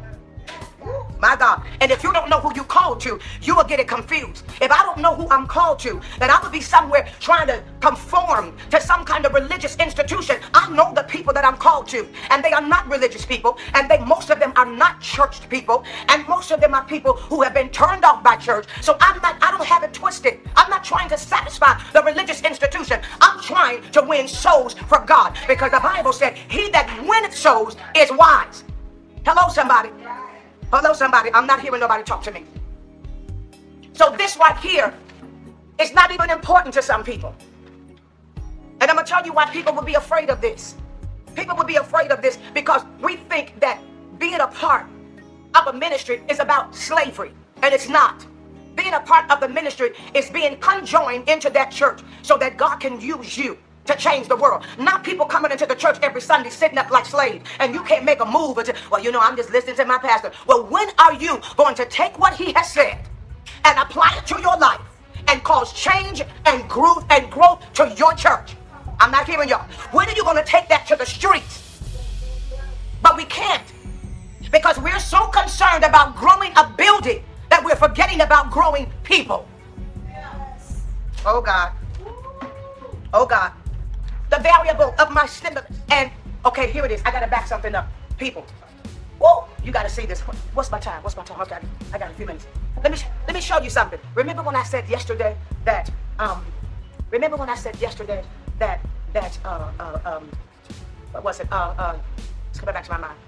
[1.24, 1.62] My God.
[1.80, 4.44] And if you don't know who you called to, you will get it confused.
[4.60, 7.64] If I don't know who I'm called to, then I will be somewhere trying to
[7.80, 10.36] conform to some kind of religious institution.
[10.52, 13.90] I know the people that I'm called to, and they are not religious people, and
[13.90, 17.40] they most of them are not churched people, and most of them are people who
[17.40, 18.66] have been turned off by church.
[18.82, 20.40] So I'm not, I don't have it twisted.
[20.56, 23.00] I'm not trying to satisfy the religious institution.
[23.22, 27.76] I'm trying to win souls for God because the Bible said, He that winneth souls
[27.96, 28.62] is wise.
[29.24, 29.88] Hello, somebody.
[30.74, 31.32] Oh, Hello, somebody.
[31.32, 32.42] I'm not hearing nobody talk to me.
[33.92, 34.92] So this right here
[35.78, 37.32] is not even important to some people.
[38.80, 40.74] And I'm gonna tell you why people would be afraid of this.
[41.36, 43.80] People would be afraid of this because we think that
[44.18, 44.86] being a part
[45.54, 47.32] of a ministry is about slavery,
[47.62, 48.26] and it's not.
[48.74, 52.78] Being a part of the ministry is being conjoined into that church so that God
[52.80, 53.56] can use you.
[53.86, 54.64] To change the world.
[54.78, 58.04] Not people coming into the church every Sunday sitting up like slaves and you can't
[58.04, 60.32] make a move until, well, you know, I'm just listening to my pastor.
[60.46, 62.98] Well, when are you going to take what he has said
[63.64, 64.80] and apply it to your life
[65.28, 68.56] and cause change and growth and growth to your church?
[69.00, 69.66] I'm not hearing y'all.
[69.92, 71.82] When are you going to take that to the streets?
[73.02, 73.62] But we can't
[74.50, 79.46] because we're so concerned about growing a building that we're forgetting about growing people.
[81.26, 81.72] Oh God.
[83.12, 83.52] Oh God.
[84.34, 85.70] The variable of my stimulus.
[85.92, 86.10] And
[86.44, 87.00] okay, here it is.
[87.04, 87.86] I gotta back something up.
[88.18, 88.44] People.
[89.20, 90.22] Whoa, you gotta see this.
[90.54, 91.00] What's my time?
[91.04, 91.40] What's my time?
[91.42, 91.58] Okay,
[91.92, 92.44] I got a few minutes.
[92.82, 92.98] Let me
[93.28, 94.00] let me show you something.
[94.16, 95.88] Remember when I said yesterday that
[96.18, 96.44] um
[97.12, 98.24] remember when I said yesterday
[98.58, 98.80] that
[99.12, 100.28] that uh uh um
[101.12, 101.46] what was it?
[101.52, 101.96] Uh uh
[102.50, 103.18] it's coming back to my mind.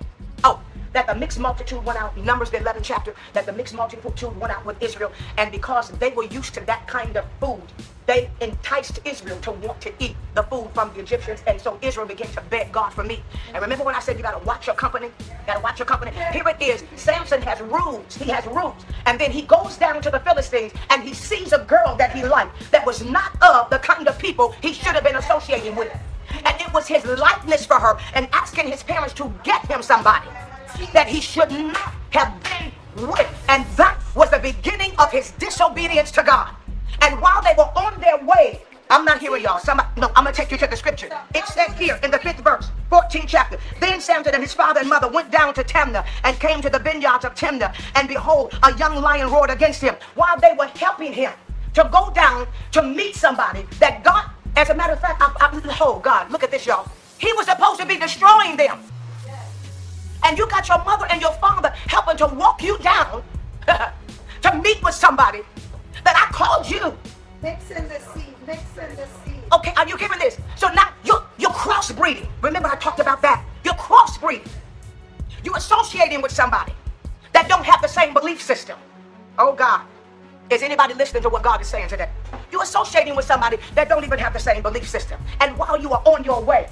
[0.42, 0.60] Oh,
[0.96, 4.50] that the mixed multitude went out, Numbers the 11th chapter, that the mixed multitude went
[4.50, 7.60] out with Israel, and because they were used to that kind of food,
[8.06, 12.06] they enticed Israel to want to eat the food from the Egyptians, and so Israel
[12.06, 13.20] began to beg God for meat.
[13.52, 15.08] And remember when I said you gotta watch your company?
[15.08, 16.12] You gotta watch your company.
[16.32, 16.82] Here it is.
[16.96, 18.16] Samson has rules.
[18.16, 18.82] He has rules.
[19.04, 22.24] And then he goes down to the Philistines and he sees a girl that he
[22.24, 25.92] liked that was not of the kind of people he should have been associating with.
[26.46, 30.28] And it was his likeness for her and asking his parents to get him somebody
[30.92, 33.44] that he should not have been with.
[33.48, 36.54] And that was the beginning of his disobedience to God.
[37.02, 39.58] And while they were on their way, I'm not hearing y'all.
[39.58, 41.08] Somebody, no, I'm to take you to the scripture.
[41.34, 43.58] It says here in the fifth verse, 14th chapter.
[43.80, 46.78] Then Samson and his father and mother went down to Timnah and came to the
[46.78, 47.74] vineyards of Timnah.
[47.96, 51.32] And behold, a young lion roared against him while they were helping him
[51.74, 55.76] to go down to meet somebody that God, as a matter of fact, I, I,
[55.80, 56.88] oh God, look at this, y'all.
[57.18, 58.78] He was supposed to be destroying them
[60.26, 63.22] and you got your mother and your father helping to walk you down
[64.42, 65.40] to meet with somebody
[66.04, 66.98] that I called you.
[67.42, 69.40] Mixing the seed, mixing the seed.
[69.52, 70.36] Okay, are you giving this?
[70.56, 72.26] So now you're, you're crossbreeding.
[72.42, 73.44] Remember I talked about that.
[73.64, 74.48] You're crossbreeding.
[75.44, 76.72] You're associating with somebody
[77.32, 78.76] that don't have the same belief system.
[79.38, 79.82] Oh God.
[80.50, 82.08] Is anybody listening to what God is saying today?
[82.50, 85.20] You're associating with somebody that don't even have the same belief system.
[85.40, 86.68] And while you are on your way,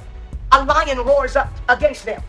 [0.50, 2.22] a lion roars up against them.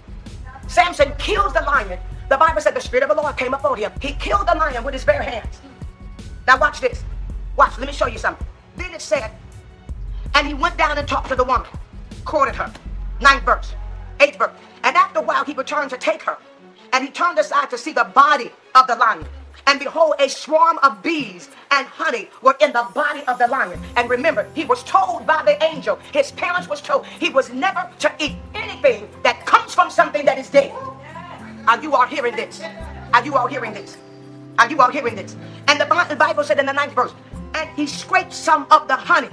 [0.67, 1.99] Samson kills the lion.
[2.29, 3.91] The Bible said the Spirit of the Lord came upon him.
[4.01, 5.59] He killed the lion with his bare hands.
[6.47, 7.03] Now watch this.
[7.55, 8.45] Watch, let me show you something.
[8.75, 9.31] Then it said,
[10.33, 11.67] and he went down and talked to the woman,
[12.25, 12.71] courted her.
[13.21, 13.73] Ninth verse,
[14.19, 14.51] eighth verse.
[14.83, 16.37] And after a while, he returned to take her.
[16.91, 19.25] And he turned aside to see the body of the lion.
[19.67, 23.81] And behold, a swarm of bees and honey were in the body of the lion.
[23.95, 27.89] And remember, he was told by the angel, his parents was told, he was never
[27.99, 28.35] to eat
[28.65, 30.71] anything that comes from something that is dead.
[31.67, 32.61] Are you all hearing this?
[33.13, 33.97] Are you all hearing this?
[34.59, 35.35] Are you all hearing this?
[35.67, 37.13] And the Bible said in the ninth verse,
[37.53, 39.29] and he scraped some of the honey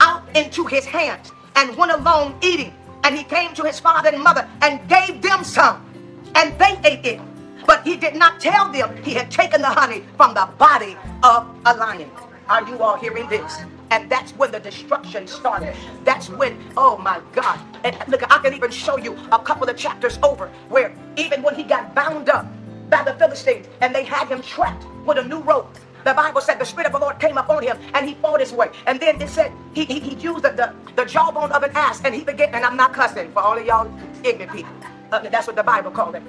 [0.00, 2.72] out into his hands and went along eating.
[3.04, 5.84] And he came to his father and mother and gave them some,
[6.34, 7.20] and they ate it.
[7.66, 11.46] But he did not tell them he had taken the honey from the body of
[11.64, 12.10] a lion.
[12.48, 13.60] Are you all hearing this?
[13.90, 15.74] And that's when the destruction started.
[16.04, 17.58] That's when, oh my God.
[17.84, 21.54] And look, I can even show you a couple of chapters over where even when
[21.54, 22.46] he got bound up
[22.90, 25.74] by the Philistines and they had him trapped with a new rope.
[26.04, 28.52] The Bible said the Spirit of the Lord came upon him and he fought his
[28.52, 28.70] way.
[28.86, 32.00] And then it said he, he, he used the, the, the jawbone of an ass
[32.04, 33.92] and he began, and I'm not cussing for all of y'all
[34.24, 34.72] ignorant people.
[35.10, 36.22] Uh, that's what the Bible called it.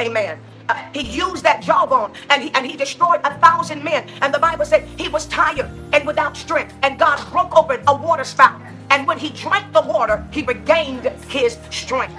[0.00, 0.38] Amen.
[0.68, 4.08] Uh, he used that jawbone and he and he destroyed a thousand men.
[4.22, 6.74] And the Bible said he was tired and without strength.
[6.82, 8.60] And God broke open a water spout.
[8.90, 12.14] And when he drank the water, he regained his strength.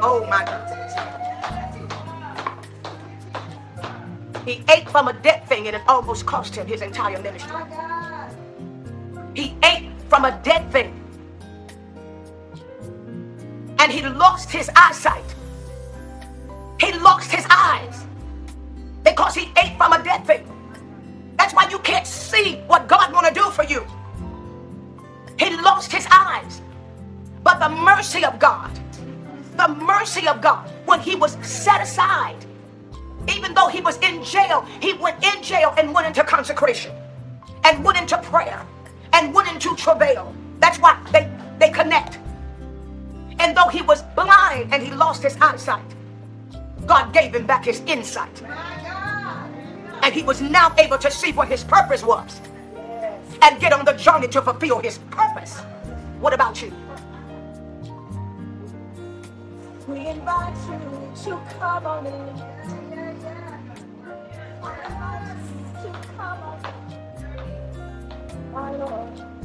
[0.00, 0.74] Oh my God.
[4.44, 7.52] He ate from a dead thing and it almost cost him his entire ministry.
[9.34, 10.94] He ate from a dead thing
[13.78, 15.34] and he lost his eyesight.
[16.80, 18.04] He lost his eyes
[19.04, 20.46] because he ate from a dead thing.
[21.36, 23.86] That's why you can't see what God want to do for you.
[25.38, 26.60] He lost his eyes.
[27.42, 28.70] But the mercy of God,
[29.56, 32.44] the mercy of God, when he was set aside,
[33.28, 36.92] even though he was in jail, he went in jail and went into consecration
[37.64, 38.64] and went into prayer
[39.12, 40.34] and went into travail.
[40.60, 42.18] That's why they, they connect.
[43.40, 45.84] And though he was blind and he lost his eyesight,
[46.86, 48.42] God gave him back his insight.
[50.02, 52.40] And he was now able to see what his purpose was
[53.42, 55.60] and get on the journey to fulfill his purpose.
[56.20, 56.72] What about you?
[59.86, 60.78] We invite you
[61.24, 62.12] to come on in.
[65.82, 66.68] To come on in.
[68.52, 69.37] My Lord,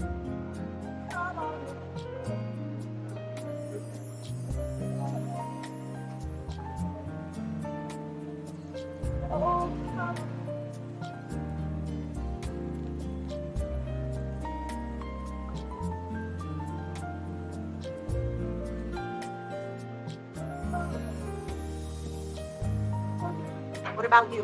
[24.14, 24.44] about you?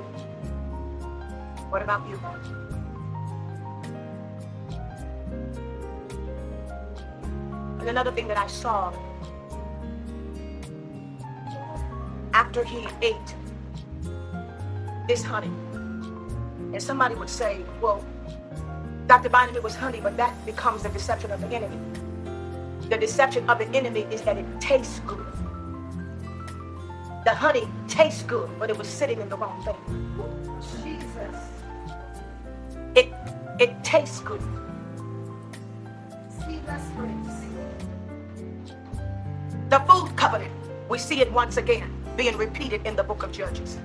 [1.69, 2.19] What about you?
[7.79, 8.91] And another thing that I saw
[12.33, 13.35] after he ate
[15.07, 15.51] this honey,
[16.73, 18.03] and somebody would say, well,
[19.05, 19.29] Dr.
[19.29, 21.77] Bynum, it was honey, but that becomes the deception of the enemy.
[22.89, 25.27] The deception of the enemy is that it tastes good.
[27.25, 29.75] The honey tastes good, but it was sitting in the wrong thing.
[30.83, 31.35] Jesus.
[32.95, 33.13] It
[33.59, 34.41] it tastes good.
[39.69, 40.51] The food covenant,
[40.89, 43.77] we see it once again being repeated in the book of Judges.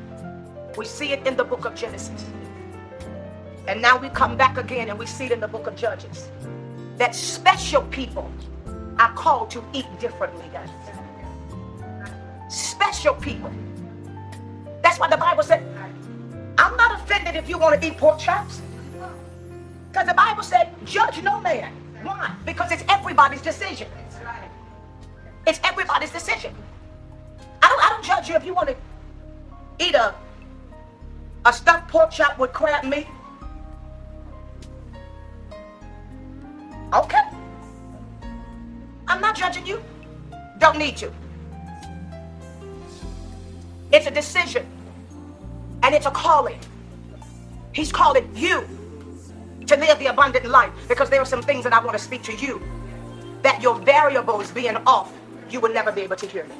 [0.76, 2.24] We see it in the book of Genesis.
[3.68, 6.30] And now we come back again and we see it in the book of Judges.
[6.96, 8.30] That special people
[8.98, 10.70] are called to eat differently, guys.
[12.54, 13.50] Special people.
[14.80, 15.66] That's why the Bible said,
[16.56, 18.62] I'm not offended if you want to eat pork chops.
[19.90, 21.72] Because the Bible said, judge no man.
[22.04, 22.32] Why?
[22.46, 23.88] Because it's everybody's decision.
[25.48, 26.54] It's everybody's decision.
[27.60, 28.76] I don't, I don't judge you if you want to
[29.80, 30.14] eat a,
[31.44, 33.08] a stuffed pork chop with crab meat.
[36.92, 37.22] Okay.
[39.08, 39.82] I'm not judging you.
[40.60, 41.12] Don't need to.
[43.92, 44.66] It's a decision
[45.82, 46.58] and it's a calling.
[47.72, 48.66] He's calling you
[49.66, 52.22] to live the abundant life because there are some things that I want to speak
[52.24, 52.62] to you
[53.42, 55.12] that your variables being off,
[55.50, 56.54] you will never be able to hear me.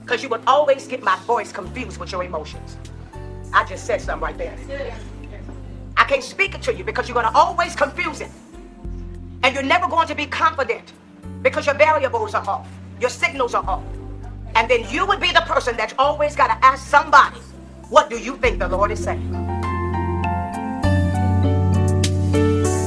[0.00, 2.76] Because you would always get my voice confused with your emotions.
[3.52, 4.56] I just said something right there.
[5.96, 8.30] I can't speak it to you because you're going to always confuse it.
[9.42, 10.92] And you're never going to be confident
[11.42, 12.68] because your variables are off,
[13.00, 13.82] your signals are off.
[14.54, 17.38] And then you would be the person that's always got to ask somebody,
[17.88, 19.34] what do you think the Lord is saying?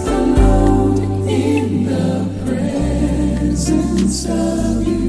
[0.07, 5.08] Alone in the presence of you.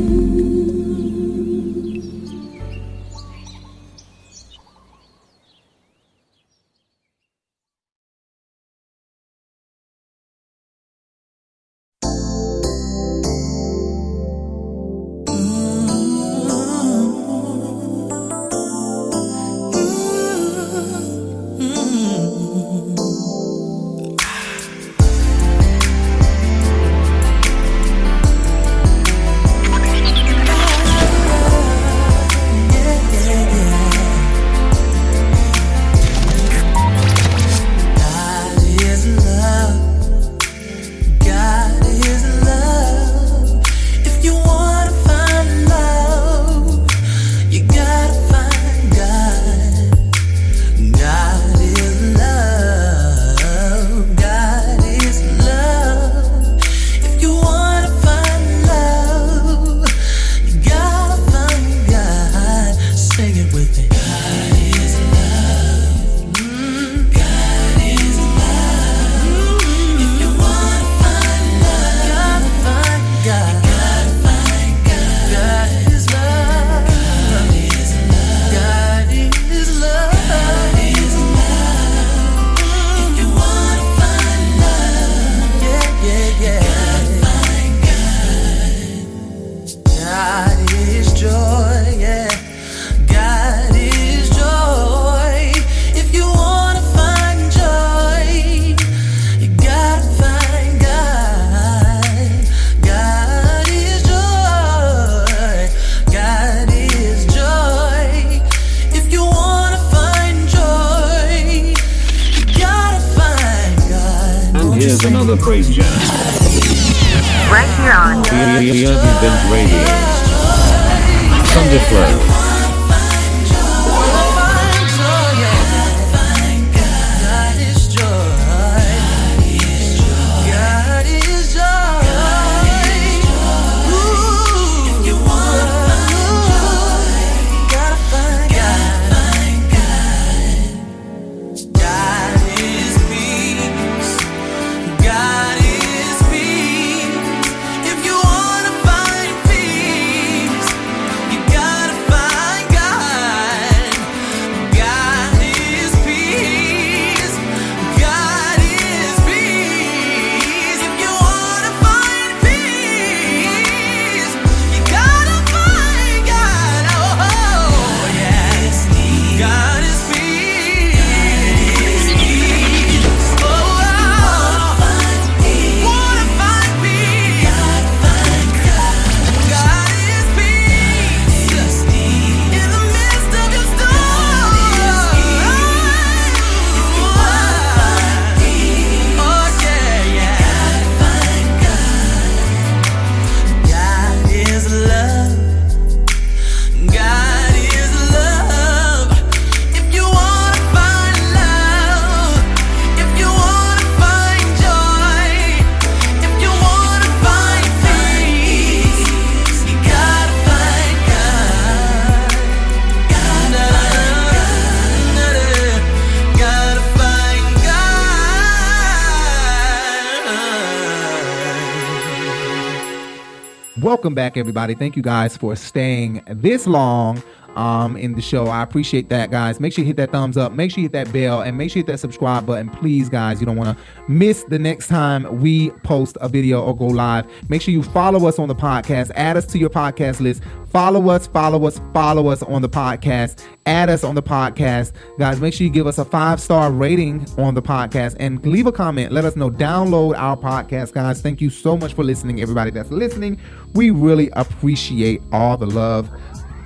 [224.21, 224.75] Back, everybody.
[224.75, 227.23] Thank you guys for staying this long
[227.57, 228.49] um, in the show.
[228.49, 229.61] I appreciate that, guys.
[229.61, 230.53] Make sure you hit that thumbs up.
[230.53, 232.69] Make sure you hit that bell, and make sure you hit that subscribe button.
[232.69, 236.77] Please, guys, you don't want to miss the next time we post a video or
[236.77, 237.25] go live.
[237.49, 239.11] Make sure you follow us on the podcast.
[239.15, 240.43] Add us to your podcast list.
[240.71, 243.45] Follow us, follow us, follow us on the podcast.
[243.67, 244.93] Add us on the podcast.
[245.19, 248.67] Guys, make sure you give us a five star rating on the podcast and leave
[248.67, 249.11] a comment.
[249.13, 249.51] Let us know.
[249.51, 251.21] Download our podcast, guys.
[251.21, 253.41] Thank you so much for listening, everybody that's listening.
[253.75, 256.09] We really appreciate all the love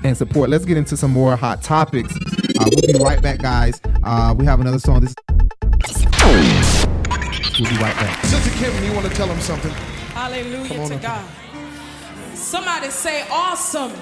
[0.04, 0.50] and support.
[0.50, 2.14] Let's get into some more hot topics.
[2.14, 3.80] Uh, we'll be right back, guys.
[4.02, 5.00] Uh, we have another song.
[5.00, 5.14] This
[7.58, 8.22] we'll be right back.
[8.24, 9.72] Sister Kim, you want to tell him something?
[10.12, 10.96] Hallelujah to.
[10.96, 11.43] God.
[12.36, 13.92] Somebody say awesome.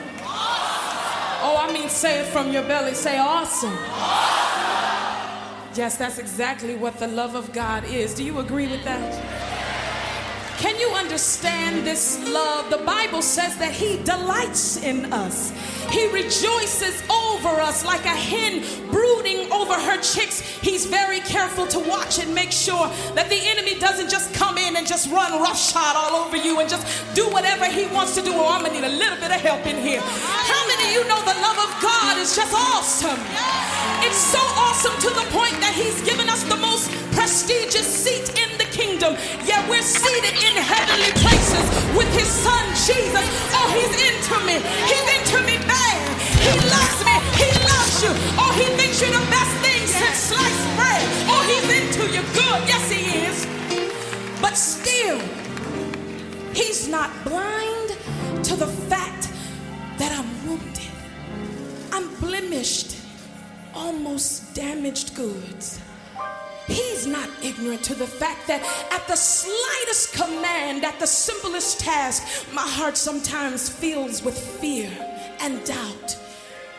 [1.44, 2.94] Oh, I mean, say it from your belly.
[2.94, 3.76] Say awesome.
[5.74, 8.14] Yes, that's exactly what the love of God is.
[8.14, 9.61] Do you agree with that?
[10.62, 12.70] Can you understand this love?
[12.70, 15.50] The Bible says that He delights in us.
[15.90, 20.38] He rejoices over us like a hen brooding over her chicks.
[20.40, 22.86] He's very careful to watch and make sure
[23.18, 26.70] that the enemy doesn't just come in and just run roughshod all over you and
[26.70, 28.30] just do whatever he wants to do.
[28.32, 30.00] Oh, I'm gonna need a little bit of help in here.
[30.00, 33.18] How many of you know the love of God is just awesome?
[34.06, 38.50] It's so awesome to the point that He's given us the most prestigious seat in
[38.58, 39.14] the kingdom.
[39.46, 41.66] Yet we're seated in heavenly places
[41.96, 43.26] with His Son Jesus.
[43.54, 44.58] Oh, He's into me.
[44.90, 46.02] He's into me bad.
[46.42, 47.14] He loves me.
[47.38, 48.10] He loves you.
[48.42, 51.02] Oh, He thinks you're the best thing since sliced bread.
[51.30, 52.60] Oh, He's into you good.
[52.66, 53.38] Yes, He is.
[54.42, 55.20] But still,
[56.52, 57.88] He's not blind
[58.48, 59.30] to the fact
[59.98, 60.90] that I'm wounded.
[61.92, 62.96] I'm blemished,
[63.76, 65.78] almost damaged goods.
[66.66, 68.62] He's not ignorant to the fact that
[68.92, 74.90] at the slightest command, at the simplest task, my heart sometimes fills with fear
[75.40, 76.16] and doubt.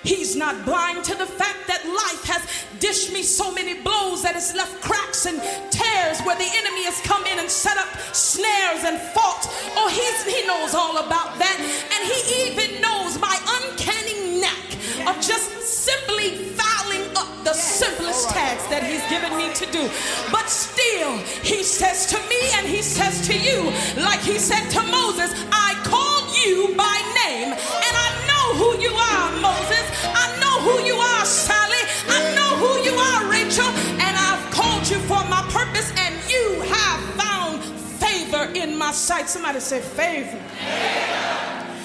[0.03, 2.43] He's not blind to the fact that life has
[2.79, 5.39] dished me so many blows that it's left cracks and
[5.71, 9.47] tears where the enemy has come in and set up snares and fought.
[9.79, 11.55] Oh, he's, he knows all about that.
[11.55, 14.75] And he even knows my uncanny knack
[15.07, 19.89] of just simply fouling up the simplest tasks that he's given me to do.
[20.31, 23.71] But still, he says to me and he says to you,
[24.03, 28.93] like he said to Moses, I called you by name and I know who you
[28.95, 29.85] are, Moses.
[30.07, 31.83] I know who you are, Sally.
[32.07, 33.67] I know who you are, Rachel.
[33.99, 37.63] And I've called you for my purpose and you have found
[37.99, 39.27] favor in my sight.
[39.29, 40.39] Somebody say favor.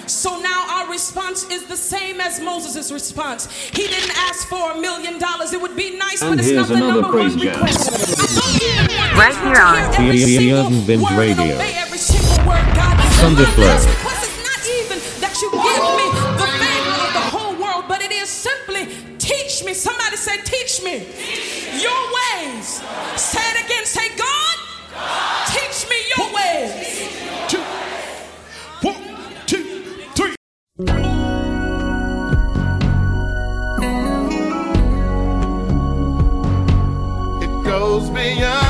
[0.08, 3.46] So now our response is the same as Moses' response.
[3.50, 5.52] He didn't ask for a million dollars.
[5.52, 7.92] It would be nice, And but it's here's not the number one request.
[7.92, 11.54] I don't even want Right here on every The single Urban Binge word and Radio.
[11.54, 13.54] obey every single word God has Sunday said.
[13.54, 13.64] Flow.
[13.68, 16.06] That's because it's not even that you give me
[16.40, 19.74] the favor of the whole world, but it is simply teach me.
[19.74, 21.04] Somebody say, teach me
[21.84, 22.80] your ways.
[23.20, 23.84] Say it again.
[23.84, 24.56] Say, God,
[25.52, 26.97] teach me your ways.
[30.80, 30.86] It
[37.64, 38.67] goes beyond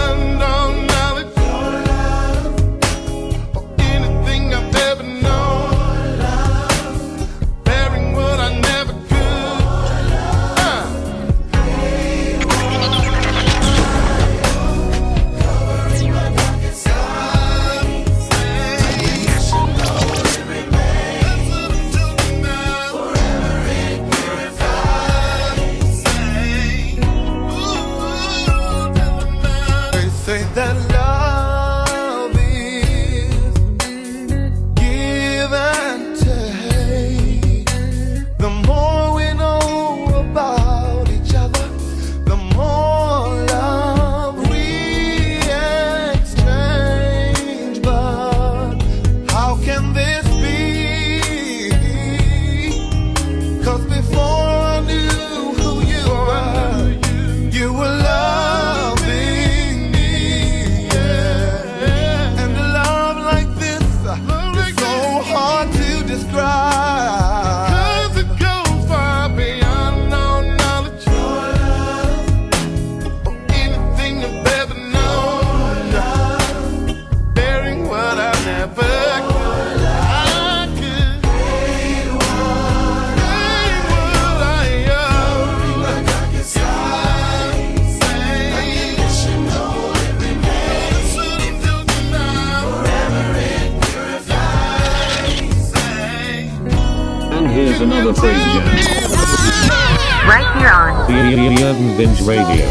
[101.98, 102.64] Binge Radio.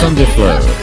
[0.00, 0.77] Sunday Flow.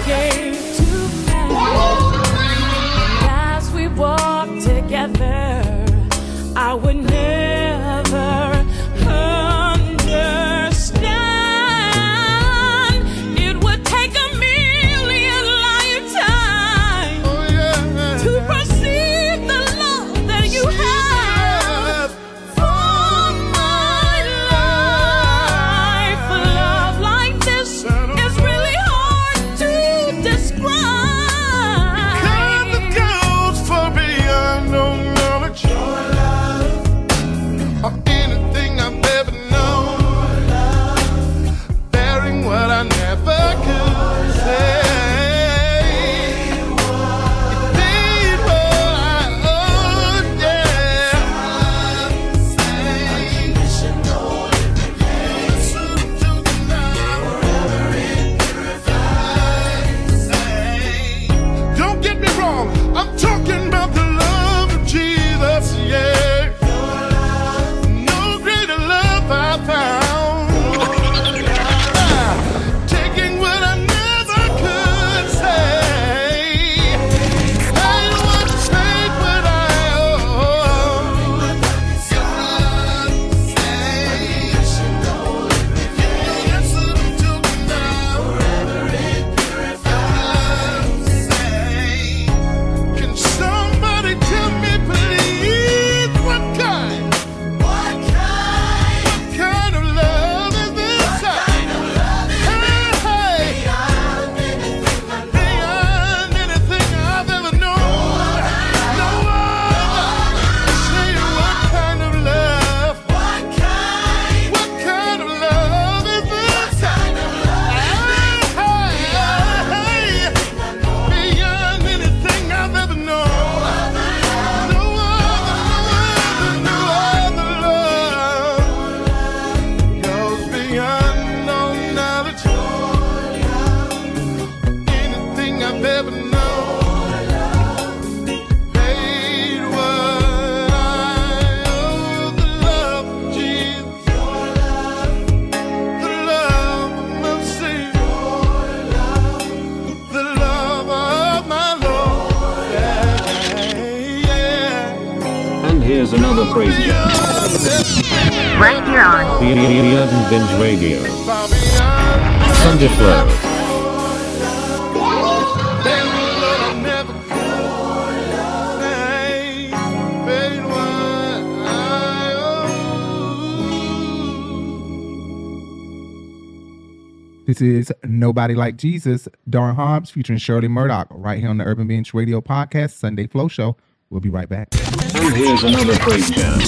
[177.55, 181.87] This is Nobody Like Jesus, Darwin Hobbs featuring Shirley Murdock, right here on the Urban
[181.87, 183.77] Binge Radio Podcast, Sunday Flow Show.
[184.09, 184.73] We'll be right back.
[184.73, 186.59] Here's another breakdown.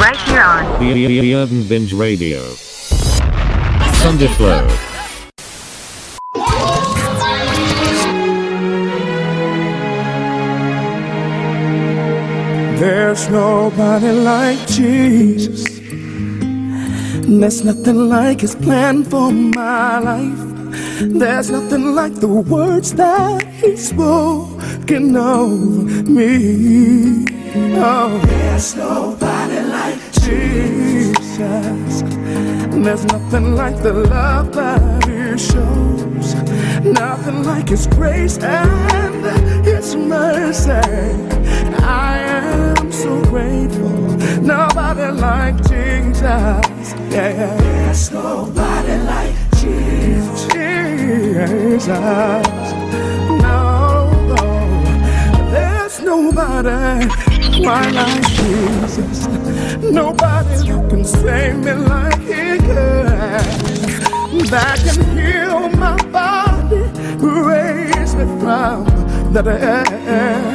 [0.00, 2.40] Right here on the Urban Binge Radio.
[4.00, 4.66] Sunday Flow.
[12.78, 15.73] There's nobody like Jesus.
[17.26, 20.38] There's nothing like his plan for my life.
[21.00, 27.24] There's nothing like the words that he's spoken over me.
[27.76, 32.02] Oh, there's nobody like Jesus.
[32.84, 36.34] There's nothing like the love that he shows.
[36.84, 40.72] Nothing like his grace and his mercy.
[41.82, 43.88] I am so grateful.
[44.42, 46.63] Nobody like Jesus.
[47.14, 50.26] There's nobody like Jesus.
[53.40, 54.44] No, no.
[55.52, 57.06] There's nobody
[57.62, 59.28] quite like Jesus.
[59.78, 63.44] Nobody who can save me like he can.
[64.50, 66.82] That can heal my body,
[67.22, 70.53] raise me from the dead.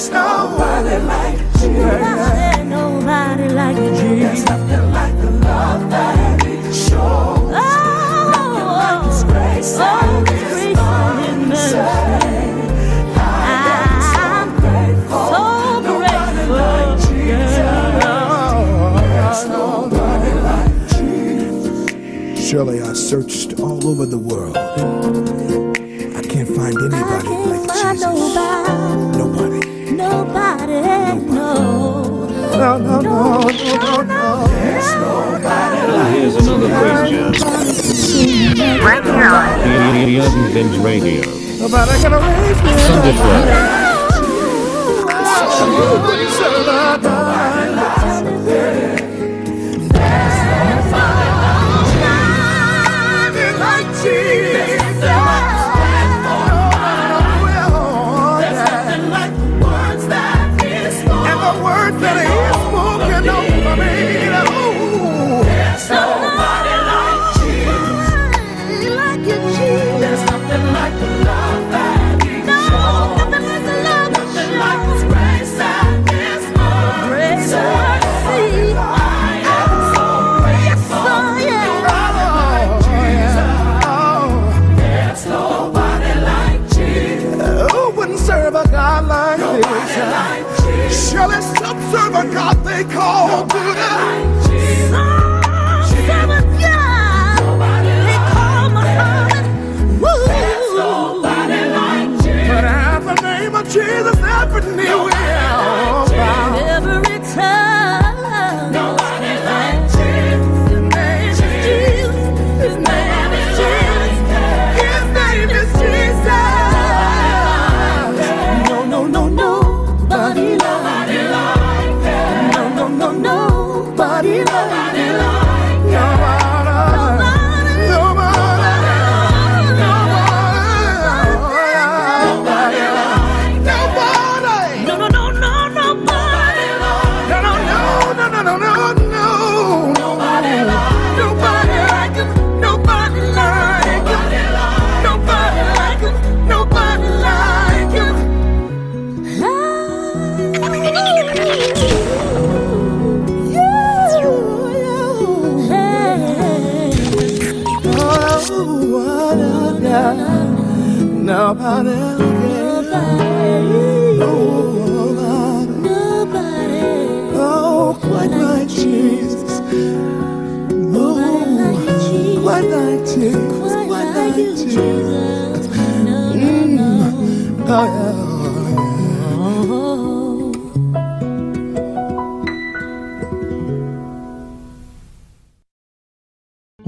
[0.00, 2.56] There's nobody like Jesus.
[2.64, 7.50] Nobody like you, There's nothing like the love that He shows.
[7.50, 10.74] Nothing like His grace and His
[11.48, 11.78] mercy.
[13.20, 15.26] I'm so grateful.
[15.36, 17.60] Nobody like Jesus.
[19.04, 22.48] There's nobody like Jesus.
[22.50, 24.56] Shirley, I searched all over the world.
[24.56, 28.00] I can't find anybody like Jesus.
[28.00, 28.59] Nobody.
[32.60, 32.76] No.
[32.76, 34.46] No, no, no, no.
[34.48, 37.24] There's nobody like Here's another question.
[37.24, 37.64] On
[40.44, 41.22] The Binge Radio.
[41.58, 42.72] Nobody gonna raise me.
[42.84, 43.80] Sunday Flow.
[46.06, 47.69] There's
[91.90, 93.46] serve a God they call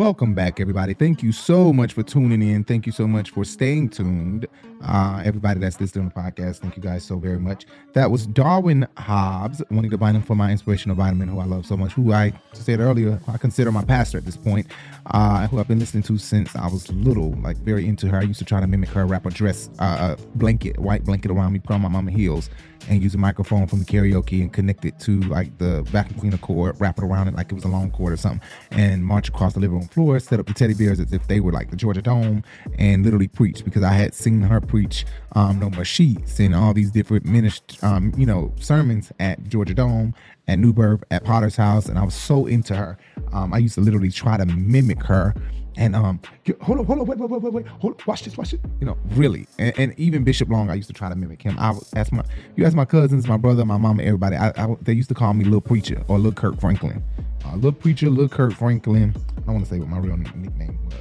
[0.02, 0.94] Welcome back, everybody.
[0.94, 2.64] Thank you so much for tuning in.
[2.64, 4.48] Thank you so much for staying tuned.
[4.84, 7.66] Uh, everybody that's listening to the podcast, thank you guys so very much.
[7.92, 11.92] That was Darwin Hobbs, Juanita Bynum for my inspirational vitamin, who I love so much,
[11.92, 14.66] who I said earlier, I consider my pastor at this point,
[15.06, 18.18] uh, who I've been listening to since I was little, like very into her.
[18.18, 21.31] I used to try to mimic her, wrap a dress, uh, a blanket, white blanket
[21.31, 22.50] around me, put on my mama heels,
[22.89, 26.39] and use a microphone from the karaoke and connect it to like the vacuum cleaner
[26.39, 29.28] cord, wrap it around it like it was a long cord or something, and march
[29.28, 31.70] across the living room floor, set up the teddy bears as if they were like
[31.70, 32.43] the Georgia Dome,
[32.78, 35.05] and literally preach because I had seen her preach
[35.35, 39.75] um, No More Sheets and all these different ministry, um, you know, sermons at Georgia
[39.75, 40.15] Dome,
[40.49, 42.99] at New Birth, at Potter's House, and I was so into her.
[43.33, 45.35] Um, I used to literally try to mimic her.
[45.76, 46.20] And um,
[46.60, 48.60] hold on, hold on, wait, wait, wait, wait, wait, hold, watch this, watch this.
[48.81, 51.57] You know, really, and, and even Bishop Long, I used to try to mimic him.
[51.59, 52.23] I was ask my,
[52.57, 54.36] you ask my cousins, my brother, my mama, everybody.
[54.36, 57.02] I, I they used to call me Little Preacher or Little Kirk Franklin.
[57.44, 59.15] Uh, Little Preacher, Little Kirk Franklin.
[59.49, 60.94] I want to say what my real nickname was.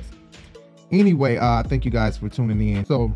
[0.91, 2.85] Anyway, uh, thank you guys for tuning in.
[2.85, 3.14] So,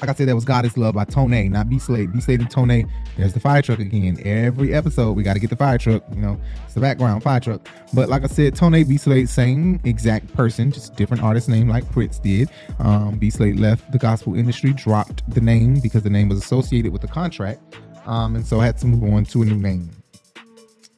[0.00, 2.12] like I said, that was God is Love by Tonéx, not B Slade.
[2.12, 2.88] B Slade and Tonéx.
[3.16, 4.18] There's the fire truck again.
[4.24, 6.02] Every episode, we got to get the fire truck.
[6.10, 7.66] You know, it's the background fire truck.
[7.92, 11.90] But like I said, Tonéx B Slade, same exact person, just different artist name, like
[11.92, 12.50] Prince did.
[12.78, 17.02] Um, B left the gospel industry, dropped the name because the name was associated with
[17.02, 17.60] the contract,
[18.06, 19.90] um, and so I had to move on to a new name.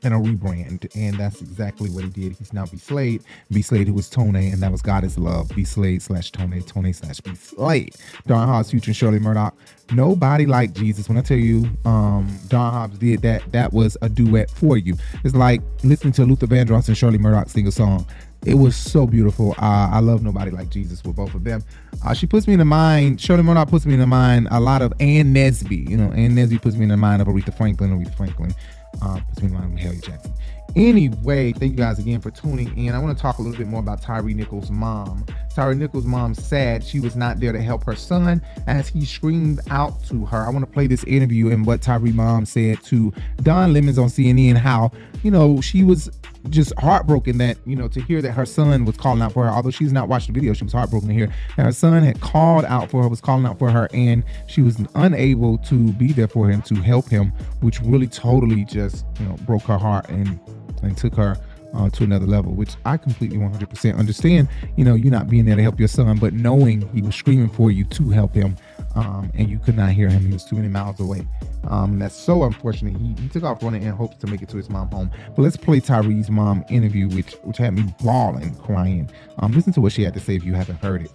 [0.05, 0.95] And a rebrand.
[0.95, 2.37] And that's exactly what he did.
[2.37, 3.23] He's now B Slade.
[3.51, 5.51] B Slade, who was Tonéx, and that was God is Love.
[5.55, 7.97] B Slade slash Tonéx, Tonéx slash B Slade.
[8.27, 9.57] Darwin Hobbs, and Shirley Murdock.
[9.93, 11.09] Nobody like Jesus.
[11.09, 14.95] When I tell you, um, Darwin Hobbs did that, that was a duet for you.
[15.25, 18.07] It's like listening to Luther Vandross and Shirley Murdock sing a song.
[18.47, 19.53] It was so beautiful.
[19.59, 21.65] Uh, I love Nobody Like Jesus with both of them.
[22.07, 24.61] Uh, she puts me in the mind, Shirley Murdock puts me in the mind a
[24.61, 25.89] lot of Ann Nesby.
[25.89, 27.91] You know, Ann Nesby puts me in the mind of Aretha Franklin.
[27.91, 28.55] Aretha Franklin
[29.03, 30.33] uh, me in the mind Mahalia Jackson.
[30.77, 32.95] Anyway, thank you guys again for tuning in.
[32.95, 35.25] I want to talk a little bit more about Tyre Nichols' mom.
[35.55, 39.61] Tyre Nichols' mom said she was not there to help her son as he screamed
[39.71, 40.47] out to her.
[40.47, 44.09] I want to play this interview and what Tyre mom said to Don Lemons on
[44.09, 44.93] CNN how,
[45.23, 46.11] you know, she was
[46.51, 49.51] just heartbroken that, you know, to hear that her son was calling out for her.
[49.51, 52.21] Although she's not watched the video, she was heartbroken to hear that her son had
[52.21, 56.13] called out for her, was calling out for her, and she was unable to be
[56.13, 60.09] there for him to help him, which really totally just, you know, broke her heart
[60.09, 60.39] and
[60.83, 61.37] and took her
[61.75, 64.49] uh, to another level, which I completely 100% understand.
[64.77, 67.49] You know, you're not being there to help your son, but knowing he was screaming
[67.49, 68.57] for you to help him,
[68.95, 70.27] um, and you could not hear him.
[70.27, 71.27] He was too many miles away.
[71.69, 72.97] Um, that's so unfortunate.
[72.97, 75.11] He, he took off running in hopes to make it to his mom home.
[75.37, 79.11] But let's play Tyre's mom interview, which which had me bawling, crying.
[79.39, 81.13] Um, listen to what she had to say if you haven't heard it.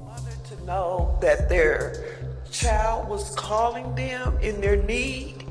[0.00, 2.04] Wanted to know that their
[2.50, 5.44] child was calling them in their need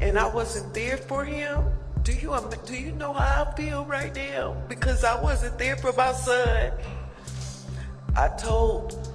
[0.00, 1.64] and I wasn't there for him.
[2.02, 4.56] Do you um, do you know how I feel right now?
[4.68, 6.72] Because I wasn't there for my son.
[8.16, 9.12] I told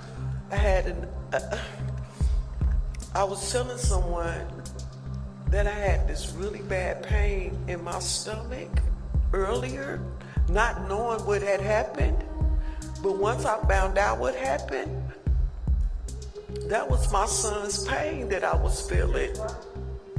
[0.52, 1.08] I had an
[3.16, 4.46] I was telling someone
[5.50, 8.70] that I had this really bad pain in my stomach
[9.34, 10.00] earlier,
[10.50, 12.24] not knowing what had happened.
[13.02, 15.12] But once I found out what happened,
[16.68, 19.34] that was my son's pain that I was feeling.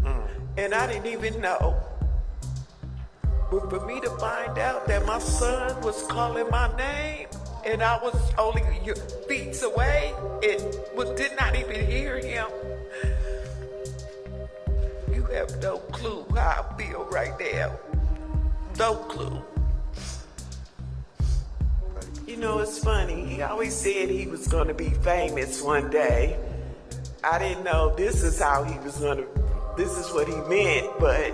[0.00, 0.28] Mm.
[0.56, 1.76] And I didn't even know.
[3.52, 7.28] But for me to find out that my son was calling my name
[7.66, 8.62] and I was only
[9.28, 10.12] feet away,
[10.42, 12.46] it was, did not even hear him.
[15.12, 17.78] You have no clue how I feel right now.
[18.78, 19.42] No clue.
[22.26, 23.24] You know, it's funny.
[23.26, 26.38] He always said he was going to be famous one day.
[27.22, 29.26] I didn't know this is how he was going to,
[29.76, 31.32] this is what he meant, but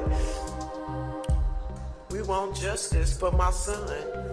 [2.11, 4.30] we want justice for my son.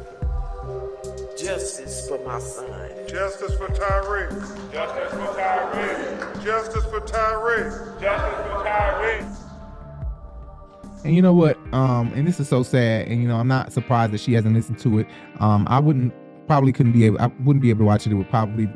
[1.37, 2.67] Justice for my son.
[3.07, 4.29] Justice for Tyre.
[4.71, 6.33] Justice for Tyre.
[6.43, 7.95] Justice for Tyre.
[8.01, 9.37] Justice for Tyre.
[11.05, 11.57] And you know what?
[11.73, 13.07] Um, and this is so sad.
[13.07, 15.07] And you know, I'm not surprised that she hasn't listened to it.
[15.39, 16.11] Um, I wouldn't
[16.47, 17.21] probably couldn't be able.
[17.21, 18.11] I wouldn't be able to watch it.
[18.11, 18.67] It would probably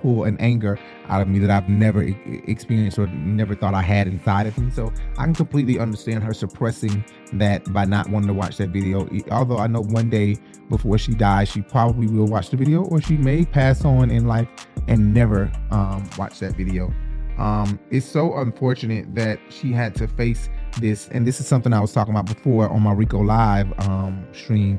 [0.00, 2.02] pull an anger out of me that I've never
[2.46, 4.70] experienced or never thought I had inside of me.
[4.70, 7.04] So I can completely understand her suppressing
[7.34, 9.08] that by not wanting to watch that video.
[9.30, 10.36] Although I know one day
[10.68, 14.26] before she dies, she probably will watch the video, or she may pass on in
[14.26, 14.48] life
[14.88, 16.92] and never um, watch that video.
[17.38, 21.80] Um, it's so unfortunate that she had to face this, and this is something I
[21.80, 24.78] was talking about before on my Rico Live um, stream.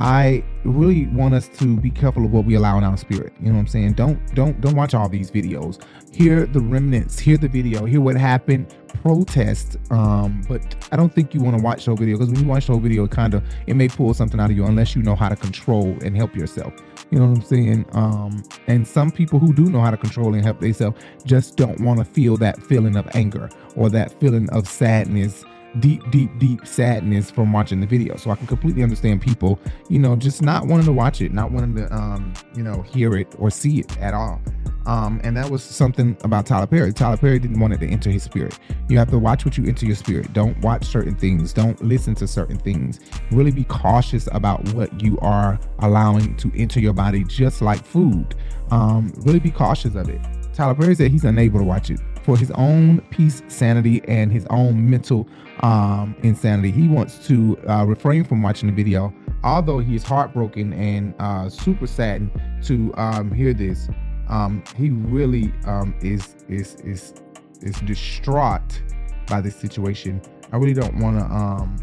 [0.00, 3.34] I really want us to be careful of what we allow in our spirit.
[3.38, 3.92] You know what I'm saying?
[3.92, 5.78] Don't don't don't watch all these videos.
[6.14, 9.76] Hear the remnants, hear the video, hear what happened, protest.
[9.90, 12.48] Um, but I don't think you want to watch the whole video because when you
[12.48, 14.96] watch the whole video, it kind of it may pull something out of you unless
[14.96, 16.72] you know how to control and help yourself.
[17.10, 17.86] You know what I'm saying?
[17.92, 21.78] Um, and some people who do know how to control and help themselves just don't
[21.80, 25.44] want to feel that feeling of anger or that feeling of sadness
[25.78, 28.16] deep, deep, deep sadness from watching the video.
[28.16, 31.52] So I can completely understand people, you know, just not wanting to watch it, not
[31.52, 34.40] wanting to, um, you know, hear it or see it at all.
[34.86, 36.92] Um, and that was something about Tyler Perry.
[36.92, 38.58] Tyler Perry didn't want it to enter his spirit.
[38.88, 40.32] You have to watch what you enter your spirit.
[40.32, 41.52] Don't watch certain things.
[41.52, 42.98] Don't listen to certain things.
[43.30, 48.34] Really be cautious about what you are allowing to enter your body, just like food.
[48.70, 50.20] Um, really be cautious of it.
[50.54, 54.46] Tyler Perry said he's unable to watch it for his own peace, sanity, and his
[54.50, 55.26] own mental
[55.60, 56.70] um, insanity.
[56.70, 59.12] He wants to uh, refrain from watching the video,
[59.44, 62.30] although he is heartbroken and uh, super saddened
[62.64, 63.88] to um, hear this.
[64.28, 67.14] Um, he really um, is is is
[67.62, 68.82] is distraught
[69.26, 70.22] by this situation.
[70.52, 71.76] I really don't want to um,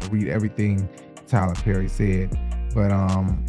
[0.10, 0.88] read everything
[1.26, 2.38] Tyler Perry said,
[2.74, 3.44] but um,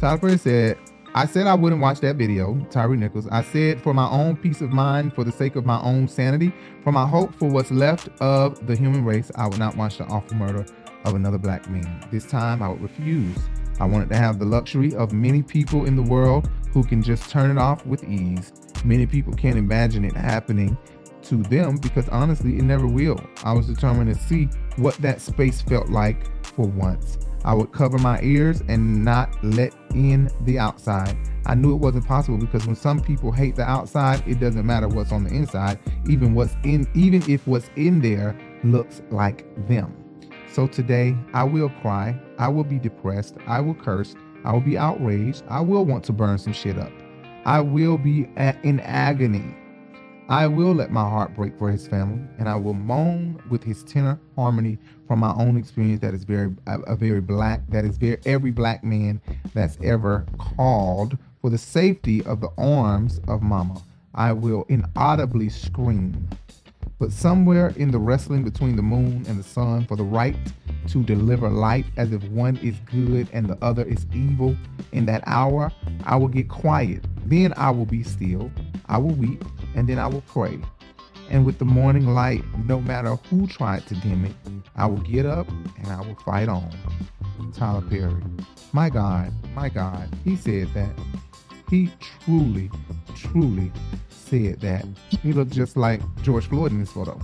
[0.00, 0.78] Tyler Perry said,
[1.14, 3.28] I said I wouldn't watch that video, Tyre Nichols.
[3.28, 6.54] I said for my own peace of mind, for the sake of my own sanity,
[6.82, 10.04] for my hope for what's left of the human race, I would not watch the
[10.04, 10.64] awful murder
[11.04, 12.02] of another black man.
[12.10, 13.36] This time I would refuse.
[13.78, 17.28] I wanted to have the luxury of many people in the world who can just
[17.28, 18.50] turn it off with ease.
[18.82, 20.78] Many people can't imagine it happening
[21.24, 23.20] to them because honestly, it never will.
[23.44, 27.18] I was determined to see what that space felt like for once.
[27.44, 31.16] I would cover my ears and not let in the outside.
[31.46, 34.88] I knew it wasn't possible because when some people hate the outside, it doesn't matter
[34.88, 39.94] what's on the inside, even what's in even if what's in there looks like them.
[40.52, 44.14] So today, I will cry, I will be depressed, I will curse,
[44.44, 46.92] I will be outraged, I will want to burn some shit up.
[47.44, 48.28] I will be
[48.62, 49.56] in agony.
[50.28, 53.82] I will let my heart break for his family, and I will moan with his
[53.82, 54.78] tenor harmony
[55.12, 56.00] from my own experience.
[56.00, 57.60] That is very a, a very black.
[57.68, 59.20] That is very every black man
[59.52, 63.82] that's ever called for the safety of the arms of Mama.
[64.14, 66.30] I will inaudibly scream.
[66.98, 70.34] But somewhere in the wrestling between the moon and the sun for the right
[70.88, 74.56] to deliver light as if one is good and the other is evil,
[74.92, 75.70] in that hour
[76.04, 77.04] I will get quiet.
[77.26, 78.50] Then I will be still.
[78.86, 80.58] I will weep and then I will pray.
[81.32, 84.34] And with the morning light, no matter who tried to dim it,
[84.76, 86.70] I will get up and I will fight on.
[87.54, 88.22] Tyler Perry.
[88.72, 90.92] My God, my God, he said that.
[91.70, 92.70] He truly,
[93.16, 93.72] truly
[94.10, 94.84] said that.
[95.22, 97.18] He looked just like George Floyd in this photo.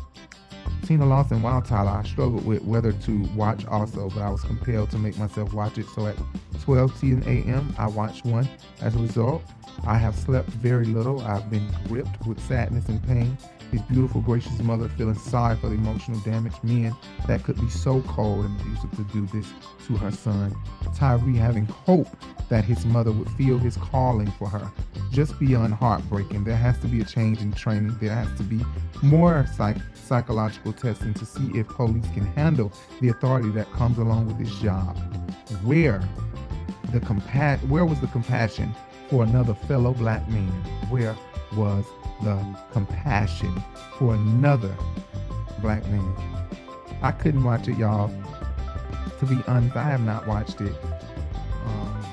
[0.86, 4.90] Tina Lawson, Wild Tyler, I struggled with whether to watch also, but I was compelled
[4.92, 5.86] to make myself watch it.
[5.94, 6.16] So at
[6.62, 8.48] 12 10 a.m., I watched one.
[8.80, 9.42] As a result,
[9.86, 11.20] I have slept very little.
[11.20, 13.36] I've been gripped with sadness and pain.
[13.70, 16.94] His beautiful, gracious mother feeling sorry for the emotional damaged men
[17.26, 19.47] that could be so cold and abusive to do this
[19.86, 20.56] to her son.
[20.94, 22.08] Tyre having hope
[22.48, 24.70] that his mother would feel his calling for her.
[25.12, 27.97] Just beyond heartbreaking, there has to be a change in training.
[28.00, 28.64] There has to be
[29.02, 34.28] more psych- psychological testing to see if police can handle the authority that comes along
[34.28, 34.97] with this job.
[35.62, 36.00] Where
[36.92, 38.74] the compa- where was the compassion
[39.10, 40.48] for another fellow black man?
[40.88, 41.14] Where
[41.55, 41.84] was
[42.22, 43.62] the compassion
[43.98, 44.74] for another
[45.60, 46.14] black man?
[47.02, 48.10] I couldn't watch it, y'all.
[49.18, 50.74] To be honest, I have not watched it.
[51.64, 52.05] Um,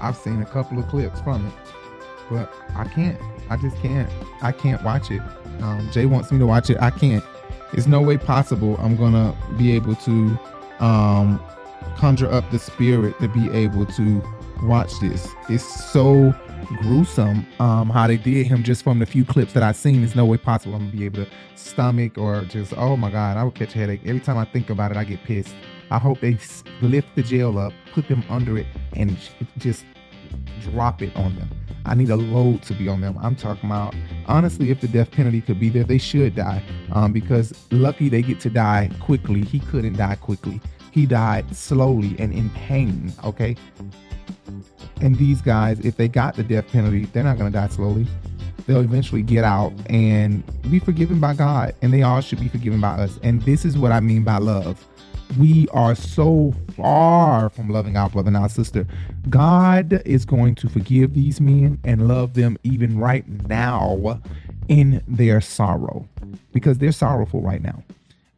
[0.00, 1.52] I've seen a couple of clips from it,
[2.30, 3.18] but I can't.
[3.50, 4.10] I just can't.
[4.42, 5.22] I can't watch it.
[5.60, 6.78] Um, Jay wants me to watch it.
[6.80, 7.24] I can't.
[7.72, 10.38] There's no way possible I'm gonna be able to
[10.80, 11.42] um,
[11.96, 14.22] conjure up the spirit to be able to
[14.62, 15.28] watch this.
[15.48, 16.34] It's so
[16.64, 20.00] gruesome um, how they did him just from the few clips that I've seen.
[20.00, 23.36] There's no way possible I'm gonna be able to stomach or just oh my god,
[23.36, 24.96] I would catch a headache every time I think about it.
[24.96, 25.54] I get pissed.
[25.90, 26.38] I hope they
[26.80, 29.16] lift the jail up, put them under it, and
[29.58, 29.84] just
[30.60, 31.50] drop it on them.
[31.86, 33.18] I need a load to be on them.
[33.20, 33.94] I'm talking about
[34.26, 36.62] honestly, if the death penalty could be there, they should die.
[36.92, 39.42] Um, because lucky they get to die quickly.
[39.42, 40.60] He couldn't die quickly.
[40.92, 43.12] He died slowly and in pain.
[43.24, 43.56] Okay.
[45.00, 48.06] And these guys, if they got the death penalty, they're not gonna die slowly.
[48.66, 52.80] They'll eventually get out and be forgiven by God, and they all should be forgiven
[52.80, 53.18] by us.
[53.22, 54.84] And this is what I mean by love.
[55.38, 58.86] We are so far from loving our brother and our sister.
[59.28, 64.20] God is going to forgive these men and love them even right now
[64.68, 66.08] in their sorrow
[66.52, 67.82] because they're sorrowful right now.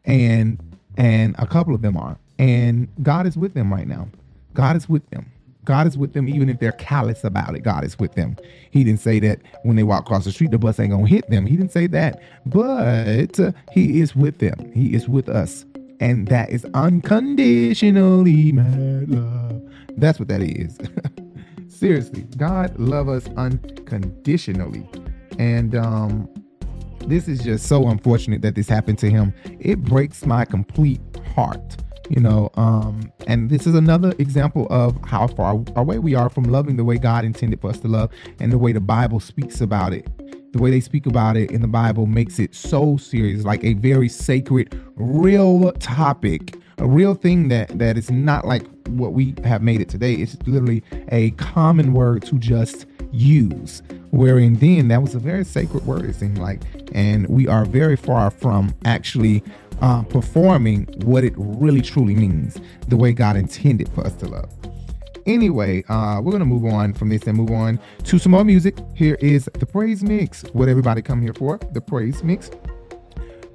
[0.04, 0.58] And
[0.96, 2.16] and a couple of them are.
[2.38, 4.08] And God is with them right now.
[4.54, 5.30] God is with them.
[5.66, 7.60] God is with them even if they're callous about it.
[7.60, 8.36] God is with them.
[8.70, 11.28] He didn't say that when they walk across the street, the bus ain't gonna hit
[11.28, 11.44] them.
[11.44, 14.72] He didn't say that, but uh, He is with them.
[14.72, 15.66] He is with us,
[16.00, 19.62] and that is unconditionally mad love.
[19.96, 20.78] That's what that is.
[21.68, 24.88] Seriously, God love us unconditionally,
[25.38, 26.28] and um,
[27.06, 29.34] this is just so unfortunate that this happened to him.
[29.58, 31.00] It breaks my complete
[31.34, 31.76] heart
[32.08, 36.44] you know um and this is another example of how far away we are from
[36.44, 38.10] loving the way god intended for us to love
[38.40, 40.06] and the way the bible speaks about it.
[40.52, 43.74] The way they speak about it in the bible makes it so serious like a
[43.74, 49.62] very sacred real topic a real thing that that is not like what we have
[49.62, 50.14] made it today.
[50.14, 55.84] It's literally a common word to just use wherein then that was a very sacred
[55.86, 56.60] word it seemed like
[56.92, 59.42] and we are very far from actually
[59.80, 64.50] uh, performing what it really truly means, the way God intended for us to love.
[65.26, 68.78] Anyway, uh, we're gonna move on from this and move on to some more music.
[68.94, 70.42] Here is the praise mix.
[70.52, 71.58] What everybody come here for?
[71.72, 72.50] The praise mix.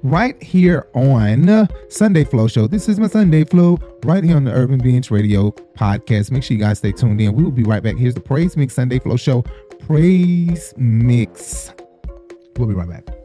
[0.02, 2.66] Right here on Sunday Flow Show.
[2.66, 6.30] This is my Sunday Flow right here on the Urban Binge Radio podcast.
[6.30, 7.34] Make sure you guys stay tuned in.
[7.34, 7.96] We will be right back.
[7.96, 9.42] Here's the Praise Mix Sunday Flow Show.
[9.86, 11.72] Praise Mix.
[12.58, 13.21] We'll be right back.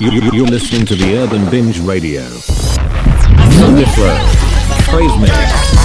[0.00, 2.28] You, you're listening to the Urban Binge Radio.
[3.58, 3.84] Sunday.
[4.90, 5.77] Praise Mix.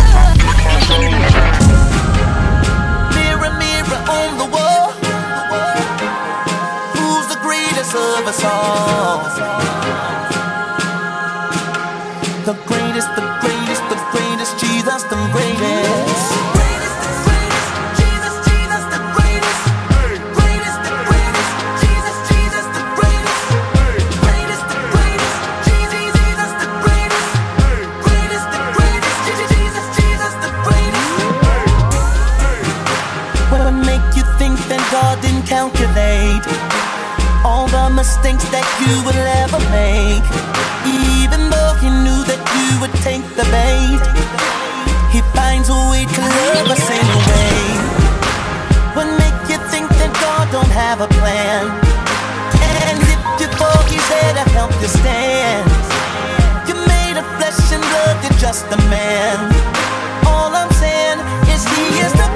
[37.74, 40.22] the mistakes that you will ever make.
[41.18, 44.04] Even though he knew that you would take the bait,
[45.10, 47.66] he finds a way to love us anyway.
[48.94, 51.66] What make you think that God don't have a plan?
[52.86, 55.66] And if you fall, he's there to help you stand.
[56.70, 59.50] You made of flesh and blood, you're just a man.
[60.30, 61.18] All I'm saying
[61.50, 62.33] is he is the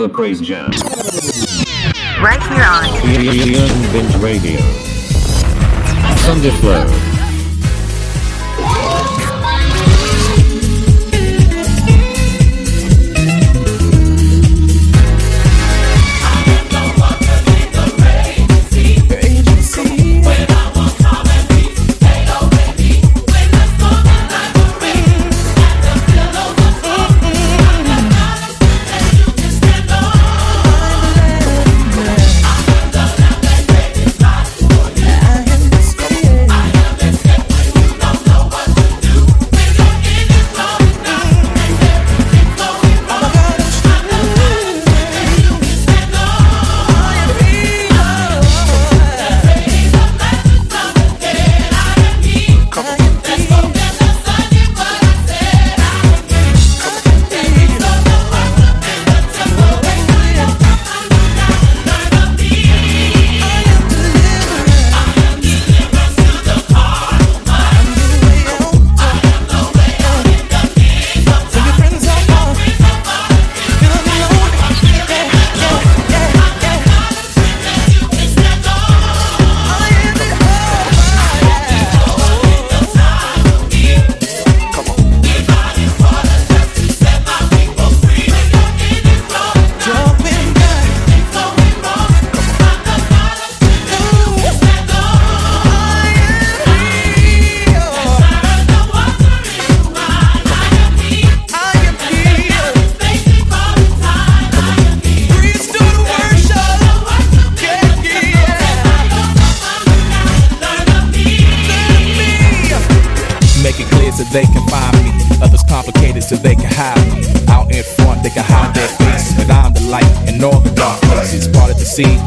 [0.00, 0.70] another praise jam.
[2.22, 2.84] right here on
[3.54, 4.58] Urban Binge Radio.
[6.24, 6.50] Sunday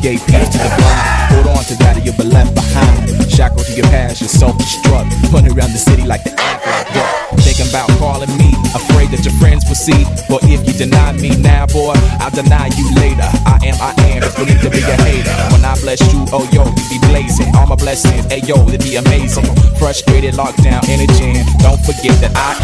[0.01, 1.05] gave peace to the blind.
[1.31, 3.09] Hold on to that or you'll be left behind.
[3.31, 5.31] Shackled to your past, you're self-destruct.
[5.31, 7.39] Running around the city like the Aflac duck.
[7.39, 8.42] Thinking about calling me,
[8.75, 10.05] afraid that your friends will see.
[10.27, 13.29] But if you deny me now, boy, I'll deny you later.
[13.45, 15.33] I am, I am, it's need to be a hater.
[15.53, 17.53] When I bless you, oh yo, we be blazing.
[17.55, 19.45] All my blessings, hey yo, they be amazing.
[19.77, 21.45] Frustrated, locked down in a jam.
[21.61, 22.57] Don't forget that I,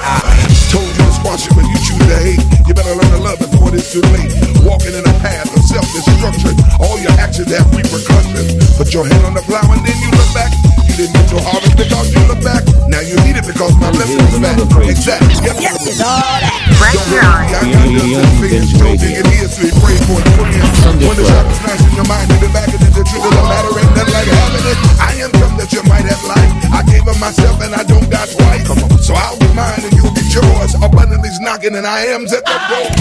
[0.00, 0.40] I
[0.70, 2.42] Told you to squash it when you choose to hate.
[2.68, 4.30] You better learn to love before it's too late.
[4.62, 6.54] Walking in a path of self-destruction.
[6.78, 8.54] All your actions have repercussions.
[8.78, 10.79] Put your hand on the plow and then you look back.
[11.00, 12.60] You didn't get your harvest because you look back.
[12.84, 14.60] Now you need it because my blessing is back.
[14.84, 15.32] Exactly.
[15.48, 15.56] Yep.
[15.56, 16.52] Yes, it's all that.
[16.76, 19.48] Right here on I got just some fingers, so dig it here
[19.80, 20.28] pray for it.
[20.36, 20.60] Put in.
[21.00, 23.24] When the shot is nice in your mind, you be back and then the truth
[23.24, 24.76] of the matter ain't nothing like having it.
[25.00, 26.68] I am something that you might have liked.
[26.68, 28.68] I gave of myself and I don't die twice.
[28.68, 29.00] Come on.
[29.00, 30.76] So I'll get mine and you'll get yours.
[30.84, 32.92] Abundantly's knocking and I am's at the door.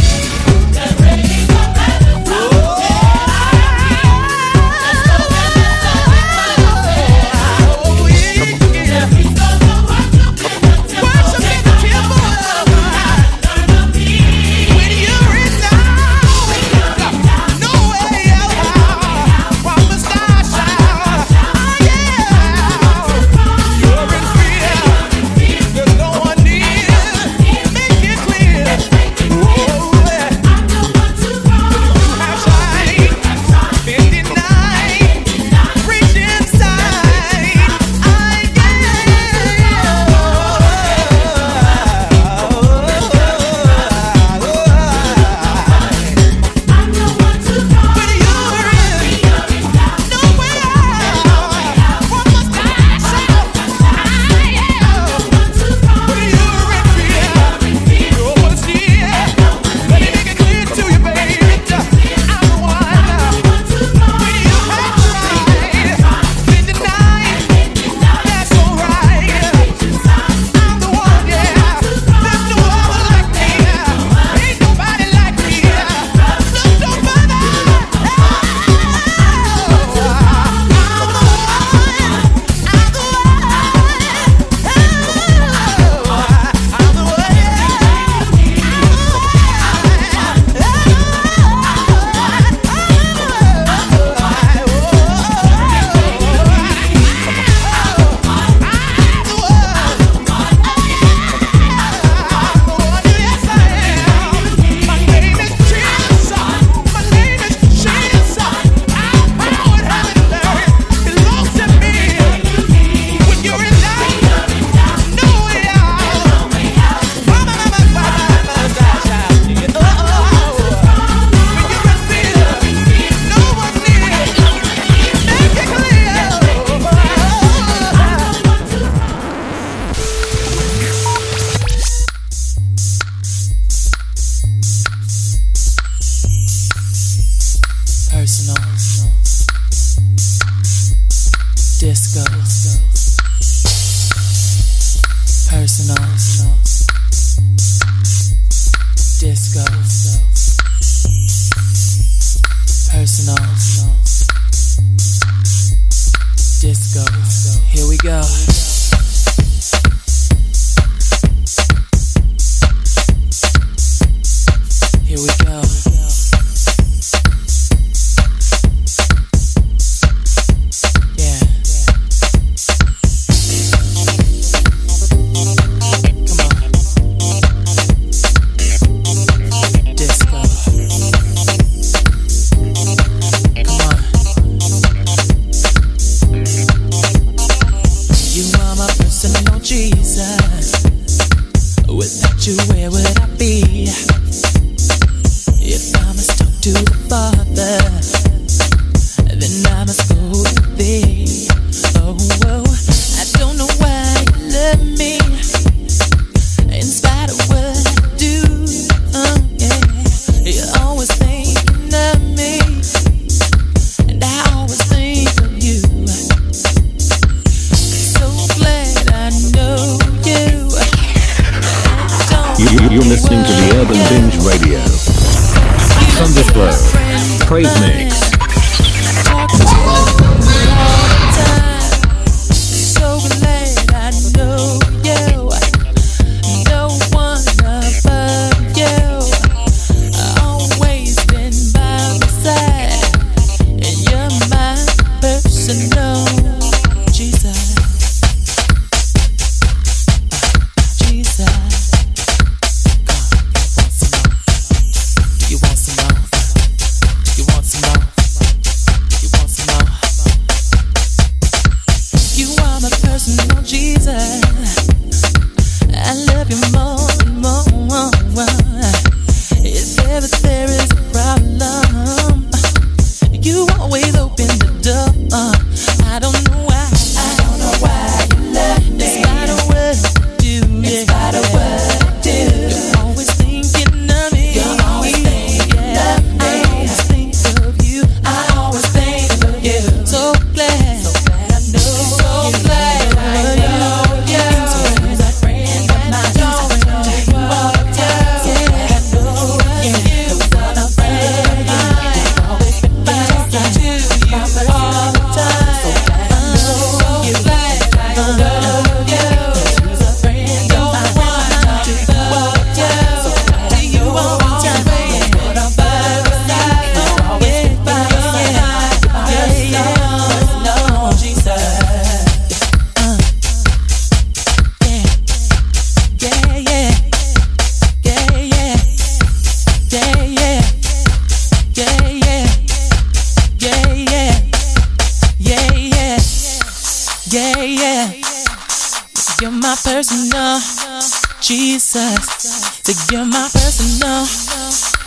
[341.69, 344.25] Jesus, to get my personal.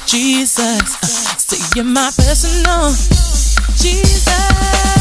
[0.07, 2.89] Jesus, uh, to get my personal.
[3.75, 4.92] Jesus.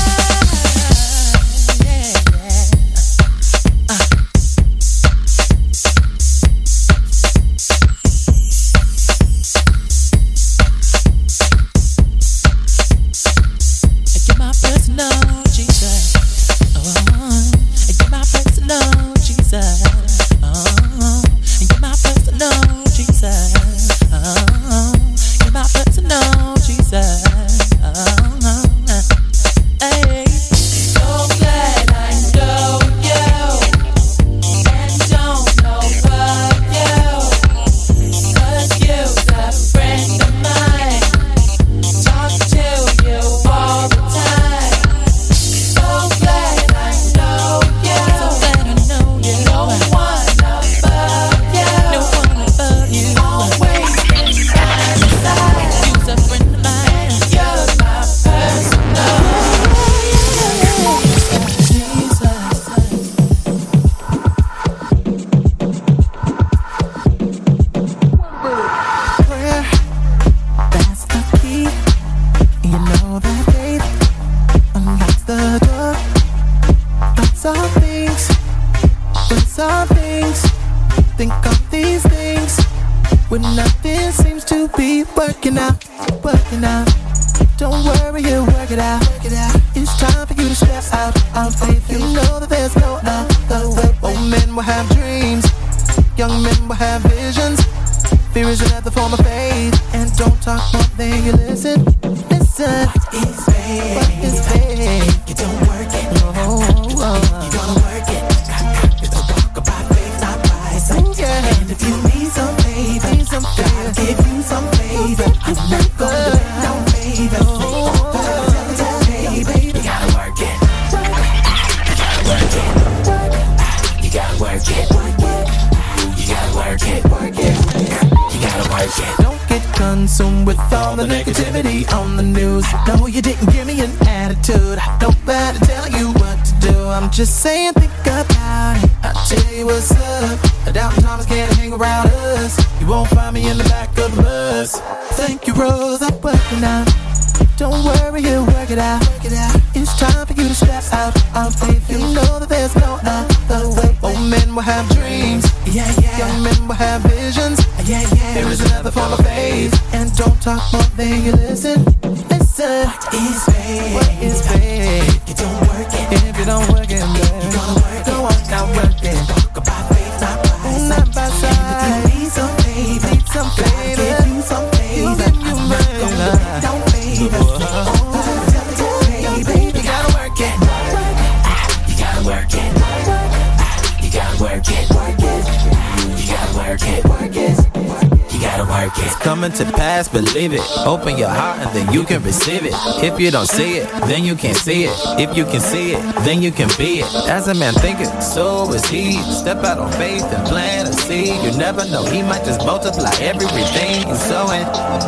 [193.22, 194.96] you don't see it, then you can't see it.
[195.20, 197.30] If you can see it, then you can be it.
[197.30, 199.14] As a man thinketh, so is he.
[199.22, 201.44] Step out on faith and plant a seed.
[201.44, 204.66] You never know, he might just multiply everything you sowing.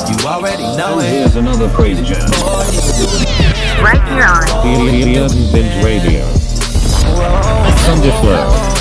[0.08, 1.09] You already know it.
[1.09, 2.30] Here's another praise jam.
[3.82, 6.30] Right here on the Vintage Radio.
[7.83, 8.73] Sunday Flow.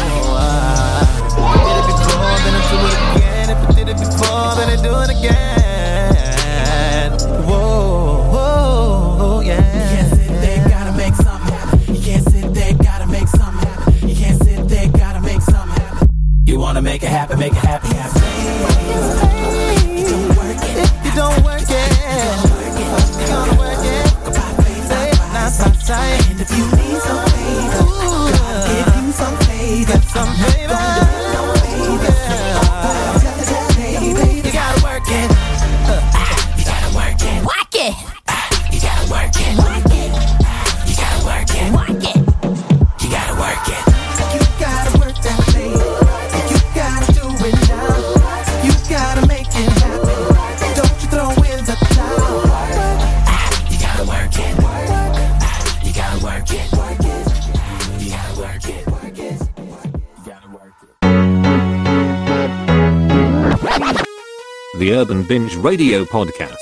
[65.29, 66.57] Binge Radio Podcast,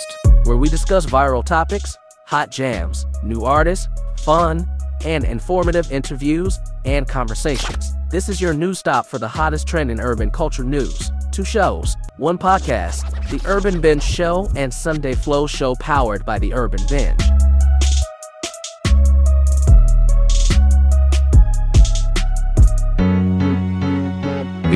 [0.44, 4.68] where we discuss viral topics, hot jams, new artists, fun,
[5.04, 7.92] and informative interviews and conversations.
[8.10, 11.10] This is your new stop for the hottest trend in urban culture news.
[11.32, 16.52] Two shows, one podcast, The Urban Binge Show and Sunday Flow Show, powered by The
[16.54, 17.29] Urban Binge.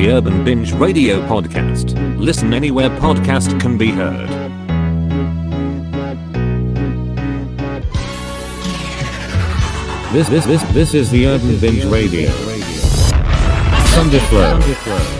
[0.09, 1.95] Urban Binge Radio podcast.
[2.19, 4.29] Listen anywhere podcast can be heard.
[10.13, 12.29] This this this this is the Urban Binge Radio.
[13.93, 15.14] Sunday Flow.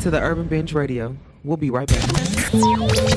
[0.00, 1.14] Listening to the Urban Binge Radio.
[1.44, 3.10] We'll be right back.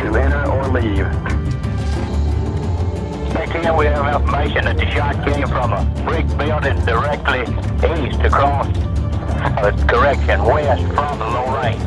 [0.00, 1.06] To enter or leave.
[3.50, 7.42] King, we have information that the shot came from a brick building directly
[8.06, 8.66] east across,
[9.58, 11.80] uh, correction, west from the Lorraine.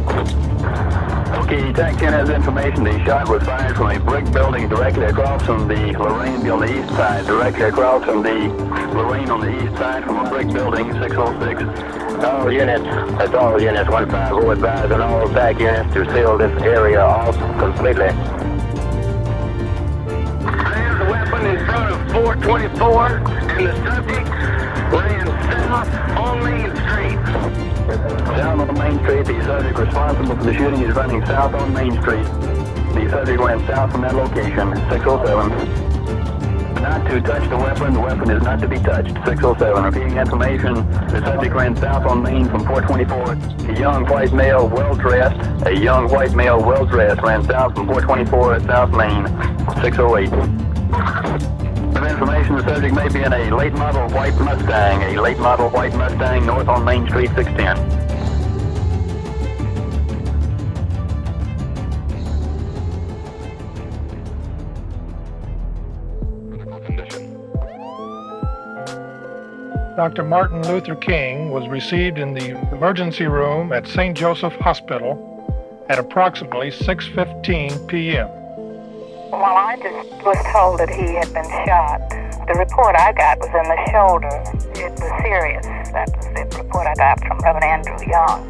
[1.40, 5.42] Okay, TAC 10 has information the shot was fired from a brick building directly across
[5.44, 8.50] from the Lorraine on the east side, directly across from the
[8.94, 12.03] Lorraine on the east side from a brick building, 606.
[12.24, 12.84] All units,
[13.18, 18.08] that's all units, 150 advised and all TAC units to seal this area off completely.
[18.08, 18.18] There's
[21.02, 24.30] a weapon in front of 424 and the subject
[24.94, 27.20] ran south on Main Street.
[28.38, 31.92] Down on Main Street, the subject responsible for the shooting is running south on Main
[32.02, 32.24] Street.
[32.24, 35.94] The subject ran south from that location, 607.
[36.82, 39.84] Not to touch the weapon, the weapon is not to be touched, 607.
[39.84, 43.70] Repeating information, the subject ran south on Main from 424.
[43.70, 48.62] A young white male, well-dressed, a young white male, well-dressed, ran south from 424 at
[48.64, 49.28] South Main,
[49.84, 50.30] 608.
[51.94, 55.70] Some information, the subject may be in a late model white Mustang, a late model
[55.70, 57.93] white Mustang north on Main Street, 610.
[70.04, 70.24] Dr.
[70.24, 74.18] Martin Luther King was received in the emergency room at St.
[74.18, 75.16] Joseph Hospital
[75.88, 78.28] at approximately 6:15 p.m.
[79.32, 82.02] Well, I just was told that he had been shot.
[82.48, 84.28] The report I got was in the shoulder.
[84.76, 85.66] It was serious.
[85.94, 88.44] That was the report I got from Reverend Andrew Young.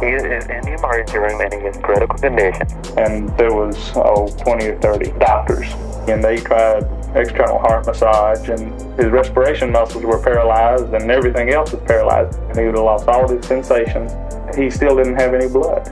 [0.00, 2.66] He is in the emergency room and he is in critical condition.
[2.98, 5.70] And there was, oh, 20 or 30 doctors.
[6.08, 6.82] And they tried
[7.14, 12.38] external heart massage and his respiration muscles were paralyzed and everything else was paralyzed.
[12.38, 14.12] And he would have lost all his sensations.
[14.56, 15.86] He still didn't have any blood.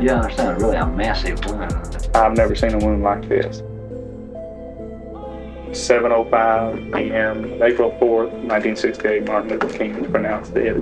[0.00, 2.08] You understand, really a massive wound.
[2.14, 3.62] I've never seen a wound like this.
[5.70, 10.76] 7.05 p.m., April 4th, 1968, Martin Luther King was pronounced dead.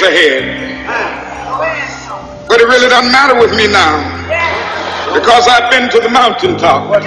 [0.00, 0.42] Days ahead.
[2.48, 4.00] But it really doesn't matter with me now
[5.14, 6.90] because I've been to the mountaintop.
[6.90, 7.00] I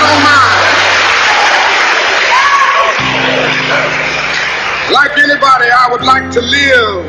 [0.00, 0.60] don't mind.
[4.92, 7.06] Like anybody, I would like to live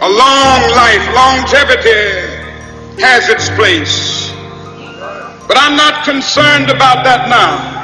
[0.00, 1.02] a long life.
[1.14, 2.22] Longevity
[3.02, 4.32] has its place.
[5.48, 7.76] But I'm not concerned about that now.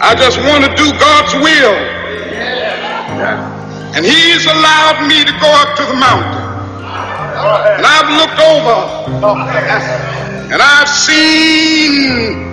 [0.00, 1.87] I just want to do God's will.
[3.98, 6.38] And He's allowed me to go up to the mountain.
[7.74, 8.78] And I've looked over
[10.54, 12.46] and I've seen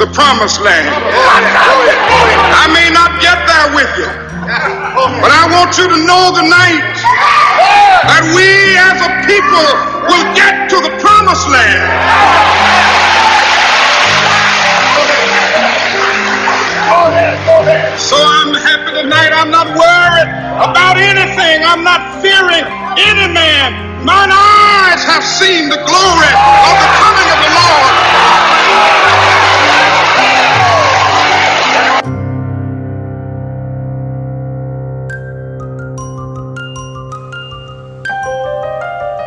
[0.00, 0.88] the promised land.
[0.88, 4.08] I may not get there with you,
[5.20, 6.96] but I want you to know tonight
[8.08, 9.68] that we as a people
[10.08, 11.84] will get to the promised land.
[18.00, 19.36] So I'm happy tonight.
[19.36, 21.64] I'm not worried about anything.
[21.64, 22.64] I'm not fearing
[22.96, 24.04] any man.
[24.04, 27.94] Mine eyes have seen the glory of the coming of the Lord.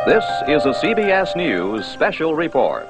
[0.08, 2.88] This is a CBS News special report.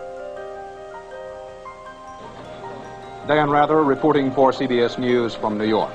[3.27, 5.91] Dan Rather reporting for CBS News from New York.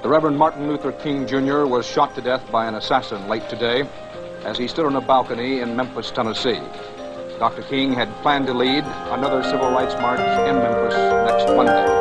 [0.00, 1.66] The Reverend Martin Luther King Jr.
[1.66, 3.82] was shot to death by an assassin late today
[4.44, 6.60] as he stood on a balcony in Memphis, Tennessee.
[7.40, 7.62] Dr.
[7.62, 11.97] King had planned to lead another civil rights march in Memphis next Monday.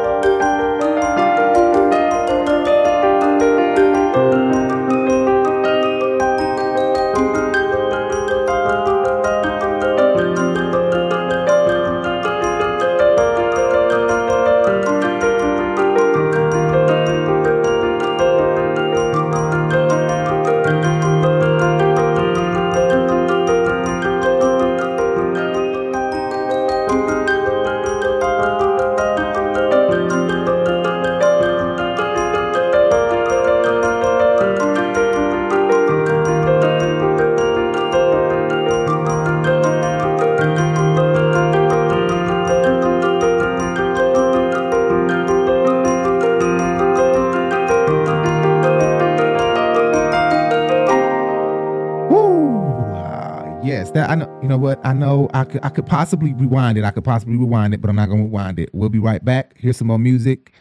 [55.49, 56.83] Could I could possibly rewind it.
[56.83, 58.69] I could possibly rewind it, but I'm not gonna rewind it.
[58.73, 59.53] We'll be right back.
[59.57, 60.51] Here's some more music.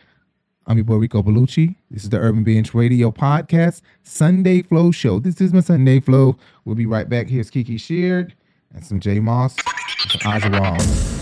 [0.66, 1.76] I'm your boy Rico Bellucci.
[1.90, 5.18] This is the Urban Binge Radio Podcast Sunday Flow Show.
[5.20, 6.36] This is my Sunday Flow.
[6.64, 7.28] We'll be right back.
[7.28, 8.34] Here's Kiki Sheard
[8.74, 11.12] and some J Moss, and some Ozzy.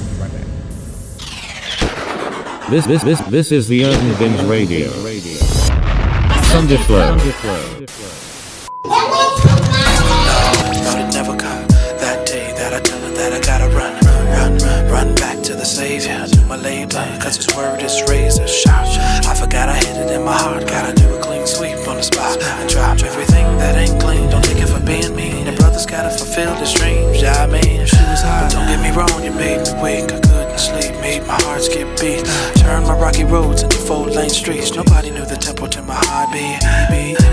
[2.71, 4.89] This this this this is the Urban Binge Radio.
[6.43, 7.19] Sunday Flow.
[7.19, 7.84] Thought
[33.15, 34.75] rocky roads and into four lane streets.
[34.75, 36.63] Nobody knew the tempo to my heartbeat.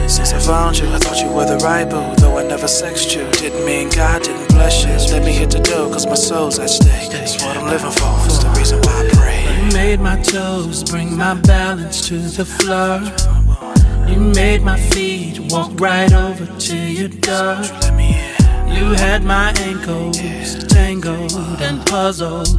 [0.09, 2.15] Since I found you, I thought you were the right boo.
[2.17, 4.91] Though I never sexed you, didn't mean God didn't bless you.
[5.13, 7.13] Let me hit the dough, cause my soul's at stake.
[7.13, 9.65] It's what I'm living for, it's the reason why I pray.
[9.65, 13.01] You made my toes bring my balance to the floor.
[14.07, 17.57] You made my feet walk right over to your door.
[18.73, 20.17] You had my ankles
[20.65, 22.49] tangled and puzzled.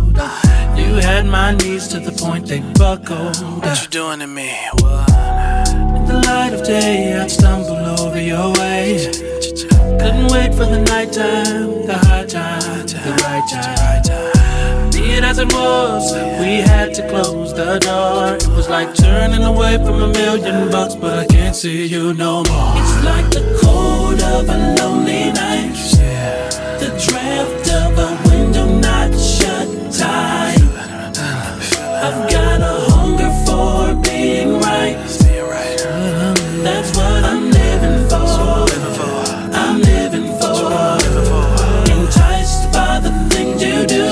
[0.76, 3.36] You had my knees to the point they buckled.
[3.62, 4.50] What you doing to me?
[4.80, 5.08] What?
[5.96, 9.10] In the light of day, I'd stumble over your way.
[10.00, 14.90] Couldn't wait for the nighttime, the high time, the right time.
[14.90, 18.36] Be it as it was, we had to close the door.
[18.36, 22.44] It was like turning away from a million bucks, but I can't see you no
[22.44, 22.74] more.
[22.76, 25.91] It's like the cold of a lonely night.
[30.02, 31.18] Shut.
[32.06, 34.96] I've got a hunger for being right.
[36.64, 38.16] That's what I'm living for.
[39.54, 40.98] I'm living for.
[41.92, 44.04] Enticed by the things you do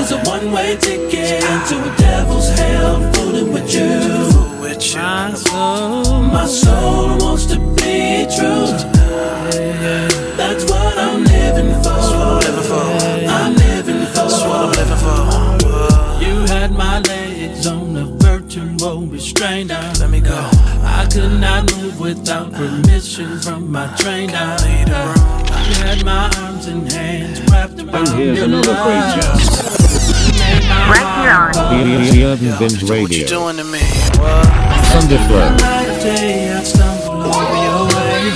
[0.00, 3.88] is a one-way ticket to a devil's hell fooling with you.
[6.32, 10.11] My soul wants to be true.
[17.62, 19.92] Legs on a virtual restrainer.
[20.00, 20.48] Let me go.
[20.82, 24.32] I could not move without permission from my trainer.
[24.32, 29.14] You had my arms and hands wrapped around And here's your another love.
[29.14, 29.32] creature.
[30.90, 33.26] Right here on The, the Urban Binge Radio.
[33.26, 33.80] doing to me?
[34.90, 35.56] Sunday Flow.
[35.60, 38.32] Light of day, I'd stumble over your way.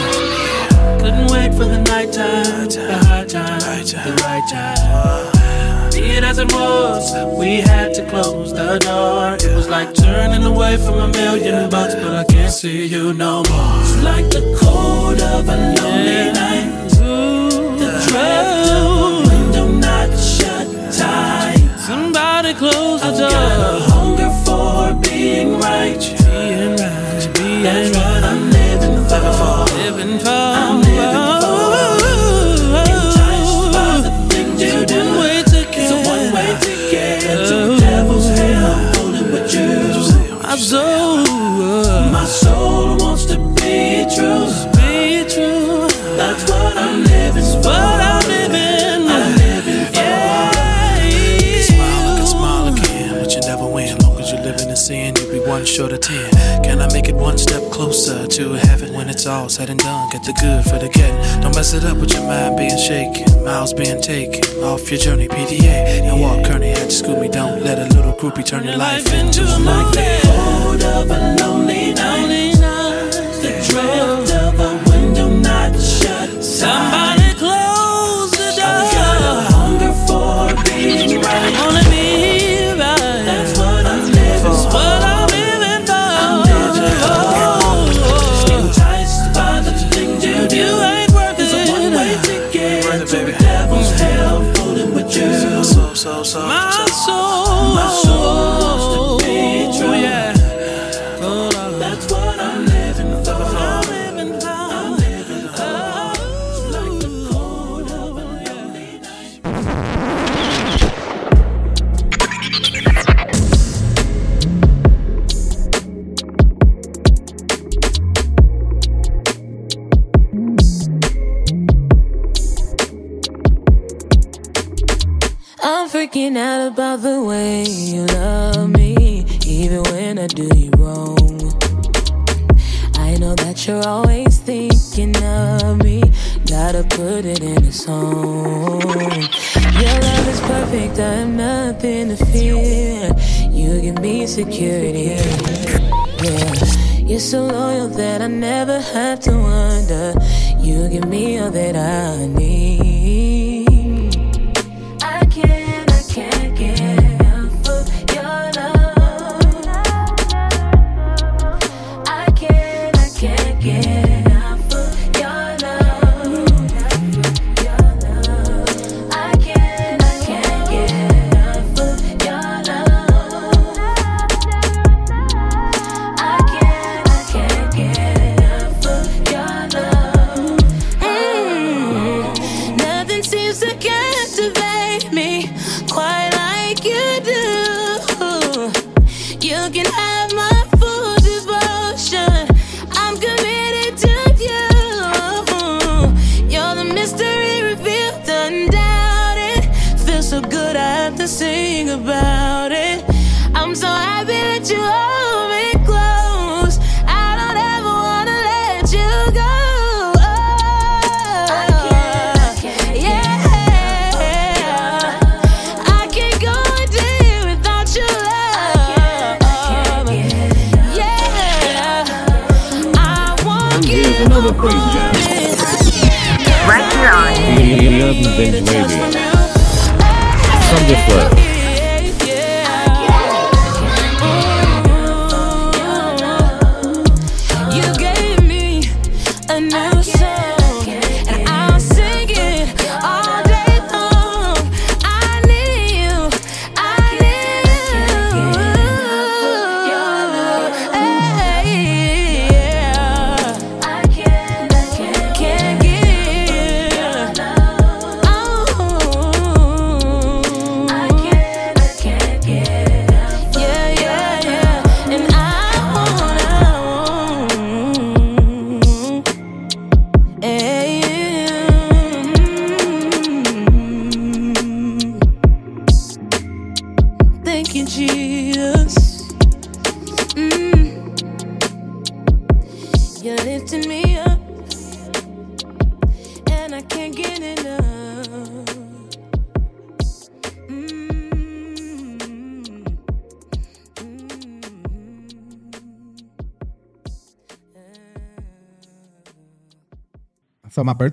[1.01, 5.36] Couldn't wait for the nighttime, the high time, the right time.
[6.09, 9.35] It as it was, we had to close the door.
[9.35, 13.43] It was like turning away from a million bucks, but I can't see you no
[13.51, 13.81] more.
[13.83, 16.89] It's like the cold of a lonely night.
[17.83, 21.59] The draft of a window not shut tight.
[21.87, 23.27] Somebody close the door.
[23.27, 26.01] I've got a hunger for being right.
[26.01, 27.31] Being right.
[27.35, 29.75] Being That's what I'm living for.
[29.77, 30.29] Living for.
[30.31, 30.96] I'm living
[55.67, 56.31] short of ten.
[56.63, 60.09] Can I make it one step closer to heaven when it's all said and done?
[60.11, 61.41] Get the good for the getting.
[61.41, 65.29] Don't mess it up with your mind being shaken, miles being taken off your journey.
[65.29, 67.29] PDA and Walt Kearney had to school me.
[67.29, 70.01] Don't let a little groupie turn your life into a movie.
[70.29, 72.57] Hold of a lonely night.
[73.43, 76.43] The drift of a window not shut.
[76.43, 77.06] Somebody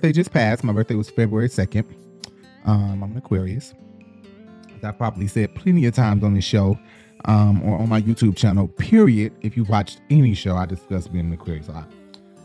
[0.04, 0.62] birthday just passed.
[0.62, 1.86] My birthday was February 2nd.
[2.66, 3.72] Um, I'm an Aquarius.
[4.76, 6.78] As I probably said plenty of times on this show
[7.24, 9.32] um, or on my YouTube channel, period.
[9.40, 11.68] If you watched any show, I discuss being an Aquarius.
[11.68, 11.84] So I,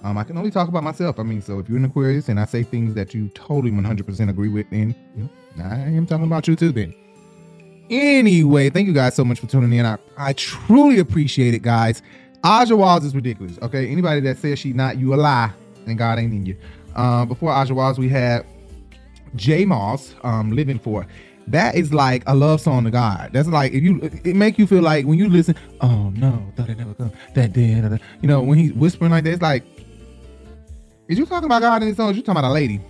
[0.08, 1.20] um, I can only talk about myself.
[1.20, 4.30] I mean, so if you're an Aquarius and I say things that you totally 100%
[4.30, 6.96] agree with, then you know, I am talking about you too then.
[7.90, 9.86] Anyway, thank you guys so much for tuning in.
[9.86, 12.02] I, I truly appreciate it, guys.
[12.42, 13.60] Ahjah Walls is ridiculous.
[13.62, 15.52] Okay, anybody that says she not, you a lie,
[15.88, 16.56] and God ain't in you.
[17.00, 18.46] Uh, before Ahjah Walls, we had
[19.38, 21.08] J Moss, um, "Living For."
[21.48, 23.30] That is like a love song to God.
[23.32, 25.56] That's like if you, it make you feel like when you listen.
[25.80, 27.14] Oh no, thought it never come.
[27.36, 29.64] That did, da, da." you know, when he's whispering like that, it's like,
[31.08, 32.12] is you talking about God in his song?
[32.12, 32.82] Is you talking about a lady?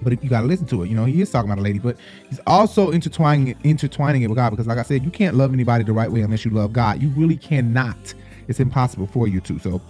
[0.00, 1.78] But if you gotta listen to it, you know, he is talking about a lady,
[1.78, 1.98] but
[2.30, 5.52] he's also intertwining it, intertwining it with God because, like I said, you can't love
[5.52, 7.02] anybody the right way unless you love God.
[7.02, 8.14] You really cannot.
[8.48, 9.58] it's impossible for you to.
[9.58, 9.82] So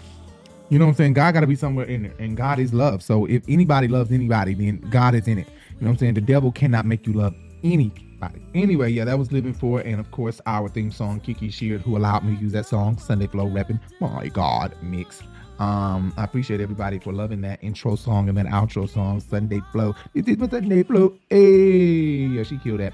[0.68, 1.12] you know what I'm saying?
[1.14, 3.02] God got to be somewhere in it, and God is love.
[3.02, 5.46] So if anybody loves anybody, then God is in it.
[5.48, 6.14] You know what I'm saying?
[6.14, 8.42] The devil cannot make you love anybody.
[8.54, 11.96] Anyway, yeah, that was Living For, and of course, our theme song, Kiki Sheard, who
[11.96, 13.78] allowed me to use that song, Sunday Flow Reppin'.
[14.00, 15.22] My God, mix.
[15.58, 19.94] Um, I appreciate everybody for loving that intro song and that outro song, Sunday Flow.
[20.14, 21.14] This is my Sunday Flow.
[21.30, 22.92] Hey, yeah, she killed that.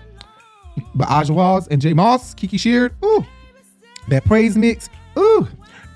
[0.94, 3.24] But Ahjah Walls and Jay Moss, Kiki Sheard, ooh,
[4.08, 5.48] that praise mix, ooh,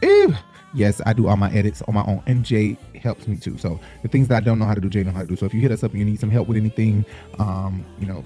[0.04, 0.34] ooh.
[0.76, 3.56] Yes, I do all my edits on my own, and Jay helps me too.
[3.56, 5.34] So the things that I don't know how to do, Jay know how to do.
[5.34, 7.04] So if you hit us up and you need some help with anything,
[7.38, 8.20] um, you know,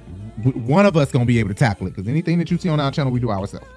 [0.66, 2.80] one of us gonna be able to tackle it because anything that you see on
[2.80, 3.68] our channel, we do ourselves.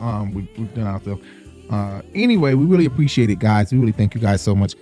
[0.00, 1.22] Um, we, we've done ourselves.
[1.70, 3.72] Uh, anyway, we really appreciate it, guys.
[3.72, 4.74] We really thank you guys so much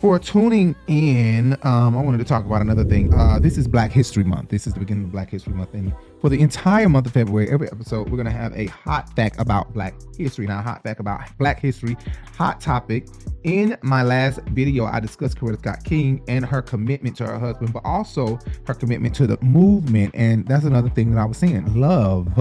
[0.00, 1.54] for tuning in.
[1.62, 3.12] Um, I wanted to talk about another thing.
[3.12, 4.50] Uh, this is Black History Month.
[4.50, 7.50] This is the beginning of Black History Month, and for the entire month of February,
[7.50, 10.46] every episode we're gonna have a hot fact about Black history.
[10.46, 11.96] Now, hot fact about Black history,
[12.36, 13.08] hot topic.
[13.44, 17.72] In my last video, I discussed Coretta Scott King and her commitment to her husband,
[17.72, 20.14] but also her commitment to the movement.
[20.14, 21.74] And that's another thing that I was saying.
[21.74, 22.36] Love,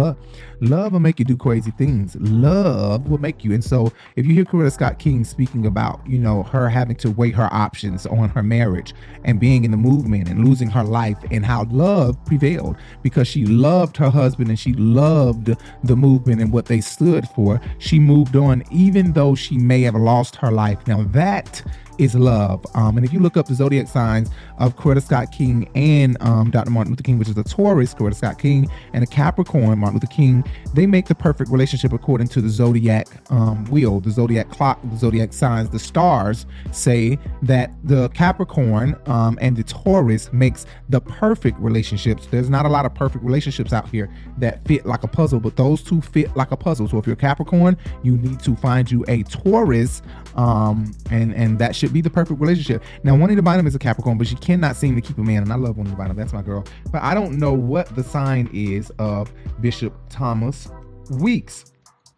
[0.60, 2.18] love will make you do crazy things.
[2.20, 3.54] Love will make you.
[3.54, 7.12] And so, if you hear Coretta Scott King speaking about, you know, her having to
[7.12, 8.94] weigh her options on her marriage
[9.24, 13.46] and being in the movement and losing her life, and how love prevailed because she
[13.46, 18.36] loved her husband and she loved the movement and what they stood for, she moved
[18.36, 20.86] on, even though she may have lost her life.
[20.88, 21.64] Now, that
[22.00, 22.66] is love.
[22.74, 26.50] Um, and if you look up the zodiac signs of Coretta Scott King and um,
[26.50, 26.72] Dr.
[26.72, 30.08] Martin Luther King, which is a Taurus, Coretta Scott King, and a Capricorn, Martin Luther
[30.08, 34.80] King, they make the perfect relationship according to the zodiac um, wheel, the zodiac clock,
[34.84, 35.70] the zodiac signs.
[35.70, 42.28] The stars say that the Capricorn um, and the Taurus makes the perfect relationships.
[42.28, 45.58] There's not a lot of perfect relationships out here that fit like a puzzle, but
[45.58, 46.88] those two fit like a puzzle.
[46.88, 50.02] So if you're Capricorn, you need to find you a Taurus,
[50.36, 52.84] um, and and that should be the perfect relationship.
[53.04, 55.52] Now, Juanita Bynum is a Capricorn, but she cannot seem to keep a man, and
[55.52, 56.18] I love Juanita Bynum.
[56.18, 56.66] That's my girl.
[56.92, 60.70] But I don't know what the sign is of Bishop Thomas
[61.12, 61.72] Weeks.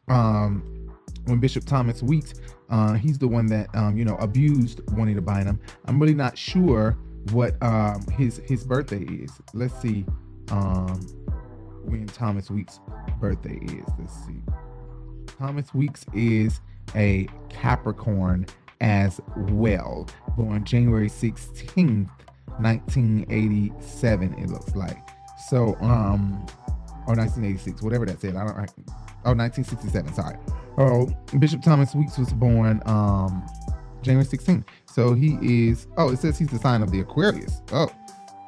[0.07, 0.89] Um,
[1.25, 2.33] when Bishop Thomas Weeks,
[2.69, 5.59] uh, he's the one that um, you know abused Juanita Bynum.
[5.85, 6.97] I'm really not sure
[7.31, 9.31] what um his his birthday is.
[9.53, 10.05] Let's see
[10.49, 10.99] um
[11.83, 12.79] when Thomas Weeks'
[13.19, 13.85] birthday is.
[13.97, 14.41] Let's see.
[15.37, 16.59] Thomas Weeks is
[16.95, 18.45] a Capricorn
[18.81, 22.09] as well, born January 16th,
[22.59, 24.97] 1987, it looks like.
[25.49, 26.45] So, um,
[27.07, 28.35] or 1986, whatever that said.
[28.35, 28.65] I don't, I,
[29.25, 30.37] oh, 1967, sorry.
[30.77, 33.45] Oh, Bishop Thomas Weeks was born, um,
[34.01, 34.65] January 16th.
[34.85, 37.61] So he is, oh, it says he's the sign of the Aquarius.
[37.71, 37.89] Oh,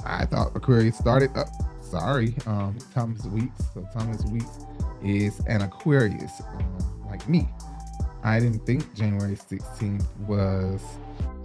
[0.05, 1.45] I thought Aquarius started, oh,
[1.81, 3.63] sorry, um, Thomas Weeks.
[3.73, 4.65] So Thomas Weeks
[5.03, 7.47] is an Aquarius, um, like me.
[8.23, 10.81] I didn't think January 16th was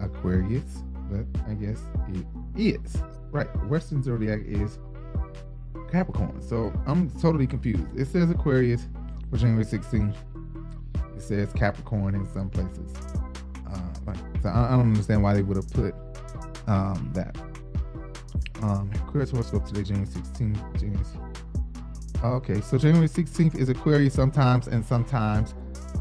[0.00, 2.24] Aquarius, but I guess it
[2.56, 2.96] is.
[3.30, 3.48] Right.
[3.66, 4.78] Western Zodiac is
[5.90, 6.40] Capricorn.
[6.40, 7.84] So I'm totally confused.
[7.96, 8.86] It says Aquarius
[9.30, 10.14] for January 16th.
[11.16, 12.94] It says Capricorn in some places.
[13.66, 14.14] Uh.
[14.42, 15.94] So I, I don't understand why they would have put
[16.68, 17.36] um, that.
[18.62, 20.80] Um, Aquarius horoscope today, January 16th.
[20.80, 21.04] January.
[22.24, 25.54] Okay, so January 16th is Aquarius sometimes, and sometimes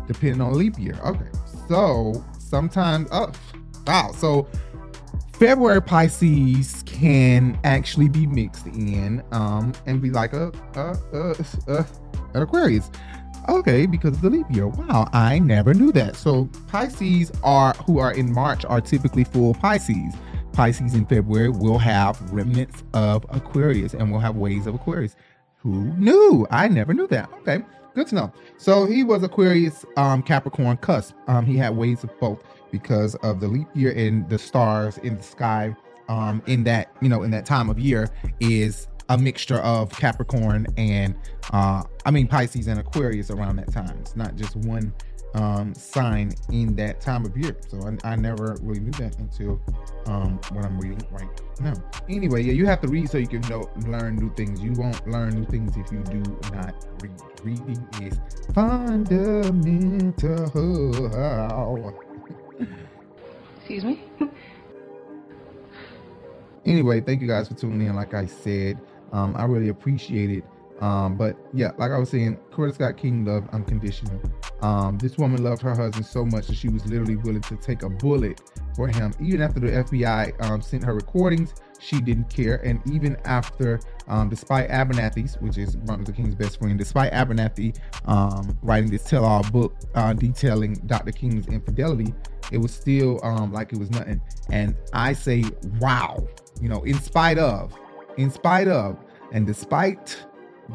[0.08, 0.98] depending on leap year.
[1.06, 1.30] Okay,
[1.68, 3.32] so sometimes, oh,
[3.86, 4.12] wow.
[4.16, 4.48] So
[5.34, 11.36] February Pisces can actually be mixed in um, and be like a, a,
[11.68, 11.86] a,
[12.34, 12.90] an Aquarius.
[13.48, 14.68] Okay, because of the leap year.
[14.68, 16.16] Wow, I never knew that.
[16.16, 20.14] So Pisces are who are in March are typically full Pisces.
[20.54, 25.16] Pisces in February will have remnants of Aquarius and will have ways of Aquarius.
[25.58, 26.48] Who knew?
[26.50, 27.30] I never knew that.
[27.42, 27.64] Okay,
[27.98, 28.32] good to know.
[28.58, 31.16] So he was Aquarius, um, Capricorn cusp.
[31.28, 35.18] Um, he had ways of both because of the leap year and the stars in
[35.18, 35.76] the sky.
[36.08, 38.10] Um, in that you know, in that time of year
[38.40, 41.16] is a mixture of Capricorn and
[41.52, 43.98] uh, I mean Pisces and Aquarius around that time.
[44.00, 44.94] It's not just one
[45.38, 47.56] um, sign in that time of year.
[47.68, 49.62] So I, I never really knew that until
[50.08, 51.74] um, what I'm reading right now.
[52.10, 54.62] Anyway, yeah, you have to read so you can know learn new things.
[54.62, 57.12] You won't learn new things if you do not read.
[57.44, 58.20] Reading is
[58.54, 59.54] fundamental.
[63.58, 64.04] Excuse me?
[66.66, 67.96] anyway, thank you guys for tuning in.
[67.96, 68.80] Like I said,
[69.12, 70.44] um, I really appreciate it.
[70.80, 74.22] Um, but yeah, like I was saying, Coretta Scott King loved unconditional.
[74.62, 77.84] Um, this woman loved her husband so much that she was literally willing to take
[77.84, 78.42] a bullet
[78.76, 82.56] for him, even after the FBI um, sent her recordings she didn't care.
[82.64, 87.78] And even after, um, despite Abernathy's, which is Martin Luther King's best friend, despite Abernathy
[88.06, 91.12] um, writing this tell-all book uh, detailing Dr.
[91.12, 92.14] King's infidelity,
[92.52, 94.22] it was still um, like it was nothing.
[94.50, 95.44] And I say,
[95.80, 96.28] wow,
[96.62, 97.78] you know, in spite of,
[98.18, 98.98] in spite of,
[99.32, 100.18] and despite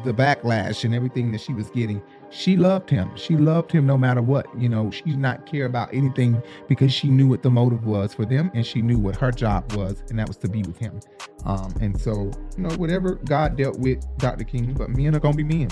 [0.03, 3.11] the backlash and everything that she was getting, she loved him.
[3.15, 4.47] She loved him no matter what.
[4.59, 8.13] You know, she did not care about anything because she knew what the motive was
[8.13, 10.77] for them and she knew what her job was, and that was to be with
[10.77, 10.99] him.
[11.45, 14.43] Um, and so, you know, whatever God dealt with Dr.
[14.43, 15.69] King, but men are gonna be men.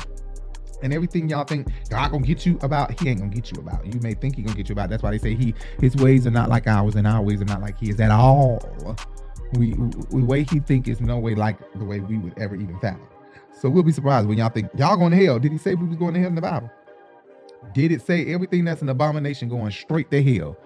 [0.84, 3.86] And everything y'all think God gonna get you about, he ain't gonna get you about.
[3.86, 4.90] You may think he gonna get you about.
[4.90, 7.46] That's why they say he his ways are not like ours, and our ways are
[7.46, 8.98] not like his at all.
[9.54, 12.80] We the way he think is no way like the way we would ever even
[12.80, 13.08] fathom.
[13.62, 15.38] So we'll be surprised when y'all think y'all going to hell.
[15.38, 16.72] Did he say we was going to hell in the Bible?
[17.76, 20.58] Did it say everything that's an abomination going straight to hell?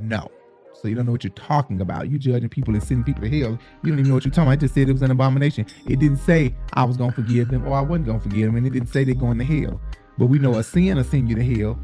[0.00, 0.30] No.
[0.72, 2.08] So you don't know what you're talking about.
[2.08, 3.58] You judging people and sending people to hell.
[3.82, 4.54] You don't even know what you're talking about.
[4.54, 5.66] It just said it was an abomination.
[5.86, 8.66] It didn't say I was gonna forgive them or I wasn't gonna forgive them, and
[8.66, 9.78] it didn't say they're going to hell.
[10.16, 11.78] But we know a sin will send you to hell.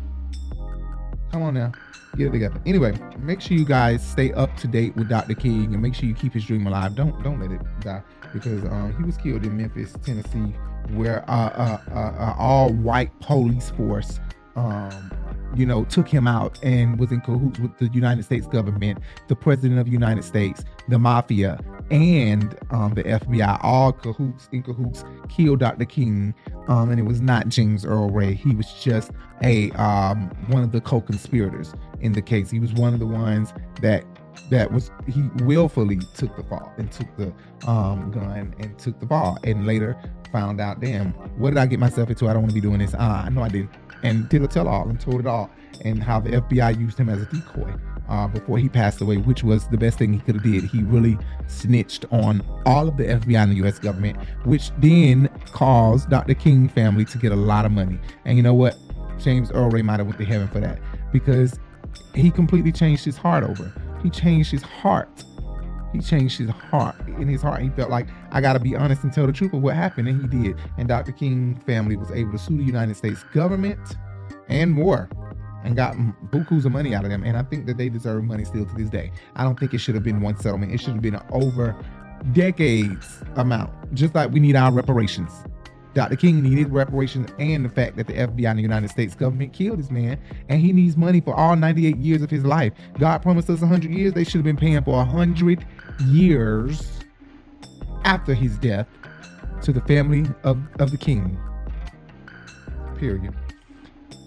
[1.31, 1.73] Come on now.
[2.17, 2.63] Get it together.
[2.65, 5.35] Anyway, make sure you guys stay up to date with Dr.
[5.35, 6.95] King and make sure you keep his dream alive.
[6.95, 8.03] Don't don't let it die
[8.35, 10.55] because um, he was killed in Memphis, Tennessee,
[10.91, 14.21] where uh, uh, uh, uh, all white police force,
[14.57, 15.13] um,
[15.55, 18.99] you know, took him out and was in cahoots with the United States government,
[19.29, 21.61] the president of the United States, the mafia,
[21.93, 25.85] and um, the FBI, all cahoots in cahoots, killed Dr.
[25.85, 26.35] King.
[26.67, 28.35] Um, and it was not James Earl Ray.
[28.35, 32.51] He was just a um, one of the co-conspirators in the case.
[32.51, 34.05] He was one of the ones that
[34.51, 37.33] that was he willfully took the fall and took the
[37.67, 39.97] um, gun and took the ball and later
[40.33, 42.29] found out damn what did i get myself into?
[42.29, 42.95] I don't want to be doing this.
[42.99, 43.71] Ah i know i didn't.
[44.03, 45.51] And did a tell all and told it all
[45.85, 47.73] and how the fbi used him as a decoy
[48.09, 50.65] uh, before he passed away which was the best thing he could have did.
[50.65, 56.11] He really snitched on all of the fbi and the us government which then caused
[56.11, 57.99] dr king family to get a lot of money.
[58.25, 58.77] And you know what?
[59.19, 60.81] James earl ray might have went to heaven for that
[61.13, 61.59] because
[62.15, 63.73] he completely changed his heart over
[64.05, 65.25] he changed his heart.
[65.93, 66.97] He changed his heart.
[67.09, 69.53] In his heart, he felt like I got to be honest and tell the truth
[69.53, 70.57] of what happened, and he did.
[70.77, 71.11] And Dr.
[71.11, 73.97] King family was able to sue the United States government
[74.49, 75.09] and more,
[75.65, 75.95] and got
[76.31, 77.25] bukus of money out of them.
[77.25, 79.11] And I think that they deserve money still to this day.
[79.37, 80.73] I don't think it should have been one settlement.
[80.73, 81.75] It should have been an over
[82.33, 85.31] decades amount, just like we need our reparations.
[85.95, 86.17] Dr.
[86.17, 89.79] King needed reparations and the fact that the FBI and the United States government killed
[89.79, 92.73] this man, and he needs money for all 98 years of his life.
[92.99, 94.13] God promised us 100 years.
[94.13, 95.65] They should have been paying for 100
[96.07, 97.01] years
[98.05, 98.87] after his death
[99.63, 101.39] to the family of, of the king.
[102.99, 103.35] Period.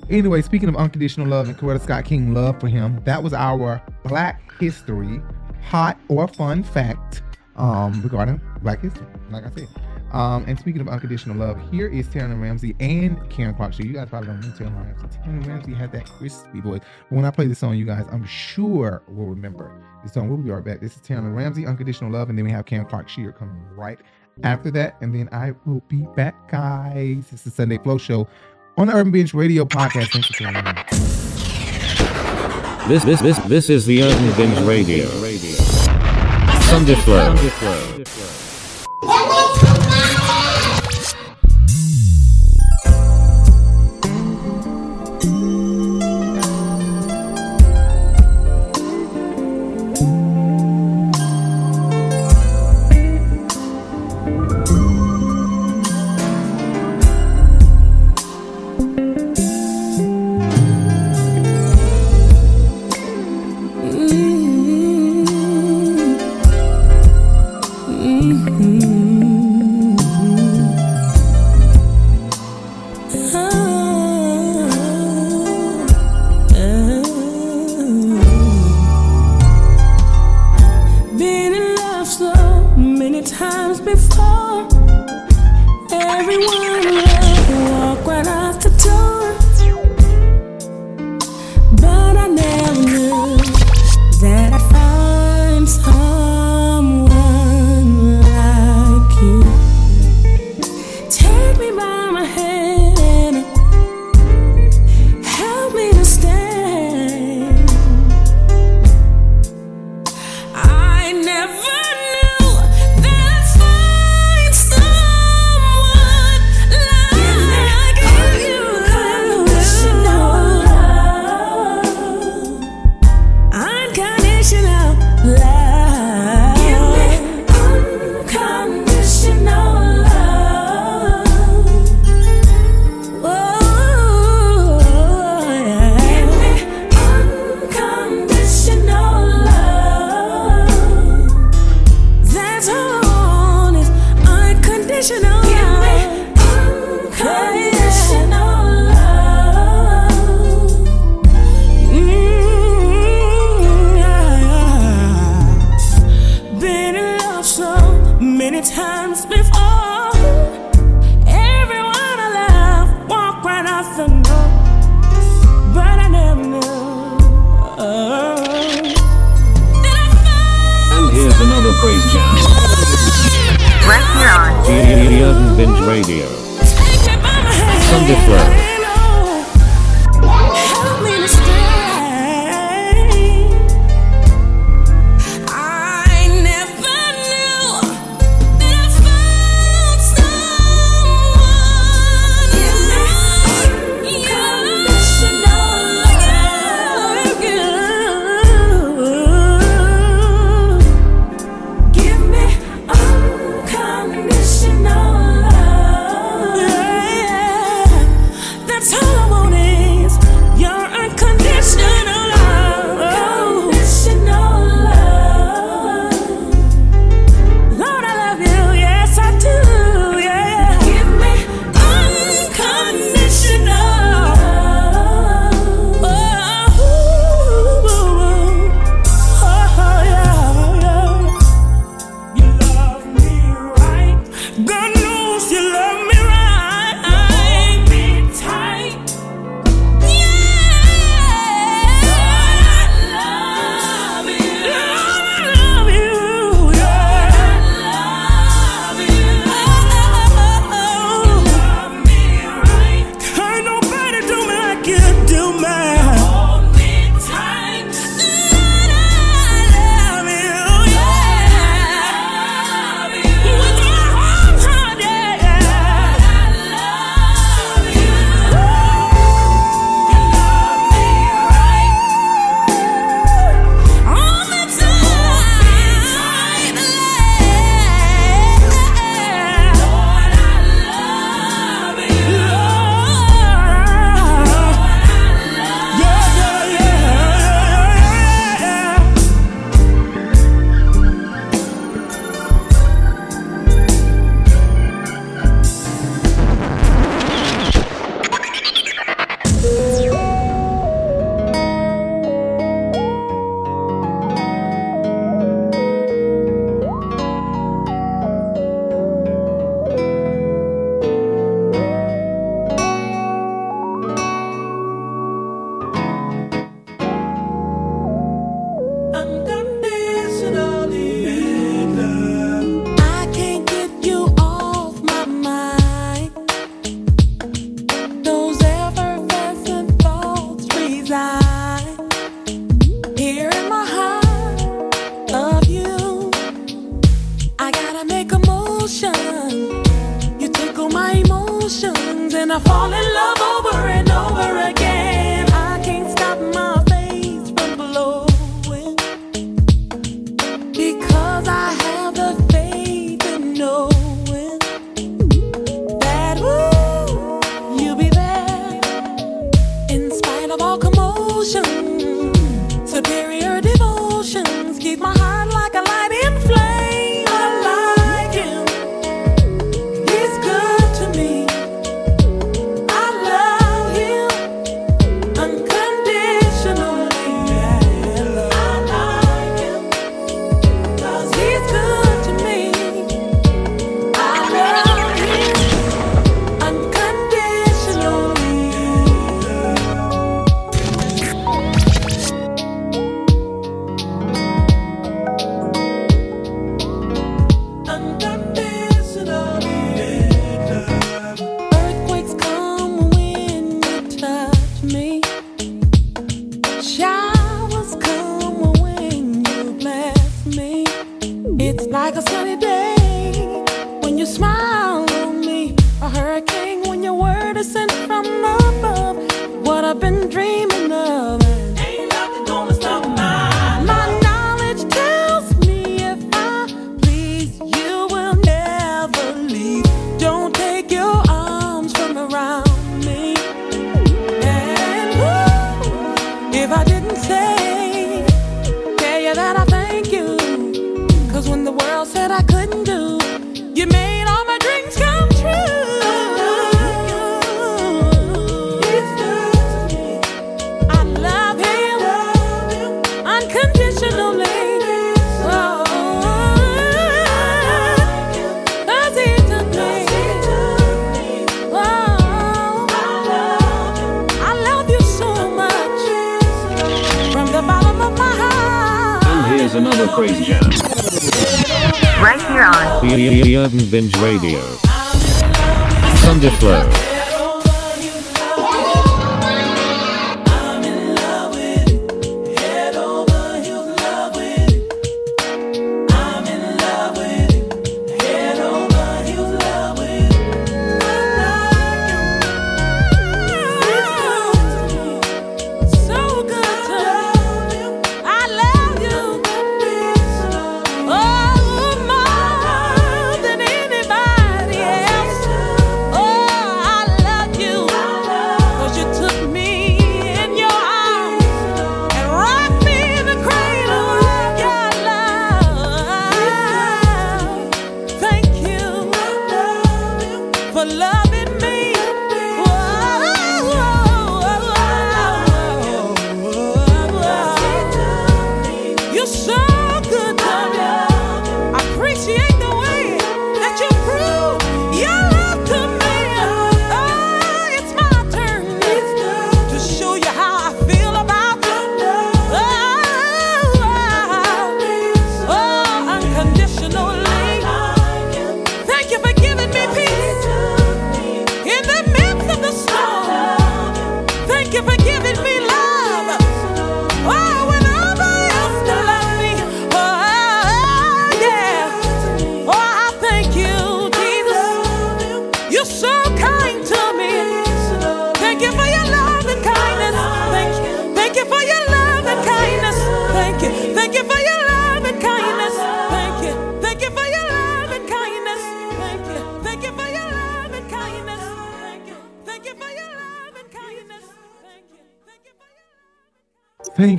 [0.09, 3.81] Anyway, speaking of unconditional love and Coretta Scott King love for him, that was our
[4.03, 5.21] Black History
[5.61, 7.21] hot or fun fact
[7.57, 9.05] um, regarding Black History.
[9.29, 9.67] Like I said.
[10.11, 13.73] Um, and speaking of unconditional love, here is Taryn Ramsey and Karen Clark.
[13.73, 15.17] So you guys probably don't know Taryn Ramsey.
[15.17, 16.81] Taryn Ramsey had that crispy voice.
[17.09, 19.71] But when I play this song, you guys, I'm sure will remember
[20.03, 20.29] this song.
[20.29, 20.79] We'll be right back.
[20.79, 23.99] This is Taryn Ramsey, Unconditional Love, and then we have Karen Clark Sheard coming right
[24.43, 24.95] after that.
[25.01, 27.27] And then I will be back, guys.
[27.29, 28.27] This is Sunday Flow Show
[28.77, 30.11] on the Urban Binge Radio Podcast.
[30.11, 30.75] Thanks for tuning in.
[32.87, 35.07] This this this this is the Urban Binge Radio.
[36.61, 37.35] Sunday Flow.
[37.35, 37.49] Been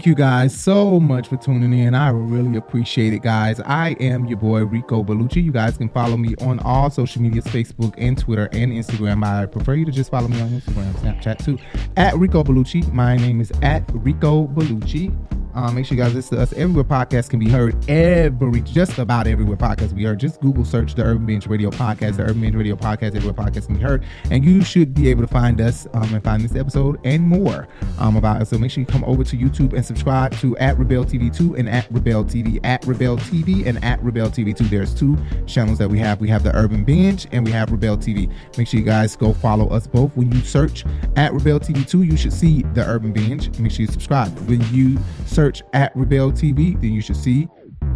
[0.09, 1.95] you guys so much for tuning in.
[1.95, 3.61] I really appreciate it, guys.
[3.61, 5.45] I am your boy Rico Bellucci.
[5.45, 9.23] You guys can follow me on all social medias Facebook and Twitter and Instagram.
[9.23, 11.59] I prefer you to just follow me on Instagram, Snapchat too,
[11.99, 12.91] at Rico Bellucci.
[12.91, 15.15] My name is at Rico Bellucci.
[15.55, 17.75] Uh, make sure you guys listen to us everywhere podcasts can be heard.
[17.91, 20.21] Every, just about everywhere podcasts we heard.
[20.21, 23.67] Just Google search the Urban Binge Radio Podcast, the Urban Binge Radio Podcast, everywhere podcasts
[23.67, 24.05] can be heard.
[24.31, 27.67] And you should be able to find us um, and find this episode and more
[27.99, 28.51] um, about us.
[28.51, 31.57] So make sure you come over to YouTube and subscribe to at RiBel TV 2
[31.57, 34.65] and at RiBel TV, at RiBel TV and at RiBel TV 2.
[34.65, 36.21] There's two channels that we have.
[36.21, 38.33] We have the Urban Binge and we have RiBel TV.
[38.57, 40.17] Make sure you guys go follow us both.
[40.17, 40.85] When you search
[41.17, 43.59] at RiBel TV 2, you should see the Urban Binge.
[43.59, 44.37] Make sure you subscribe.
[44.49, 47.49] When you search at RiBel TV, then you should see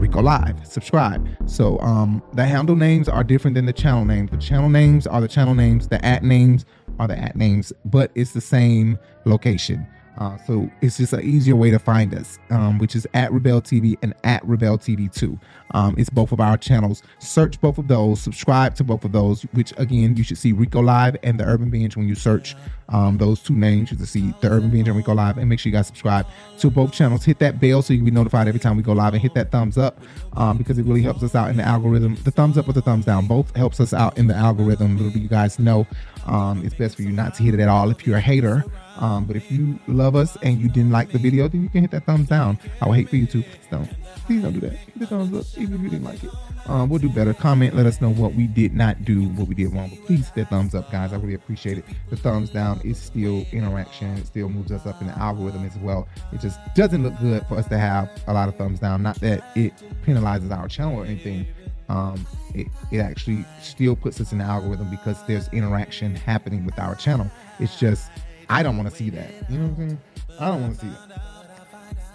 [0.02, 0.66] Rico Live.
[0.66, 1.28] Subscribe.
[1.46, 4.30] So um the handle names are different than the channel names.
[4.30, 6.64] The channel names are the channel names, the at names
[6.98, 9.86] are the at names, but it's the same location.
[10.22, 13.60] Uh, so it's just an easier way to find us, um, which is at RiBel
[13.60, 15.36] TV and at RiBel TV 2.
[15.74, 17.02] Um, it's both of our channels.
[17.18, 20.80] Search both of those, subscribe to both of those, which again, you should see Rico
[20.80, 22.54] Live and the Urban Binge when you search
[22.90, 23.90] um, those two names.
[23.90, 26.26] You can see the Urban Binge and Rico Live, and make sure you guys subscribe
[26.58, 27.24] to both channels.
[27.24, 29.34] Hit that bell so you can be notified every time we go live, and hit
[29.34, 30.00] that thumbs up
[30.34, 32.16] um, because it really helps us out in the algorithm.
[32.22, 34.96] The thumbs up or the thumbs down, both helps us out in the algorithm.
[34.96, 35.86] Little do you guys know,
[36.26, 38.64] um, it's best for you not to hit it at all if you're a hater.
[38.98, 41.80] Um, but if you love us and you didn't like the video, then you can
[41.80, 42.58] hit that thumbs down.
[42.80, 43.42] I would hate for you to.
[43.42, 43.90] Please don't.
[44.26, 44.72] Please don't do that.
[44.72, 46.30] Hit the thumbs up even if you didn't like it.
[46.66, 47.34] Um, we'll do better.
[47.34, 47.74] Comment.
[47.74, 49.90] Let us know what we did not do, what we did wrong.
[49.90, 51.12] But please hit that thumbs up, guys.
[51.12, 51.84] I really appreciate it.
[52.10, 54.16] The thumbs down is still interaction.
[54.18, 56.06] It still moves us up in the algorithm as well.
[56.32, 59.02] It just doesn't look good for us to have a lot of thumbs down.
[59.02, 59.72] Not that it
[60.06, 61.46] penalizes our channel or anything.
[61.92, 66.78] Um, it, it actually still puts us in the algorithm because there's interaction happening with
[66.78, 67.30] our channel.
[67.60, 68.10] It's just
[68.48, 69.30] I don't want to see that.
[69.50, 70.00] You know what I'm saying?
[70.40, 71.31] I don't want to see that.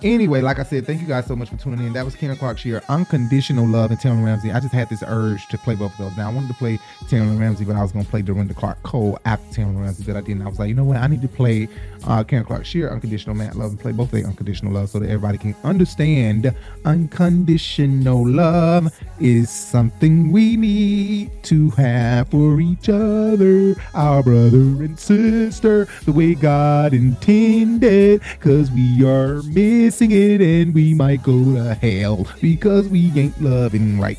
[0.04, 1.94] Anyway, like I said, thank you guys so much for tuning in.
[1.94, 4.52] That was Karen Clark Sheard, Unconditional Love, and Taylor Ramsey.
[4.52, 6.18] I just had this urge to play both of those.
[6.18, 6.78] Now, I wanted to play
[7.10, 10.16] Taylor Ramsey, but I was going to play Dorinda Clark Cole after Taylor Ramsey, but
[10.16, 10.44] I didn't.
[10.44, 10.98] I was like, you know what?
[10.98, 11.68] I need to play
[12.06, 15.10] uh, Karen Clark Sheard, Unconditional Love, and play both of their Unconditional Love so that
[15.10, 16.54] everybody can understand
[16.86, 25.88] unconditional love is something we need to have for each other, our brother and sister,
[26.06, 29.42] the way God intended, because we are
[29.88, 34.18] missing it and we might go to hell because we ain't loving right.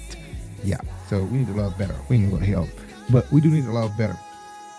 [0.65, 1.95] Yeah, so we need to love better.
[2.09, 2.67] We need to hell,
[3.11, 4.17] but we do need to love better.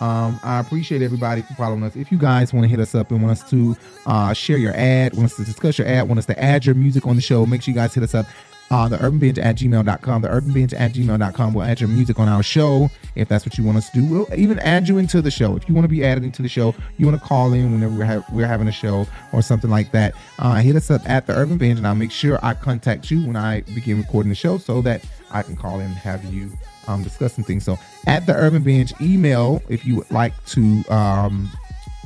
[0.02, 1.96] Um, I appreciate everybody for following us.
[1.96, 3.78] If you guys want to hit us up and want us to
[4.08, 6.74] uh, share your ad, want us to discuss your ad, want us to add your
[6.74, 8.26] music on the show, make sure you guys hit us up.
[8.72, 10.22] Uh, the urban binge at gmail.com.
[10.22, 11.54] The urban binge at gmail.com.
[11.54, 14.06] We'll add your music on our show if that's what you want us to do.
[14.06, 15.56] We'll even add you into the show.
[15.56, 17.96] If you want to be added into the show, you want to call in whenever
[17.96, 20.14] we're, we're having a show or something like that.
[20.38, 23.26] Uh, hit us up at the urban binge and I'll make sure I contact you
[23.26, 26.52] when I begin recording the show so that I can call in and have you
[26.88, 27.64] um, discussing things.
[27.64, 31.50] So at the Urban Binge email, if you would like to, um,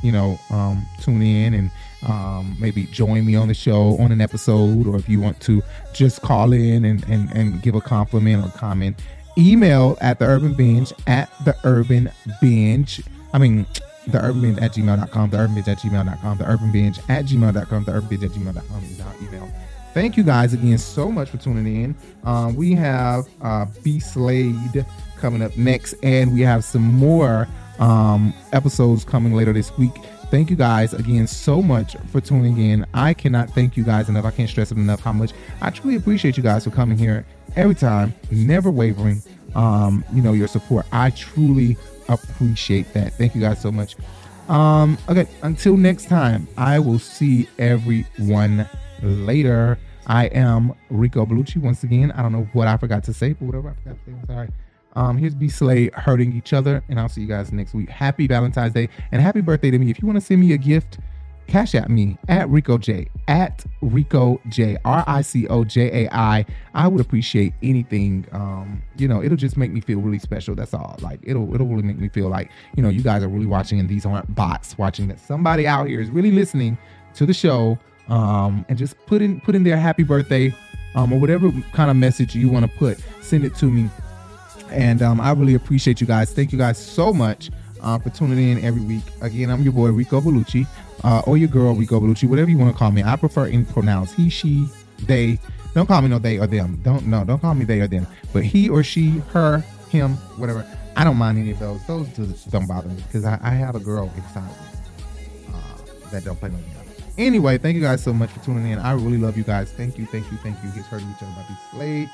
[0.04, 1.70] you know, um, tune in and
[2.06, 5.62] um, maybe join me on the show on an episode, or if you want to
[5.94, 9.00] just call in and, and, and give a compliment or comment,
[9.38, 12.10] email at the Urban Binge at the Urban
[12.40, 13.02] Binge.
[13.32, 13.66] I mean,
[14.06, 17.84] the urban binge at gmail.com, the urban binge at gmail.com, the urban binge at gmail.com,
[17.84, 19.50] the urban binge at gmail.com is our email.
[19.94, 21.94] Thank you guys again so much for tuning in.
[22.24, 24.84] Um, we have uh, B Slade
[25.16, 29.92] coming up next, and we have some more um, episodes coming later this week.
[30.30, 32.86] Thank you guys again so much for tuning in.
[32.94, 34.24] I cannot thank you guys enough.
[34.24, 37.24] I can't stress it enough how much I truly appreciate you guys for coming here
[37.56, 39.22] every time, never wavering.
[39.54, 40.86] Um, you know your support.
[40.92, 41.76] I truly
[42.08, 43.14] appreciate that.
[43.14, 43.96] Thank you guys so much.
[44.48, 48.68] Um, okay, until next time, I will see everyone
[49.02, 49.78] later.
[50.06, 52.12] I am Rico Bellucci once again.
[52.12, 54.26] I don't know what I forgot to say, but whatever I forgot to say, I'm
[54.26, 54.48] sorry.
[54.96, 57.90] Um, here's B Slade hurting each other, and I'll see you guys next week.
[57.90, 59.90] Happy Valentine's Day and happy birthday to me.
[59.90, 60.98] If you want to send me a gift,
[61.46, 66.14] cash at me at Rico J at Rico J R I C O J A
[66.14, 66.46] I.
[66.74, 68.26] I would appreciate anything.
[68.32, 70.54] Um, you know, it'll just make me feel really special.
[70.54, 70.96] That's all.
[71.00, 73.80] Like it'll it'll really make me feel like you know you guys are really watching,
[73.80, 75.08] and these aren't bots watching.
[75.08, 76.78] That somebody out here is really listening
[77.14, 77.78] to the show.
[78.06, 80.54] Um, and just put in put in their happy birthday,
[80.94, 82.98] um, or whatever kind of message you want to put.
[83.22, 83.88] Send it to me,
[84.74, 86.32] and um, I really appreciate you guys.
[86.32, 87.50] Thank you guys so much.
[87.84, 89.02] uh, for tuning in every week.
[89.20, 90.66] Again, I'm your boy Rico Bellucci,
[91.04, 93.02] uh, or your girl Rico Bellucci, whatever you want to call me.
[93.02, 94.66] I prefer in pronouns he, she,
[95.06, 95.38] they.
[95.74, 96.80] Don't call me no they or them.
[96.84, 98.06] Don't no, don't call me they or them.
[98.32, 99.58] But he or she, her,
[99.90, 100.64] him, whatever.
[100.96, 101.84] I don't mind any of those.
[101.86, 102.08] Those
[102.44, 106.50] don't bother me because I, I have a girl inside me uh, that don't play
[106.50, 107.02] no games.
[107.18, 108.78] Anyway, thank you guys so much for tuning in.
[108.78, 109.72] I really love you guys.
[109.72, 110.70] Thank you, thank you, thank you.
[110.70, 112.10] He's hurting each other by B Slade,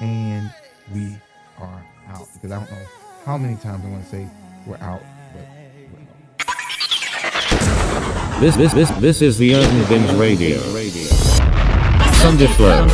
[0.00, 0.52] and
[0.94, 1.16] we
[1.58, 2.86] are out because I don't know
[3.24, 4.28] how many times I want to say
[4.66, 5.02] we're out,
[5.34, 5.46] but
[8.40, 10.58] This this this this is the Urban Binge Radio.
[12.20, 12.86] Sunday Flow.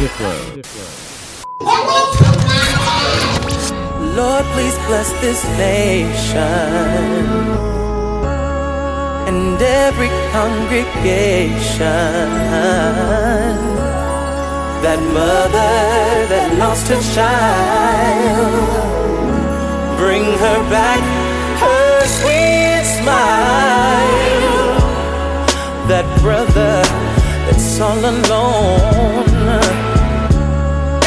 [4.16, 6.42] Lord, please bless this nation
[9.28, 11.86] and every congregation.
[14.82, 19.05] That mother that lost her child,
[19.96, 21.00] bring her back
[21.60, 24.36] her sweet smile.
[25.88, 26.82] That brother
[27.46, 29.86] that's all alone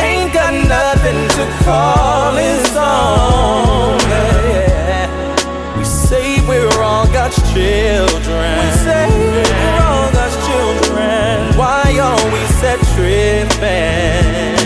[0.02, 4.00] ain't got nothing to call his own.
[4.10, 5.78] Yeah.
[5.78, 8.52] We say we're all God's children.
[8.62, 11.58] We say we're all God's children.
[11.58, 14.59] Why are we set tripping?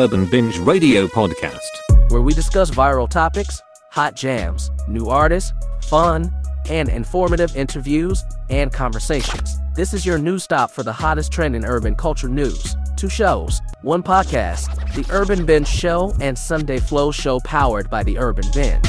[0.00, 1.68] Urban Binge Radio Podcast.
[2.08, 5.52] where we discuss viral topics, hot jams, new artists,
[5.88, 6.32] fun,
[6.70, 9.58] and informative interviews and conversations.
[9.74, 12.74] This is your new stop for the hottest trend in urban culture news.
[12.96, 18.16] Two shows, one podcast, The Urban Binge Show and Sunday Flow Show powered by The
[18.16, 18.86] Urban Binge.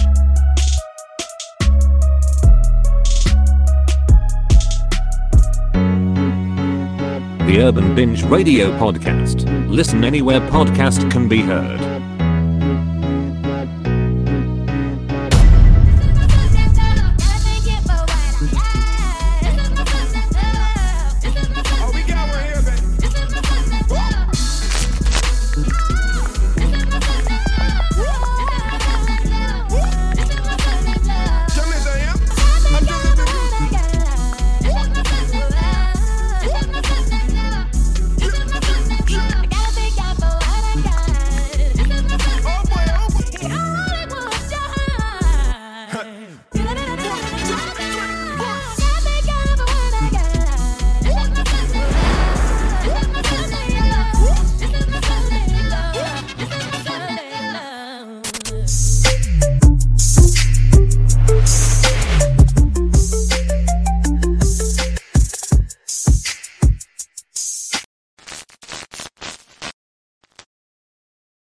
[7.51, 9.43] The Urban Binge Radio Podcast.
[9.67, 11.90] Listen anywhere podcast can be heard.